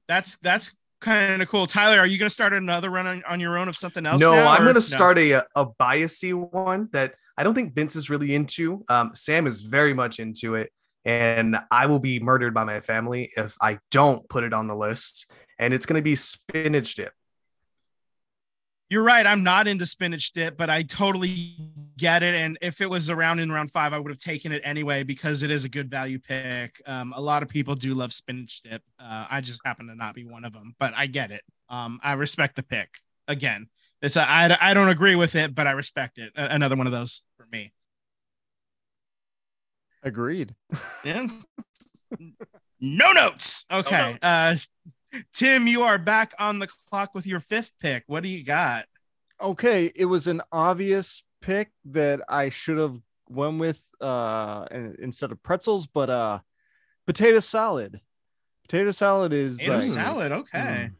that's 0.07 0.35
that's 0.37 0.69
kind 1.03 1.41
of 1.41 1.47
cool. 1.49 1.67
Tyler, 1.67 1.99
are 1.99 2.07
you 2.07 2.17
gonna 2.17 2.29
start 2.29 2.53
another 2.53 2.89
run 2.89 3.05
on, 3.05 3.23
on 3.27 3.39
your 3.39 3.57
own 3.57 3.69
of 3.69 3.75
something 3.75 4.05
else? 4.05 4.19
no, 4.19 4.33
now, 4.33 4.47
I'm 4.47 4.59
going 4.59 4.69
no? 4.69 4.73
to 4.73 4.81
start 4.81 5.19
a, 5.19 5.43
a 5.55 5.65
biasy 5.79 6.33
one 6.33 6.89
that 6.93 7.15
I 7.37 7.43
don't 7.43 7.53
think 7.53 7.73
Vince 7.73 7.95
is 7.95 8.09
really 8.09 8.35
into. 8.35 8.83
Um, 8.89 9.11
Sam 9.15 9.47
is 9.47 9.61
very 9.61 9.93
much 9.93 10.19
into 10.19 10.55
it. 10.55 10.71
And 11.05 11.57
I 11.69 11.87
will 11.87 11.99
be 11.99 12.19
murdered 12.19 12.53
by 12.53 12.63
my 12.63 12.79
family 12.79 13.31
if 13.35 13.55
I 13.61 13.79
don't 13.91 14.27
put 14.29 14.43
it 14.43 14.53
on 14.53 14.67
the 14.67 14.75
list. 14.75 15.31
And 15.59 15.73
it's 15.73 15.85
going 15.85 15.99
to 15.99 16.03
be 16.03 16.15
spinach 16.15 16.95
dip. 16.95 17.11
You're 18.89 19.03
right. 19.03 19.25
I'm 19.25 19.43
not 19.43 19.67
into 19.67 19.85
spinach 19.85 20.31
dip, 20.31 20.55
but 20.55 20.69
I 20.69 20.83
totally 20.83 21.55
get 21.97 22.23
it. 22.23 22.35
And 22.35 22.57
if 22.61 22.81
it 22.81 22.89
was 22.89 23.09
around 23.09 23.39
in 23.39 23.51
round 23.51 23.71
five, 23.71 23.93
I 23.93 23.99
would 23.99 24.11
have 24.11 24.19
taken 24.19 24.51
it 24.51 24.61
anyway 24.63 25.03
because 25.03 25.43
it 25.43 25.51
is 25.51 25.65
a 25.65 25.69
good 25.69 25.89
value 25.89 26.19
pick. 26.19 26.81
Um, 26.85 27.13
a 27.15 27.21
lot 27.21 27.43
of 27.43 27.49
people 27.49 27.75
do 27.75 27.93
love 27.93 28.13
spinach 28.13 28.61
dip. 28.61 28.81
Uh, 28.99 29.25
I 29.29 29.41
just 29.41 29.61
happen 29.65 29.87
to 29.87 29.95
not 29.95 30.15
be 30.15 30.25
one 30.25 30.45
of 30.45 30.53
them, 30.53 30.75
but 30.79 30.93
I 30.95 31.07
get 31.07 31.31
it. 31.31 31.41
Um, 31.69 31.99
I 32.03 32.13
respect 32.13 32.55
the 32.55 32.63
pick. 32.63 32.89
Again, 33.27 33.67
it's 34.01 34.15
a, 34.15 34.29
I, 34.29 34.55
I 34.59 34.73
don't 34.73 34.89
agree 34.89 35.15
with 35.15 35.35
it, 35.35 35.55
but 35.55 35.67
I 35.67 35.71
respect 35.71 36.17
it. 36.17 36.33
A- 36.35 36.53
another 36.53 36.75
one 36.75 36.87
of 36.87 36.93
those 36.93 37.21
for 37.37 37.45
me. 37.51 37.73
Agreed. 40.01 40.55
Yeah. 41.05 41.27
no 42.79 43.11
notes. 43.13 43.65
Okay. 43.71 44.11
notes. 44.11 44.23
Uh, 44.23 44.55
Tim, 45.33 45.67
you 45.67 45.83
are 45.83 45.97
back 45.97 46.33
on 46.39 46.59
the 46.59 46.67
clock 46.89 47.13
with 47.13 47.25
your 47.25 47.39
fifth 47.39 47.73
pick. 47.79 48.03
What 48.07 48.23
do 48.23 48.29
you 48.29 48.43
got? 48.43 48.85
okay 49.41 49.91
it 49.95 50.05
was 50.05 50.27
an 50.27 50.41
obvious 50.51 51.23
pick 51.43 51.71
that 51.85 52.21
i 52.29 52.49
should 52.49 52.77
have 52.77 52.97
went 53.29 53.59
with 53.59 53.79
uh 54.01 54.65
instead 54.97 55.31
of 55.31 55.43
pretzels 55.43 55.85
but 55.87 56.09
uh 56.09 56.39
potato 57.05 57.39
salad 57.39 57.99
potato 58.63 58.91
salad 58.91 59.33
is 59.33 59.57
Potato 59.57 59.75
like, 59.75 59.83
salad. 59.83 60.31
Okay. 60.31 60.59
Mm. 60.59 60.91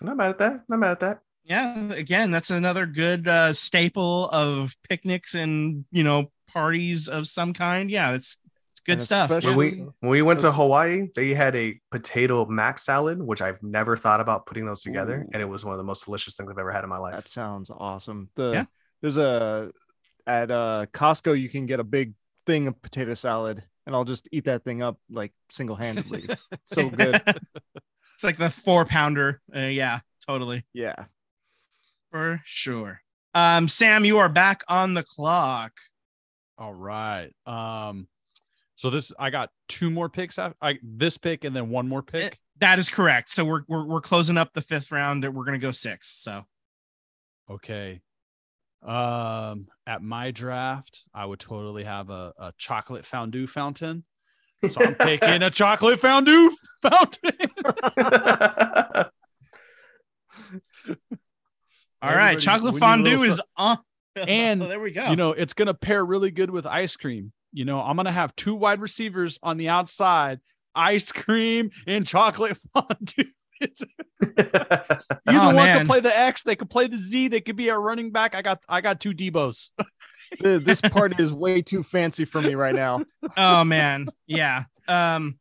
Not 0.00 0.16
mad 0.16 0.30
at 0.30 0.38
that. 0.38 0.60
Not 0.68 0.78
mad 0.78 0.90
at 0.92 1.00
that. 1.00 1.20
yeah 1.44 1.92
again 1.92 2.30
that's 2.30 2.50
another 2.50 2.86
good 2.86 3.26
uh 3.28 3.52
staple 3.52 4.28
of 4.30 4.76
picnics 4.88 5.34
and 5.34 5.84
you 5.90 6.04
know 6.04 6.30
parties 6.52 7.08
of 7.08 7.26
some 7.26 7.52
kind 7.52 7.90
yeah 7.90 8.12
it's 8.12 8.38
it's 8.45 8.45
good 8.86 8.92
And 8.94 9.02
stuff 9.02 9.30
When 9.30 9.56
We're- 9.56 9.88
when 10.00 10.10
we 10.10 10.22
went 10.22 10.40
to 10.40 10.52
Hawaii, 10.52 11.08
they 11.14 11.34
had 11.34 11.54
a 11.56 11.78
potato 11.90 12.46
mac 12.46 12.78
salad, 12.78 13.20
which 13.20 13.42
I've 13.42 13.62
never 13.62 13.96
thought 13.96 14.20
about 14.20 14.46
putting 14.46 14.64
those 14.66 14.82
together, 14.82 15.22
Ooh. 15.26 15.30
and 15.32 15.42
it 15.42 15.46
was 15.48 15.64
one 15.64 15.72
of 15.74 15.78
the 15.78 15.84
most 15.84 16.04
delicious 16.06 16.36
things 16.36 16.50
I've 16.50 16.58
ever 16.58 16.70
had 16.72 16.84
in 16.84 16.90
my 16.90 16.98
life. 16.98 17.14
that 17.16 17.28
sounds 17.28 17.70
awesome. 17.70 18.30
The 18.36 18.52
Yeah. 18.52 18.64
there's 19.02 19.16
a 19.16 19.72
at 20.26 20.50
uh 20.50 20.86
costco 20.92 21.38
you 21.38 21.48
can 21.48 21.66
get 21.66 21.78
a 21.80 21.84
big 21.84 22.14
thing 22.46 22.66
of 22.68 22.80
potato 22.82 23.14
salad 23.14 23.62
and 23.86 23.94
i'll 23.94 24.04
just 24.04 24.28
eat 24.32 24.44
that 24.46 24.64
thing 24.64 24.82
up 24.82 24.98
like 25.10 25.32
single-handedly. 25.50 26.28
So 26.64 26.88
good. 26.90 27.20
It's 28.14 28.24
like 28.24 28.38
the 28.38 28.48
four 28.50 28.84
pounder 28.86 29.40
uh, 29.54 29.58
yeah 29.60 30.00
totally. 30.26 30.64
Yeah. 30.72 31.04
For 32.10 32.40
sure. 32.44 33.02
Um 33.34 33.68
sam 33.68 34.04
you 34.04 34.18
are 34.18 34.28
back 34.28 34.64
on 34.68 34.94
the 34.94 35.02
clock. 35.02 35.72
All 36.58 36.72
right. 36.74 37.30
Um, 37.44 38.08
so 38.76 38.90
this 38.90 39.12
I 39.18 39.30
got 39.30 39.50
two 39.68 39.90
more 39.90 40.08
picks. 40.08 40.38
af- 40.38 40.54
I 40.62 40.78
this 40.82 41.18
pick 41.18 41.44
and 41.44 41.56
then 41.56 41.68
one 41.70 41.88
more 41.88 42.02
pick. 42.02 42.38
that 42.60 42.78
is 42.78 42.88
correct 42.88 43.30
so 43.30 43.44
we're 43.44 43.62
we're, 43.68 43.84
we're 43.84 44.00
closing 44.00 44.38
up 44.38 44.52
the 44.54 44.62
fifth 44.62 44.92
round 44.92 45.24
that 45.24 45.32
we're 45.34 45.44
gonna 45.44 45.58
go 45.58 45.72
six 45.72 46.08
so 46.08 46.44
Okay. 47.50 48.00
Um, 48.82 49.68
at 49.86 50.02
my 50.02 50.30
draft, 50.30 51.04
I 51.14 51.26
would 51.26 51.40
totally 51.40 51.84
have 51.84 52.10
a, 52.10 52.32
a 52.38 52.52
chocolate 52.56 53.04
fondue 53.04 53.46
fountain. 53.46 54.04
So 54.68 54.80
I'm 54.80 54.94
taking 54.96 55.42
a 55.42 55.50
chocolate 55.52 56.00
fondue 56.00 56.50
fountain. 56.82 57.32
all 62.02 62.10
right 62.10 62.36
Everybody, 62.36 62.40
chocolate 62.40 62.64
we 62.64 62.70
need 62.72 62.76
a 62.76 62.80
fondue 62.80 63.22
is 63.22 63.40
on 63.56 63.78
And, 64.16 64.62
there 64.62 64.80
we 64.80 64.92
go 64.92 65.10
You 65.10 65.16
know, 65.16 65.32
it's 65.32 65.52
gonna 65.52 65.74
pair 65.74 66.04
really 66.04 66.30
good 66.30 66.50
with 66.50 66.66
ice 66.66 66.96
cream. 66.96 67.32
You 67.56 67.64
know, 67.64 67.80
I'm 67.80 67.96
gonna 67.96 68.12
have 68.12 68.36
two 68.36 68.54
wide 68.54 68.80
receivers 68.82 69.38
on 69.42 69.56
the 69.56 69.70
outside, 69.70 70.40
ice 70.74 71.10
cream 71.10 71.70
and 71.86 72.06
chocolate 72.06 72.58
fondue. 72.74 73.30
Either 73.62 75.08
Oh, 75.26 75.46
one 75.46 75.54
man. 75.54 75.78
could 75.78 75.86
play 75.86 76.00
the 76.00 76.14
X, 76.14 76.42
they 76.42 76.54
could 76.54 76.68
play 76.68 76.86
the 76.86 76.98
Z, 76.98 77.28
they 77.28 77.40
could 77.40 77.56
be 77.56 77.70
a 77.70 77.78
running 77.78 78.10
back. 78.10 78.34
I 78.34 78.42
got 78.42 78.60
I 78.68 78.82
got 78.82 79.00
two 79.00 79.12
Deebos. 79.14 79.70
This 80.40 80.80
party 80.80 81.22
is 81.22 81.32
way 81.32 81.62
too 81.62 81.82
fancy 81.84 82.24
for 82.26 82.42
me 82.42 82.56
right 82.56 82.74
now. 82.74 83.04
oh 83.36 83.62
man 83.64 84.08
yeah 84.26 84.64
um 84.88 85.38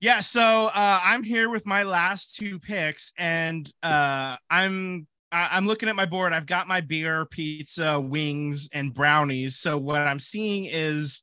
yeah 0.00 0.20
so 0.20 0.40
uh 0.40 1.00
i'm 1.04 1.22
here 1.22 1.48
with 1.50 1.66
my 1.66 1.82
last 1.82 2.34
two 2.36 2.58
picks 2.58 3.12
and 3.18 3.70
uh 3.82 4.36
i'm 4.48 5.06
I- 5.32 5.56
i'm 5.56 5.66
looking 5.66 5.88
at 5.88 5.96
my 5.96 6.06
board. 6.06 6.32
I've 6.32 6.46
got 6.46 6.68
my 6.68 6.80
beer 6.80 7.24
pizza 7.26 8.00
wings 8.00 8.68
and 8.72 8.92
brownies. 8.94 9.56
So 9.56 9.78
what 9.78 10.00
i'm 10.00 10.20
seeing 10.20 10.64
is 10.66 11.22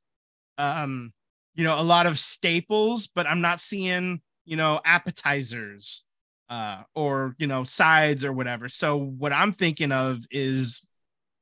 um 0.57 1.13
you 1.55 1.63
know 1.63 1.79
a 1.79 1.83
lot 1.83 2.05
of 2.05 2.19
staples 2.19 3.07
but 3.07 3.27
i'm 3.27 3.41
not 3.41 3.59
seeing 3.59 4.21
you 4.45 4.55
know 4.55 4.79
appetizers 4.85 6.03
uh 6.49 6.83
or 6.95 7.35
you 7.37 7.47
know 7.47 7.63
sides 7.63 8.23
or 8.23 8.33
whatever. 8.33 8.69
So 8.69 8.97
what 8.97 9.33
i'm 9.33 9.51
thinking 9.53 9.91
of 9.91 10.23
is 10.31 10.85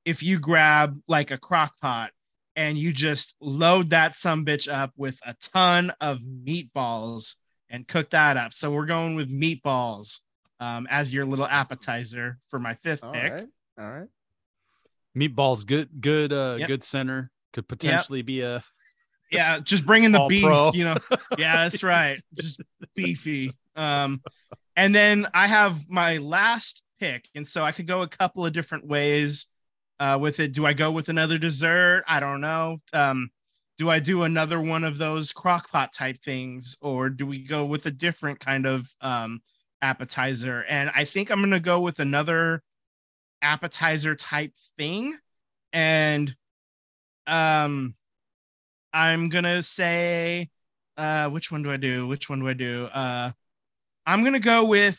if 0.06 0.22
you 0.22 0.40
grab 0.40 1.00
like 1.08 1.32
a 1.32 1.38
crock 1.38 1.74
pot 1.82 2.12
and 2.56 2.78
you 2.78 2.94
just 2.94 3.36
load 3.42 3.90
that 3.90 4.16
some 4.16 4.46
bitch 4.46 4.72
up 4.72 4.92
with 4.96 5.20
a 5.26 5.36
ton 5.54 5.92
of 6.00 6.20
meatballs 6.20 7.36
and 7.70 7.88
cook 7.88 8.12
that 8.12 8.38
up. 8.38 8.54
So 8.54 8.72
we're 8.72 8.86
going 8.86 9.16
with 9.16 9.30
meatballs 9.30 10.20
um, 10.60 10.88
as 10.90 11.14
your 11.14 11.26
little 11.26 11.46
appetizer 11.46 12.40
for 12.50 12.60
my 12.60 12.74
fifth 12.76 13.04
All 13.04 13.12
pick. 13.12 13.32
right. 13.34 13.48
All 13.80 13.90
right. 13.92 14.08
Meatballs, 15.18 15.66
good, 15.66 15.90
good, 16.02 16.34
uh, 16.34 16.58
Yep. 16.60 16.68
good 16.68 16.84
center. 16.84 17.32
Could 17.54 17.68
potentially 17.68 18.22
be 18.22 18.42
a 18.42 18.64
Yeah, 19.32 19.60
just 19.60 19.86
bringing 19.86 20.12
the 20.12 20.26
beef, 20.30 20.44
pro. 20.44 20.72
you 20.74 20.84
know. 20.84 20.98
Yeah, 21.38 21.68
that's 21.70 21.84
right. 21.84 22.22
Just 22.34 22.60
beefy. 22.96 23.54
Um, 23.76 24.22
and 24.76 24.94
then 24.94 25.28
I 25.34 25.48
have 25.48 25.88
my 25.90 26.18
last 26.18 26.84
pick, 27.00 27.30
and 27.34 27.48
so 27.48 27.64
I 27.64 27.72
could 27.72 27.88
go 27.88 28.02
a 28.02 28.08
couple 28.08 28.46
of 28.46 28.52
different 28.54 28.88
ways 28.88 29.48
uh, 30.00 30.18
with 30.20 30.42
it. 30.42 30.52
Do 30.54 30.66
I 30.66 30.74
go 30.74 30.92
with 30.92 31.08
another 31.08 31.38
dessert? 31.38 32.04
I 32.08 32.20
don't 32.20 32.42
know. 32.42 32.82
Um, 32.92 33.30
do 33.78 33.90
I 33.90 34.00
do 34.00 34.24
another 34.24 34.60
one 34.60 34.84
of 34.84 34.98
those 34.98 35.32
crock 35.32 35.70
pot 35.72 35.94
type 35.94 36.18
things, 36.24 36.78
or 36.82 37.10
do 37.10 37.26
we 37.26 37.40
go 37.46 37.66
with 37.66 37.86
a 37.86 37.92
different 37.92 38.40
kind 38.42 38.66
of 38.66 38.90
um, 39.02 39.42
appetizer? 39.90 40.66
And 40.68 40.92
I 40.96 41.06
think 41.06 41.30
I'm 41.30 41.40
gonna 41.40 41.60
go 41.60 41.80
with 41.80 42.00
another 42.00 42.62
appetizer 43.42 44.16
type 44.16 44.54
thing, 44.78 45.18
and 45.72 46.36
um 47.28 47.96
I'm 48.92 49.30
gonna 49.30 49.62
say, 49.62 50.50
uh, 50.98 51.30
which 51.30 51.52
one 51.52 51.62
do 51.64 51.72
I 51.72 51.78
do? 51.78 52.08
Which 52.08 52.30
one 52.30 52.40
do 52.40 52.48
I 52.48 52.54
do? 52.54 52.86
Uh, 52.86 53.32
I'm 54.06 54.24
gonna 54.24 54.40
go 54.40 54.64
with 54.64 54.98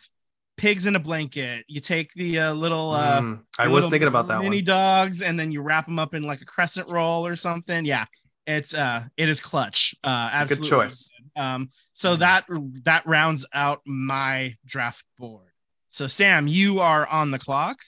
pigs 0.59 0.87
in 0.87 0.97
a 0.97 0.99
blanket. 0.99 1.64
You 1.66 1.80
take 1.80 2.12
the 2.12 2.41
uh, 2.41 2.53
little, 2.53 2.91
uh, 2.91 3.20
Mm, 3.22 3.43
I 3.59 3.68
was 3.68 3.74
little 3.84 3.91
thinking 3.91 4.09
about 4.09 4.28
that 4.28 4.41
mini 4.43 4.59
one. 4.59 4.64
dogs, 4.64 5.22
and 5.22 5.39
then 5.41 5.51
you 5.51 5.62
wrap 5.62 5.87
them 5.87 5.99
up 5.99 6.14
in 6.14 6.22
like 6.24 6.43
a 6.43 6.45
crescent 6.45 6.91
roll 6.91 7.26
or 7.26 7.37
something. 7.37 7.84
Yeah, 7.87 8.05
it's 8.47 8.74
uh, 8.74 9.05
it 9.16 9.28
is 9.30 9.41
clutch. 9.41 9.95
Uh, 10.05 10.30
It's 10.43 10.53
a 10.53 10.55
good 10.57 10.64
choice. 10.64 11.11
Um, 11.37 11.70
so 11.93 12.16
that 12.16 12.47
that 12.84 13.07
rounds 13.07 13.45
out 13.53 13.80
my 13.84 14.55
draft 14.64 15.05
board. 15.18 15.51
So 15.91 16.07
Sam, 16.07 16.47
you 16.49 16.80
are 16.80 17.07
on 17.07 17.30
the 17.30 17.39
clock 17.39 17.78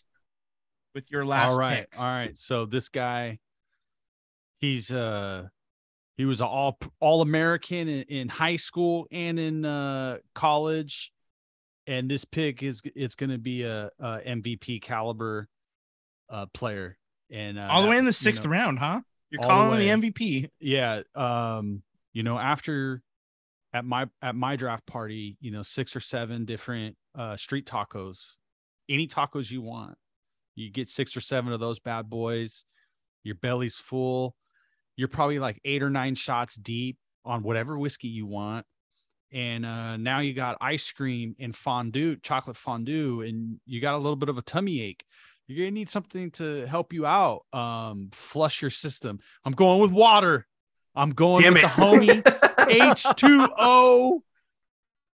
with 0.94 1.11
your 1.11 1.24
last 1.24 1.53
all 1.53 1.59
right 1.59 1.88
pick. 1.90 2.01
all 2.01 2.07
right 2.07 2.36
so 2.36 2.64
this 2.66 2.88
guy 2.88 3.38
he's 4.59 4.90
uh 4.90 5.46
he 6.16 6.24
was 6.24 6.40
an 6.40 6.46
all 6.46 6.78
all 6.99 7.20
american 7.22 7.86
in, 7.88 8.03
in 8.09 8.28
high 8.28 8.57
school 8.57 9.07
and 9.12 9.38
in 9.38 9.64
uh 9.64 10.16
college 10.34 11.12
and 11.86 12.11
this 12.11 12.24
pick 12.24 12.62
is 12.62 12.82
it's 12.96 13.14
going 13.14 13.30
to 13.30 13.38
be 13.38 13.62
a, 13.62 13.90
a 14.01 14.18
mvp 14.26 14.82
caliber 14.82 15.46
uh 16.30 16.46
player 16.53 16.96
and 17.30 17.59
uh, 17.59 17.68
All 17.70 17.82
the 17.82 17.88
way 17.88 17.99
in 17.99 18.07
the 18.07 18.09
you 18.09 18.12
sixth 18.12 18.46
know, 18.46 18.51
round, 18.51 18.78
huh? 18.78 19.03
You're 19.30 19.42
all 19.42 19.49
the 19.49 19.55
calling 19.84 20.01
the. 20.01 20.11
MVP. 20.11 20.49
yeah 20.61 21.03
um 21.14 21.82
you 22.14 22.22
know 22.22 22.38
after 22.38 23.03
at 23.78 23.84
my 23.84 24.06
at 24.22 24.34
my 24.34 24.56
draft 24.56 24.84
party 24.86 25.36
you 25.40 25.52
know 25.52 25.62
six 25.62 25.94
or 25.94 26.00
seven 26.00 26.44
different 26.44 26.96
uh 27.16 27.36
street 27.36 27.64
tacos. 27.64 28.18
Any 28.88 29.06
tacos 29.06 29.50
you 29.50 29.62
want. 29.62 29.96
You 30.56 30.70
get 30.70 30.88
six 30.88 31.16
or 31.16 31.20
seven 31.20 31.52
of 31.52 31.60
those 31.60 31.78
bad 31.78 32.10
boys. 32.10 32.64
Your 33.22 33.36
belly's 33.36 33.76
full. 33.76 34.34
You're 34.96 35.08
probably 35.08 35.38
like 35.38 35.60
eight 35.64 35.82
or 35.82 35.90
nine 35.90 36.16
shots 36.16 36.56
deep 36.56 36.98
on 37.24 37.42
whatever 37.42 37.78
whiskey 37.78 38.08
you 38.08 38.26
want. 38.26 38.66
And 39.32 39.64
uh 39.64 39.96
now 39.96 40.18
you 40.18 40.34
got 40.34 40.56
ice 40.60 40.90
cream 40.90 41.36
and 41.38 41.54
fondue 41.54 42.16
chocolate 42.16 42.56
fondue 42.56 43.20
and 43.20 43.60
you 43.64 43.80
got 43.80 43.94
a 43.94 43.98
little 43.98 44.16
bit 44.16 44.28
of 44.28 44.38
a 44.38 44.42
tummy 44.42 44.82
ache. 44.82 45.04
You're 45.46 45.66
gonna 45.66 45.70
need 45.70 45.90
something 45.90 46.32
to 46.32 46.66
help 46.66 46.92
you 46.92 47.06
out 47.06 47.42
um 47.52 48.08
flush 48.12 48.60
your 48.60 48.72
system. 48.72 49.20
I'm 49.44 49.52
going 49.52 49.80
with 49.80 49.92
water 49.92 50.48
i'm 50.99 51.11
going 51.11 51.42
Damn 51.42 51.55
with 51.55 51.64
it. 51.64 51.66
the 51.66 51.68
homie 51.70 52.22
h2o 52.68 54.20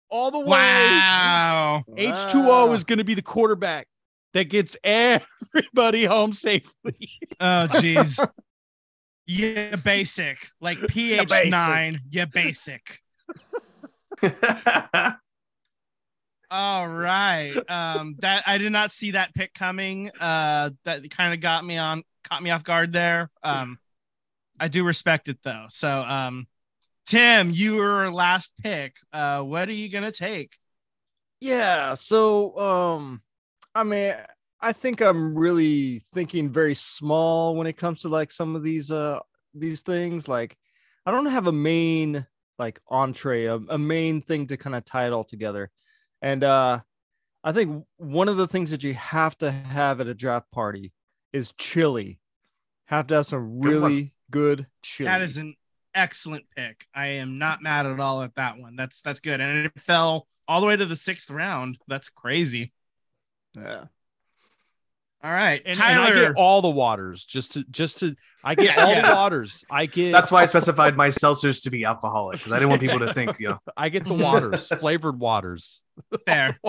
all 0.10 0.30
the 0.32 0.40
way 0.40 0.46
Wow. 0.48 1.84
H2O 1.90 2.74
is 2.76 2.84
going 2.84 3.00
to 3.00 3.04
be 3.04 3.16
the 3.16 3.24
quarterback 3.24 3.88
that 4.34 4.44
gets 4.46 4.78
everybody 4.84 6.06
home 6.06 6.34
safely. 6.34 7.10
Oh, 7.40 7.68
jeez. 7.72 8.24
yeah, 9.26 9.76
basic. 9.78 10.38
Like 10.62 10.80
pH 10.88 11.32
nine. 11.50 12.02
Yeah, 12.12 12.26
basic. 12.26 13.00
All 16.52 16.88
right. 16.88 17.56
Um, 17.68 18.16
that 18.20 18.44
I 18.46 18.60
did 18.60 18.72
not 18.72 18.92
see 18.92 19.12
that 19.12 19.34
pick 19.34 19.56
coming. 19.56 20.12
Uh, 20.20 20.70
that 20.86 21.10
kind 21.10 21.34
of 21.34 21.42
got 21.42 21.66
me 21.66 21.78
on, 21.78 22.04
caught 22.24 22.44
me 22.44 22.52
off 22.52 22.64
guard 22.64 22.94
there. 22.94 23.32
Um, 23.42 23.80
I 24.64 24.70
do 24.70 24.86
respect 24.86 25.28
it 25.28 25.40
though. 25.44 25.66
So, 25.70 25.90
um, 25.90 26.48
Tim, 27.06 27.52
your 27.52 28.14
last 28.14 28.54
pick. 28.62 28.96
Uh, 29.12 29.42
what 29.42 29.68
are 29.68 29.74
you 29.74 29.90
gonna 29.90 30.10
take? 30.14 30.58
Yeah. 31.42 31.96
So, 31.96 32.58
um, 32.58 33.22
I 33.76 33.84
mean, 33.84 34.14
I 34.62 34.72
think 34.72 35.02
I'm 35.02 35.38
really 35.38 36.02
thinking 36.14 36.50
very 36.50 36.76
small 36.76 37.58
when 37.58 37.68
it 37.68 37.76
comes 37.76 38.04
to 38.04 38.08
like 38.08 38.32
some 38.32 38.56
of 38.56 38.64
these 38.64 38.90
uh 38.90 39.20
these 39.54 39.82
things. 39.82 40.30
Like, 40.30 40.56
I 41.06 41.12
don't 41.12 41.26
have 41.26 41.48
a 41.48 41.52
main 41.52 42.26
like 42.58 42.80
entree, 42.88 43.48
a, 43.48 43.56
a 43.56 43.78
main 43.78 44.22
thing 44.22 44.48
to 44.48 44.56
kind 44.56 44.78
of 44.78 44.86
tie 44.86 45.08
it 45.08 45.12
all 45.12 45.26
together. 45.26 45.72
And 46.22 46.42
uh 46.42 46.80
I 47.44 47.52
think 47.52 47.84
one 47.98 48.30
of 48.30 48.38
the 48.38 48.48
things 48.48 48.72
that 48.72 48.86
you 48.86 48.94
have 48.94 49.38
to 49.40 49.52
have 49.52 50.00
at 50.00 50.08
a 50.08 50.14
draft 50.14 50.50
party 50.54 50.94
is 51.34 51.52
chili. 51.58 52.22
Have 52.86 53.08
to 53.08 53.16
have 53.16 53.26
some 53.26 53.60
really 53.60 54.14
good 54.32 54.68
chili. 54.82 55.08
That 55.08 55.22
is 55.22 55.38
an 55.38 55.56
excellent 55.94 56.46
pick. 56.56 56.86
I 56.94 57.08
am 57.08 57.38
not 57.38 57.62
mad 57.62 57.86
at 57.86 58.00
all 58.00 58.22
at 58.24 58.36
that 58.36 58.58
one. 58.58 58.76
That's 58.76 59.02
that's 59.02 59.20
good, 59.20 59.40
and 59.42 59.66
it 59.66 59.72
fell 59.82 60.28
all 60.48 60.62
the 60.62 60.68
way 60.68 60.76
to 60.76 60.86
the 60.86 60.96
sixth 60.96 61.30
round. 61.32 61.78
That's 61.88 62.10
crazy. 62.10 62.72
yeah. 63.56 63.86
All 65.26 65.32
right, 65.32 65.62
And, 65.66 65.74
and 65.78 65.82
I 65.86 65.94
Tyler. 65.94 66.16
get 66.28 66.36
all 66.36 66.62
the 66.62 66.70
waters 66.70 67.24
just 67.24 67.54
to 67.54 67.64
just 67.72 68.00
to 68.00 68.14
I 68.44 68.56
get 68.56 68.66
Yeah, 68.76 68.84
all 68.84 68.92
yeah. 68.92 69.10
the 69.10 69.16
waters. 69.16 69.64
I 69.72 69.86
get 69.86 70.12
That's 70.12 70.34
why 70.34 70.42
I 70.42 70.46
specified 70.46 70.98
my 70.98 71.08
seltzers 71.08 71.64
to 71.64 71.70
be 71.72 71.86
alcoholic 71.86 72.40
because 72.40 72.52
I 72.52 72.58
didn't 72.58 72.72
want 72.72 72.82
people 72.82 73.00
to 73.00 73.14
think, 73.14 73.40
you 73.40 73.48
know, 73.48 73.60
I 73.78 73.88
get 73.88 74.04
the 74.04 74.14
waters, 74.16 74.68
flavored 74.80 75.18
waters. 75.22 75.82
there. 76.26 76.60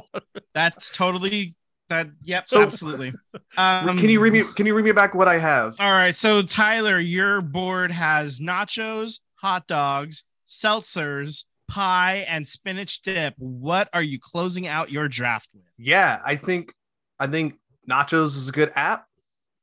That's 0.54 0.92
totally 0.92 1.56
that. 1.88 2.08
Yep, 2.22 2.48
So- 2.48 2.62
absolutely. 2.62 3.12
Um, 3.56 3.98
can 3.98 4.08
you 4.08 4.20
read 4.20 4.32
me? 4.32 4.42
Can 4.56 4.66
you 4.66 4.74
read 4.74 4.84
me 4.84 4.92
back 4.92 5.14
what 5.14 5.28
I 5.28 5.38
have? 5.38 5.76
All 5.78 5.92
right, 5.92 6.14
so 6.16 6.42
Tyler, 6.42 6.98
your 6.98 7.40
board 7.40 7.90
has 7.92 8.40
nachos, 8.40 9.20
hot 9.36 9.66
dogs, 9.66 10.24
seltzers, 10.48 11.44
pie, 11.68 12.24
and 12.28 12.46
spinach 12.46 13.02
dip. 13.02 13.34
What 13.38 13.88
are 13.92 14.02
you 14.02 14.18
closing 14.20 14.66
out 14.66 14.90
your 14.90 15.08
draft 15.08 15.48
with? 15.54 15.64
Yeah, 15.78 16.20
I 16.24 16.36
think 16.36 16.72
I 17.18 17.26
think 17.26 17.54
Nachos 17.88 18.36
is 18.36 18.48
a 18.48 18.52
good 18.52 18.72
app. 18.74 19.06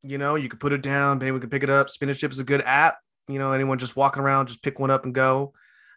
You 0.04 0.18
know, 0.18 0.36
you 0.36 0.48
could 0.50 0.60
put 0.60 0.74
it 0.74 0.82
down, 0.82 1.18
maybe 1.20 1.32
we 1.32 1.40
can 1.40 1.50
pick 1.50 1.64
it 1.64 1.70
up. 1.70 1.90
Spinach 1.90 2.20
Chip 2.20 2.32
is 2.32 2.40
a 2.40 2.44
good 2.44 2.62
app. 2.62 2.98
You 3.28 3.40
know, 3.40 3.52
anyone 3.52 3.78
just 3.78 3.96
walking 3.96 4.22
around, 4.24 4.48
just 4.48 4.64
pick 4.64 4.80
one 4.80 4.90
up 4.92 5.06
and 5.06 5.14
go. 5.14 5.54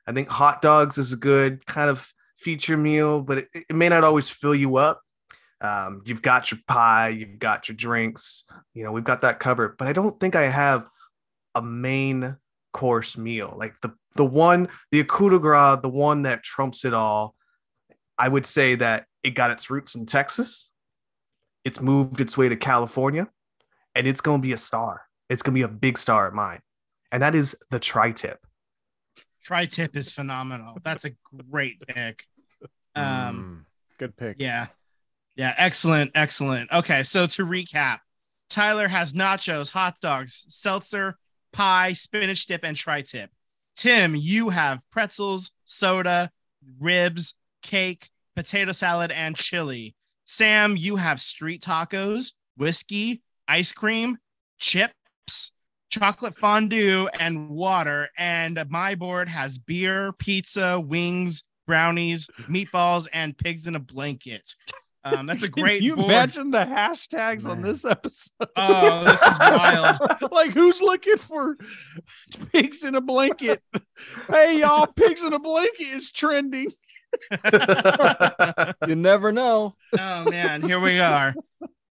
I 0.07 0.13
think 0.13 0.29
hot 0.29 0.61
dogs 0.61 0.99
is 0.99 1.13
a 1.13 1.17
good 1.17 1.65
kind 1.67 1.89
of 1.89 2.13
feature 2.37 2.77
meal, 2.77 3.23
but 3.23 3.39
it, 3.39 3.49
it 3.55 3.75
may 3.77 3.89
not 3.89 4.05
always 4.05 4.29
fill 4.29 4.55
you 4.55 4.77
up. 4.77 5.01
Um, 5.61 6.03
you've 6.05 6.23
got 6.23 6.51
your 6.51 6.61
pie, 6.67 7.09
you've 7.09 7.39
got 7.39 7.69
your 7.69 7.77
drinks, 7.77 8.45
you 8.75 8.85
know, 8.85 8.93
we've 8.93 9.05
got 9.05 9.21
that 9.21 9.41
covered. 9.41 9.77
But 9.79 9.89
I 9.89 9.93
don't 9.93 10.19
think 10.21 10.35
I 10.37 10.43
have 10.43 10.89
a 11.55 11.63
main 11.63 12.37
course 12.73 13.17
meal 13.17 13.55
like 13.57 13.73
the 13.83 13.95
the 14.17 14.25
one, 14.25 14.69
the 14.91 15.03
coup 15.05 15.31
de 15.31 15.39
grace, 15.39 15.79
the 15.83 15.89
one 15.89 16.23
that 16.23 16.43
trumps 16.43 16.85
it 16.85 16.95
all. 16.95 17.35
I 18.17 18.29
would 18.29 18.47
say 18.47 18.75
that 18.77 19.07
it 19.23 19.31
got 19.31 19.51
its 19.51 19.71
roots 19.71 19.95
in 19.95 20.07
Texas. 20.07 20.71
It's 21.65 21.81
moved 21.81 22.21
its 22.21 22.37
way 22.37 22.49
to 22.49 22.57
California, 22.57 23.29
and 23.95 24.07
it's 24.07 24.21
going 24.21 24.41
to 24.41 24.47
be 24.47 24.53
a 24.53 24.59
star. 24.59 25.03
It's 25.29 25.43
going 25.43 25.55
to 25.55 25.59
be 25.59 25.63
a 25.63 25.69
big 25.69 25.99
star 25.99 26.29
at 26.29 26.35
mine, 26.35 26.61
and 27.11 27.23
that 27.23 27.35
is 27.35 27.57
the 27.71 27.79
tri-tip. 27.81 28.39
Tri 29.43 29.67
tip 29.67 29.97
is 29.97 30.13
phenomenal. 30.13 30.79
That's 30.85 31.05
a 31.05 31.11
great 31.51 31.81
pick. 31.87 32.27
Um, 32.97 33.65
Mm, 33.67 33.99
good 33.99 34.17
pick. 34.17 34.37
Yeah. 34.39 34.69
Yeah. 35.37 35.55
Excellent. 35.57 36.13
Excellent. 36.15 36.71
Okay. 36.73 37.03
So 37.03 37.27
to 37.27 37.47
recap, 37.47 37.99
Tyler 38.49 38.89
has 38.89 39.13
nachos, 39.13 39.71
hot 39.71 39.97
dogs, 40.01 40.47
seltzer, 40.49 41.17
pie, 41.53 41.93
spinach 41.93 42.47
dip, 42.47 42.65
and 42.65 42.77
tri 42.77 43.03
tip. 43.03 43.31
Tim, 43.77 44.15
you 44.15 44.51
have 44.51 44.81
pretzels, 44.93 45.51
soda, 45.65 46.31
ribs, 46.79 47.35
cake, 47.63 48.11
potato 48.37 48.73
salad, 48.73 49.11
and 49.11 49.35
chili. 49.35 49.97
Sam, 50.25 50.77
you 50.77 50.97
have 50.97 51.21
street 51.21 51.63
tacos, 51.63 52.33
whiskey, 52.57 53.23
ice 53.49 53.73
cream, 53.73 54.19
chips, 54.59 55.53
chocolate 55.91 56.37
fondue, 56.37 57.09
and 57.19 57.51
water. 57.51 58.09
And 58.17 58.63
my 58.69 58.95
board 58.95 59.29
has 59.29 59.59
beer, 59.59 60.13
pizza, 60.13 60.79
wings, 60.81 61.43
brownies, 61.67 62.29
meatballs, 62.49 63.09
and 63.13 63.37
pigs 63.37 63.67
in 63.67 63.75
a 63.75 63.81
blanket. 63.81 64.55
Um, 65.05 65.27
that's 65.27 65.43
a 65.43 65.49
great 65.51 65.79
Can 65.79 65.85
you 65.85 65.97
board. 65.97 66.07
imagine 66.11 66.51
the 66.51 66.59
hashtags 66.65 67.47
on 67.49 67.61
this 67.61 67.85
episode? 67.85 68.49
Oh, 68.57 69.05
this 69.05 69.21
is 69.23 69.39
wild. 69.39 69.99
like 70.33 70.53
who's 70.53 70.81
looking 70.81 71.19
for 71.19 71.57
pigs 72.53 72.85
in 72.85 72.95
a 72.95 73.01
blanket? 73.01 73.63
hey 74.29 74.61
y'all, 74.61 74.87
pigs 74.87 75.23
in 75.23 75.33
a 75.33 75.39
blanket 75.39 75.85
is 75.89 76.11
trending. 76.11 76.73
You 78.87 78.97
never 78.97 79.33
know. 79.33 79.75
oh 79.99 80.31
man, 80.31 80.63
here 80.63 80.81
we 80.81 80.99
are. 80.99 81.35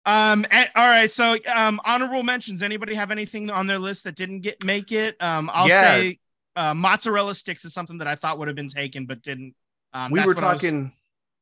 Um, 0.06 0.46
and- 0.52 0.70
all 0.76 0.86
right. 0.88 1.10
So, 1.10 1.38
um, 1.54 1.80
honorable 1.86 2.24
mentions. 2.24 2.62
Anybody 2.62 2.94
have 2.96 3.10
anything 3.12 3.50
on 3.50 3.68
their 3.68 3.80
list 3.80 4.04
that 4.04 4.16
didn't 4.16 4.42
get 4.42 4.64
make 4.64 4.92
it? 4.92 5.16
Um, 5.22 5.50
I'll 5.54 5.70
Yeah. 5.70 5.82
say 5.82 6.20
uh, 6.56 6.74
mozzarella 6.74 7.34
sticks 7.36 7.64
is 7.66 7.74
something 7.74 8.00
that 8.00 8.08
I 8.08 8.16
thought 8.16 8.38
would 8.40 8.48
have 8.50 8.56
been 8.56 8.68
taken, 8.68 9.06
but 9.06 9.22
didn't. 9.22 9.56
Um, 9.94 10.12
we 10.12 10.20
that's 10.20 10.28
were 10.28 10.34
what 10.34 10.44
I 10.44 10.54
was- 10.54 10.62
talking 10.62 10.92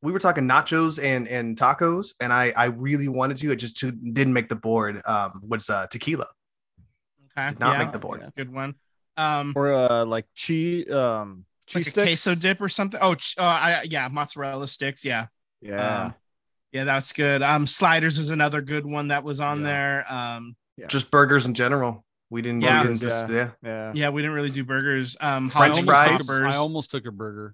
we 0.01 0.11
were 0.11 0.19
talking 0.19 0.45
nachos 0.47 1.01
and 1.03 1.27
and 1.27 1.57
tacos 1.57 2.13
and 2.19 2.33
i 2.33 2.51
i 2.55 2.65
really 2.65 3.07
wanted 3.07 3.37
to 3.37 3.51
it 3.51 3.57
just 3.57 3.77
to, 3.77 3.91
didn't 3.91 4.33
make 4.33 4.49
the 4.49 4.55
board 4.55 5.01
um 5.05 5.41
was 5.47 5.69
uh 5.69 5.85
tequila 5.87 6.25
okay, 7.37 7.49
did 7.49 7.59
not 7.59 7.73
yeah, 7.77 7.83
make 7.83 7.93
the 7.93 7.99
board. 7.99 8.19
That's 8.21 8.29
a 8.29 8.33
good 8.33 8.51
one. 8.53 8.75
Um, 9.17 9.53
Or 9.55 9.73
uh, 9.73 10.05
like 10.05 10.25
cheese, 10.35 10.89
um, 10.91 11.45
like 11.73 11.83
cheese 11.83 11.87
a 11.87 11.89
sticks. 11.91 12.07
queso 12.07 12.35
dip 12.35 12.61
or 12.61 12.69
something. 12.69 12.99
Oh, 13.01 13.15
ch- 13.15 13.35
uh, 13.37 13.43
I, 13.43 13.83
yeah, 13.89 14.07
mozzarella 14.07 14.67
sticks. 14.67 15.05
Yeah. 15.05 15.27
Yeah. 15.61 16.05
Um, 16.05 16.15
yeah, 16.71 16.85
that's 16.85 17.13
good. 17.13 17.41
Um, 17.41 17.67
sliders 17.67 18.17
is 18.17 18.29
another 18.29 18.61
good 18.61 18.85
one 18.85 19.09
that 19.09 19.23
was 19.23 19.39
on 19.39 19.59
Yeah. 19.61 19.67
there. 19.67 20.13
Um, 20.13 20.55
just 20.87 21.11
burgers 21.11 21.45
in 21.45 21.53
general 21.53 22.03
we 22.31 22.41
didn't 22.41 22.61
Yeah. 22.61 22.81
we 22.81 22.87
didn't 22.87 23.01
just 23.01 23.29
Yeah. 23.29 23.35
yeah 23.35 23.49
yeah. 23.63 23.91
yeah, 23.93 24.09
we 24.09 24.21
didn't 24.21 24.33
really 24.35 24.49
do 24.51 24.63
burgers. 24.63 25.15
Um, 25.19 25.49
French 25.49 25.75
Hollywood 25.77 25.85
fries. 25.85 26.25
Stoppers. 26.25 26.55
I 26.55 26.57
almost 26.57 26.89
took 26.89 27.05
a 27.05 27.11
burger. 27.11 27.53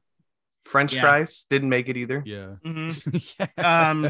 French 0.68 0.94
Yeah. 0.96 1.02
fries 1.02 1.46
didn't 1.50 1.70
make 1.70 1.90
it 1.90 1.98
either 1.98 2.22
Yeah. 2.26 2.56
Mhm. 2.66 3.64
um 3.64 4.10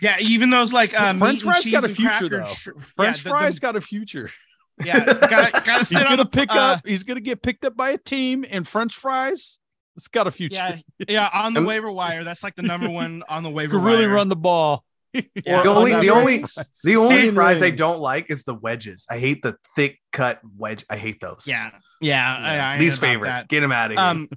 yeah 0.00 0.16
even 0.20 0.50
those 0.50 0.72
like 0.72 0.98
um 0.98 1.18
French 1.20 1.42
fries 1.42 1.68
got 1.68 1.84
a 1.84 1.88
future, 1.88 2.28
though. 2.28 2.44
French 2.44 2.82
French 2.96 3.20
fries 3.22 3.58
got 3.60 3.76
a 3.76 3.80
future. 3.80 4.30
yeah 4.84 5.04
gotta, 5.04 5.50
gotta 5.64 5.78
He's 5.80 5.88
sit 5.88 5.98
on 5.98 6.04
gonna 6.04 6.16
the 6.24 6.26
pick 6.30 6.50
uh, 6.50 6.54
up. 6.54 6.86
He's 6.86 7.02
gonna 7.04 7.20
get 7.20 7.42
picked 7.42 7.64
up 7.64 7.76
by 7.76 7.90
a 7.90 7.98
team, 7.98 8.44
and 8.50 8.66
French 8.66 8.94
fries. 8.94 9.58
It's 9.96 10.08
got 10.08 10.26
a 10.26 10.30
future. 10.30 10.56
yeah 10.56 10.78
yeah 11.08 11.30
on 11.32 11.54
the 11.54 11.62
waiver 11.62 11.90
wire 11.90 12.22
that's 12.24 12.42
like 12.42 12.54
the 12.56 12.62
number 12.62 12.88
one 13.02 13.22
on 13.28 13.42
the 13.42 13.50
waiver 13.50 13.78
could 13.78 13.84
really 13.84 14.06
wire. 14.06 14.14
run 14.16 14.28
the 14.28 14.36
ball. 14.36 14.84
Yeah. 15.44 15.62
the 15.62 15.68
only 15.70 15.92
the 16.00 16.10
only 16.10 16.44
the 16.84 16.96
only 16.96 17.22
Same 17.22 17.34
fries 17.34 17.62
I 17.62 17.70
don't 17.70 18.00
like 18.00 18.30
is 18.30 18.44
the 18.44 18.54
wedges. 18.54 19.06
I 19.10 19.18
hate 19.18 19.42
the 19.42 19.56
thick 19.74 19.98
cut 20.12 20.40
wedge. 20.56 20.84
I 20.90 20.96
hate 20.96 21.20
those. 21.20 21.44
yeah 21.46 21.70
yeah, 22.02 22.36
I, 22.38 22.74
I 22.74 22.78
Least 22.78 23.00
favorite. 23.00 23.28
that. 23.28 23.48
Get 23.48 23.60
them 23.60 23.72
out 23.72 23.90
of 23.90 23.96
here. 23.96 24.06
um 24.06 24.28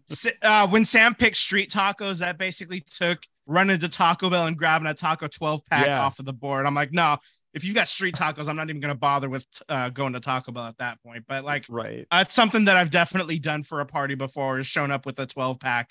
uh 0.41 0.67
when 0.67 0.85
sam 0.85 1.13
picked 1.15 1.35
street 1.37 1.69
tacos 1.71 2.19
that 2.19 2.37
basically 2.37 2.81
took 2.81 3.19
running 3.45 3.79
to 3.79 3.89
taco 3.89 4.29
bell 4.29 4.45
and 4.45 4.57
grabbing 4.57 4.87
a 4.87 4.93
taco 4.93 5.27
12 5.27 5.65
pack 5.65 5.85
Yeah. 5.87 6.01
off 6.01 6.19
of 6.19 6.25
the 6.25 6.33
board 6.33 6.65
i'm 6.65 6.75
like 6.75 6.93
no 6.93 7.17
if 7.53 7.63
you've 7.65 7.73
got 7.75 7.87
street 7.89 8.15
tacos 8.15 8.47
i'm 8.47 8.55
not 8.55 8.69
even 8.69 8.79
gonna 8.79 8.93
bother 8.95 9.27
with 9.27 9.45
uh 9.67 9.89
going 9.89 10.13
to 10.13 10.19
taco 10.19 10.51
bell 10.51 10.65
at 10.65 10.77
that 10.77 11.01
point 11.03 11.25
but 11.27 11.43
like 11.43 11.65
Right. 11.67 12.05
uh, 12.11 12.23
it's 12.25 12.33
something 12.35 12.65
that 12.65 12.77
i've 12.77 12.91
definitely 12.91 13.39
done 13.39 13.63
for 13.63 13.81
a 13.81 13.85
party 13.85 14.13
before 14.15 14.59
is 14.59 14.67
shown 14.67 14.91
up 14.91 15.05
with 15.05 15.19
a 15.19 15.25
12 15.25 15.59
pack 15.59 15.89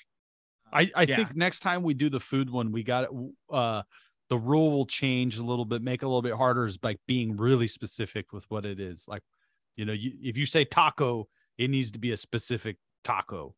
I, 0.72 0.90
I 0.94 1.02
Yeah. 1.02 1.16
think 1.16 1.34
next 1.36 1.60
time 1.60 1.82
we 1.82 1.94
do 1.94 2.10
the 2.10 2.20
food 2.20 2.50
one, 2.50 2.72
we 2.72 2.82
got 2.82 3.08
uh 3.50 3.82
the 4.28 4.38
rule 4.38 4.70
will 4.70 4.86
change 4.86 5.38
a 5.38 5.44
little 5.44 5.64
bit, 5.64 5.82
make 5.82 6.02
it 6.02 6.04
a 6.04 6.08
little 6.08 6.22
bit 6.22 6.34
harder 6.34 6.66
is 6.66 6.76
by 6.76 6.96
being 7.06 7.36
really 7.36 7.68
specific 7.68 8.32
with 8.32 8.44
what 8.50 8.66
it 8.66 8.78
is. 8.78 9.04
Like, 9.08 9.22
you 9.76 9.84
know, 9.84 9.92
you, 9.92 10.12
if 10.22 10.36
you 10.36 10.46
say 10.46 10.64
taco, 10.64 11.28
it 11.56 11.70
needs 11.70 11.90
to 11.92 11.98
be 11.98 12.12
a 12.12 12.16
specific 12.16 12.76
taco. 13.04 13.54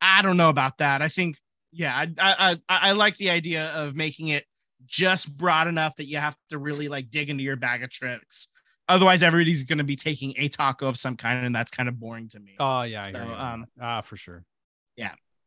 I 0.00 0.22
don't 0.22 0.36
know 0.36 0.48
about 0.48 0.78
that. 0.78 1.00
I 1.00 1.08
think, 1.08 1.36
yeah, 1.70 1.94
I, 1.94 2.12
I, 2.18 2.52
I, 2.68 2.88
I 2.88 2.92
like 2.92 3.16
the 3.16 3.30
idea 3.30 3.66
of 3.66 3.94
making 3.94 4.28
it 4.28 4.44
just 4.84 5.34
broad 5.36 5.68
enough 5.68 5.94
that 5.96 6.06
you 6.06 6.18
have 6.18 6.36
to 6.50 6.58
really 6.58 6.88
like 6.88 7.08
dig 7.08 7.30
into 7.30 7.44
your 7.44 7.56
bag 7.56 7.84
of 7.84 7.90
tricks. 7.90 8.48
Otherwise, 8.88 9.22
everybody's 9.22 9.62
going 9.62 9.78
to 9.78 9.84
be 9.84 9.96
taking 9.96 10.34
a 10.36 10.48
taco 10.48 10.88
of 10.88 10.98
some 10.98 11.16
kind, 11.16 11.46
and 11.46 11.54
that's 11.54 11.70
kind 11.70 11.88
of 11.88 12.00
boring 12.00 12.28
to 12.28 12.40
me. 12.40 12.56
Oh 12.58 12.82
yeah, 12.82 13.04
So, 13.04 13.18
um, 13.20 13.66
ah, 13.80 14.00
for 14.00 14.16
sure. 14.16 14.44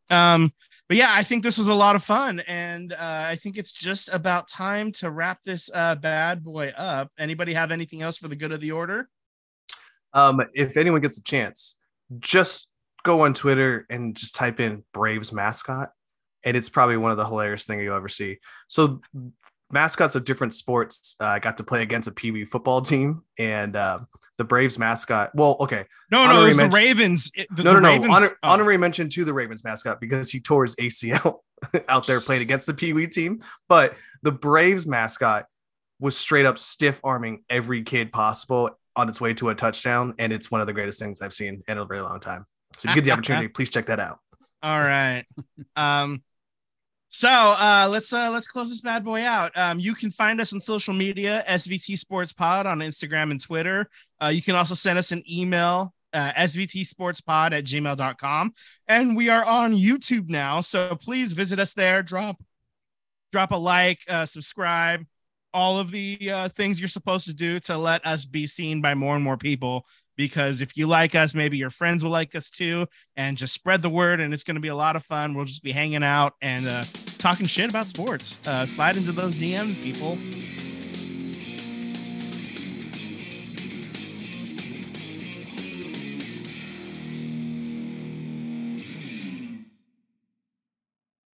Um, 0.10 0.51
but 0.88 0.97
yeah, 0.97 1.12
I 1.12 1.24
think 1.24 1.41
this 1.41 1.58
was 1.58 1.68
a 1.68 1.74
lot 1.74 1.95
of 1.95 2.03
fun, 2.03 2.41
and 2.41 2.93
uh, 2.93 3.26
I 3.28 3.38
think 3.41 3.58
it's 3.58 3.72
just 3.72 4.08
about 4.14 4.47
time 4.47 4.91
to 4.93 5.10
wrap 5.10 5.39
this 5.43 5.68
uh, 5.74 5.95
bad 5.95 6.43
boy 6.43 6.70
up. 6.78 7.12
Anybody 7.18 7.56
have 7.56 7.72
anything 7.72 8.03
else 8.03 8.18
for 8.18 8.28
the 8.28 8.36
good 8.36 8.51
of 8.51 8.62
the 8.62 8.72
order? 8.72 9.10
Um, 10.14 10.41
if 10.53 10.78
anyone 10.78 11.01
gets 11.01 11.18
a 11.18 11.24
chance, 11.24 11.78
just 12.20 12.70
go 13.03 13.22
on 13.22 13.34
Twitter 13.34 13.88
and 13.89 14.16
just 14.16 14.36
type 14.36 14.60
in 14.60 14.84
Braves 14.93 15.34
mascot, 15.34 15.89
and 16.43 16.56
it's 16.56 16.70
probably 16.70 16.97
one 16.97 17.10
of 17.10 17.18
the 17.18 17.26
hilarious 17.26 17.66
things 17.66 17.84
you'll 17.84 17.95
ever 17.95 18.08
see. 18.08 18.38
So, 18.68 19.01
mascots 19.72 20.14
of 20.14 20.24
different 20.24 20.53
sports. 20.53 21.16
uh, 21.20 21.39
got 21.39 21.58
to 21.58 21.64
play 21.64 21.82
against 21.82 22.08
a 22.08 22.14
Wee 22.32 22.45
football 22.45 22.82
team, 22.82 23.24
and 23.39 23.76
uh, 23.76 24.01
the 24.38 24.44
Braves 24.44 24.78
mascot. 24.78 25.32
Well, 25.34 25.58
okay, 25.62 25.86
No, 26.12 26.26
no, 26.28 26.44
it 26.44 26.48
was 26.48 26.58
the 26.58 26.70
Ravens. 26.70 27.32
It- 27.36 27.48
the, 27.56 27.64
no, 27.64 27.74
the 27.74 27.80
no, 27.82 27.90
no. 27.90 27.96
Ravens- 27.96 28.14
Honor, 28.16 28.30
oh. 28.44 28.50
honorary 28.50 28.78
mention 28.78 29.10
to 29.10 29.24
the 29.26 29.34
Ravens 29.34 29.64
mascot 29.64 30.00
because 30.02 30.32
he 30.32 30.40
tore 30.40 30.64
his 30.64 30.76
ACL 30.76 31.40
out 31.88 32.06
there 32.08 32.20
playing 32.20 32.42
against 32.42 32.66
the 32.68 32.74
Pee 32.74 32.94
Wee 32.94 33.08
team. 33.08 33.42
But 33.70 33.96
the 34.24 34.32
Braves 34.32 34.86
mascot 34.86 35.46
was 36.00 36.18
straight 36.18 36.46
up 36.46 36.60
stiff 36.60 37.00
arming 37.04 37.44
every 37.50 37.82
kid 37.84 38.12
possible 38.12 38.72
on 38.98 39.10
its 39.10 39.20
way 39.20 39.34
to 39.36 39.50
a 39.50 39.56
touchdown, 39.56 40.14
and 40.20 40.32
it's 40.34 40.50
one 40.52 40.62
of 40.62 40.68
the 40.68 40.74
greatest 40.74 41.00
things 41.00 41.22
I've 41.22 41.34
seen 41.34 41.64
in 41.68 41.78
a 41.78 41.86
very 41.86 42.02
long 42.02 42.20
time. 42.20 42.46
So 42.78 42.90
if 42.90 42.96
you 42.96 43.02
get 43.02 43.06
the 43.06 43.12
opportunity, 43.14 43.48
please 43.48 43.70
check 43.70 43.86
that 43.88 44.00
out. 44.00 44.20
All 44.64 44.80
right. 44.80 45.26
Um, 45.78 46.24
so 47.16 47.30
uh, 47.30 47.88
let's 47.89 48.11
uh, 48.11 48.30
let's 48.30 48.45
close 48.45 48.70
this 48.70 48.82
bad 48.82 49.05
boy 49.05 49.24
out. 49.24 49.57
Um, 49.57 49.80
you 49.80 49.95
can 49.95 50.11
find 50.11 50.41
us 50.41 50.51
on 50.51 50.59
social 50.59 50.93
media, 50.93 51.45
SVT 51.47 51.97
Sports 51.97 52.34
Pod 52.34 52.66
on 52.66 52.80
Instagram 52.80 53.32
and 53.32 53.39
Twitter. 53.39 53.89
Uh, 54.22 54.28
you 54.28 54.41
can 54.41 54.57
also 54.57 54.76
send 54.76 54.99
us 54.99 55.13
an 55.13 55.24
email, 55.32 55.93
uh, 56.11 56.34
svtsportspod 56.34 57.53
at 57.53 57.63
gmail.com. 57.63 58.53
And 58.89 59.16
we 59.16 59.30
are 59.30 59.45
on 59.45 59.74
YouTube 59.74 60.28
now. 60.28 60.59
So 60.59 60.93
please 60.97 61.32
visit 61.32 61.57
us 61.57 61.74
there. 61.74 62.03
Drop 62.03 62.36
drop 63.32 63.51
a 63.51 63.55
like, 63.55 64.01
uh, 64.09 64.26
subscribe, 64.26 65.05
all 65.54 65.79
of 65.79 65.92
the 65.92 66.29
uh, 66.29 66.50
things 66.50 66.82
you're 66.82 66.89
supposed 66.89 67.28
to 67.28 67.33
do 67.33 67.62
to 67.62 67.78
let 67.78 68.05
us 68.05 68.25
be 68.25 68.46
seen 68.46 68.82
by 68.82 68.93
more 68.93 69.16
and 69.16 69.24
more 69.24 69.37
people. 69.37 69.86
Because 70.17 70.62
if 70.62 70.75
you 70.75 70.87
like 70.87 71.16
us, 71.16 71.33
maybe 71.33 71.58
your 71.58 71.70
friends 71.70 72.04
will 72.04 72.12
like 72.12 72.36
us 72.36 72.50
too 72.50 72.87
and 73.16 73.37
just 73.37 73.54
spread 73.54 73.82
the 73.82 73.89
word 73.89 74.20
and 74.20 74.33
it's 74.33 74.43
going 74.43 74.55
to 74.55 74.62
be 74.62 74.67
a 74.67 74.75
lot 74.75 74.97
of 74.97 75.04
fun 75.04 75.33
we'll 75.33 75.46
just 75.46 75.63
be 75.63 75.71
hanging 75.71 76.04
out 76.04 76.33
and 76.42 76.66
uh, 76.66 76.83
talking 77.26 77.47
shit 77.47 77.72
about 77.72 77.88
sports. 77.88 78.38
Uh, 78.46 78.68
slide 78.68 78.96
into 78.96 79.12
those 79.12 79.34
dms 79.34 79.82
people 79.82 80.16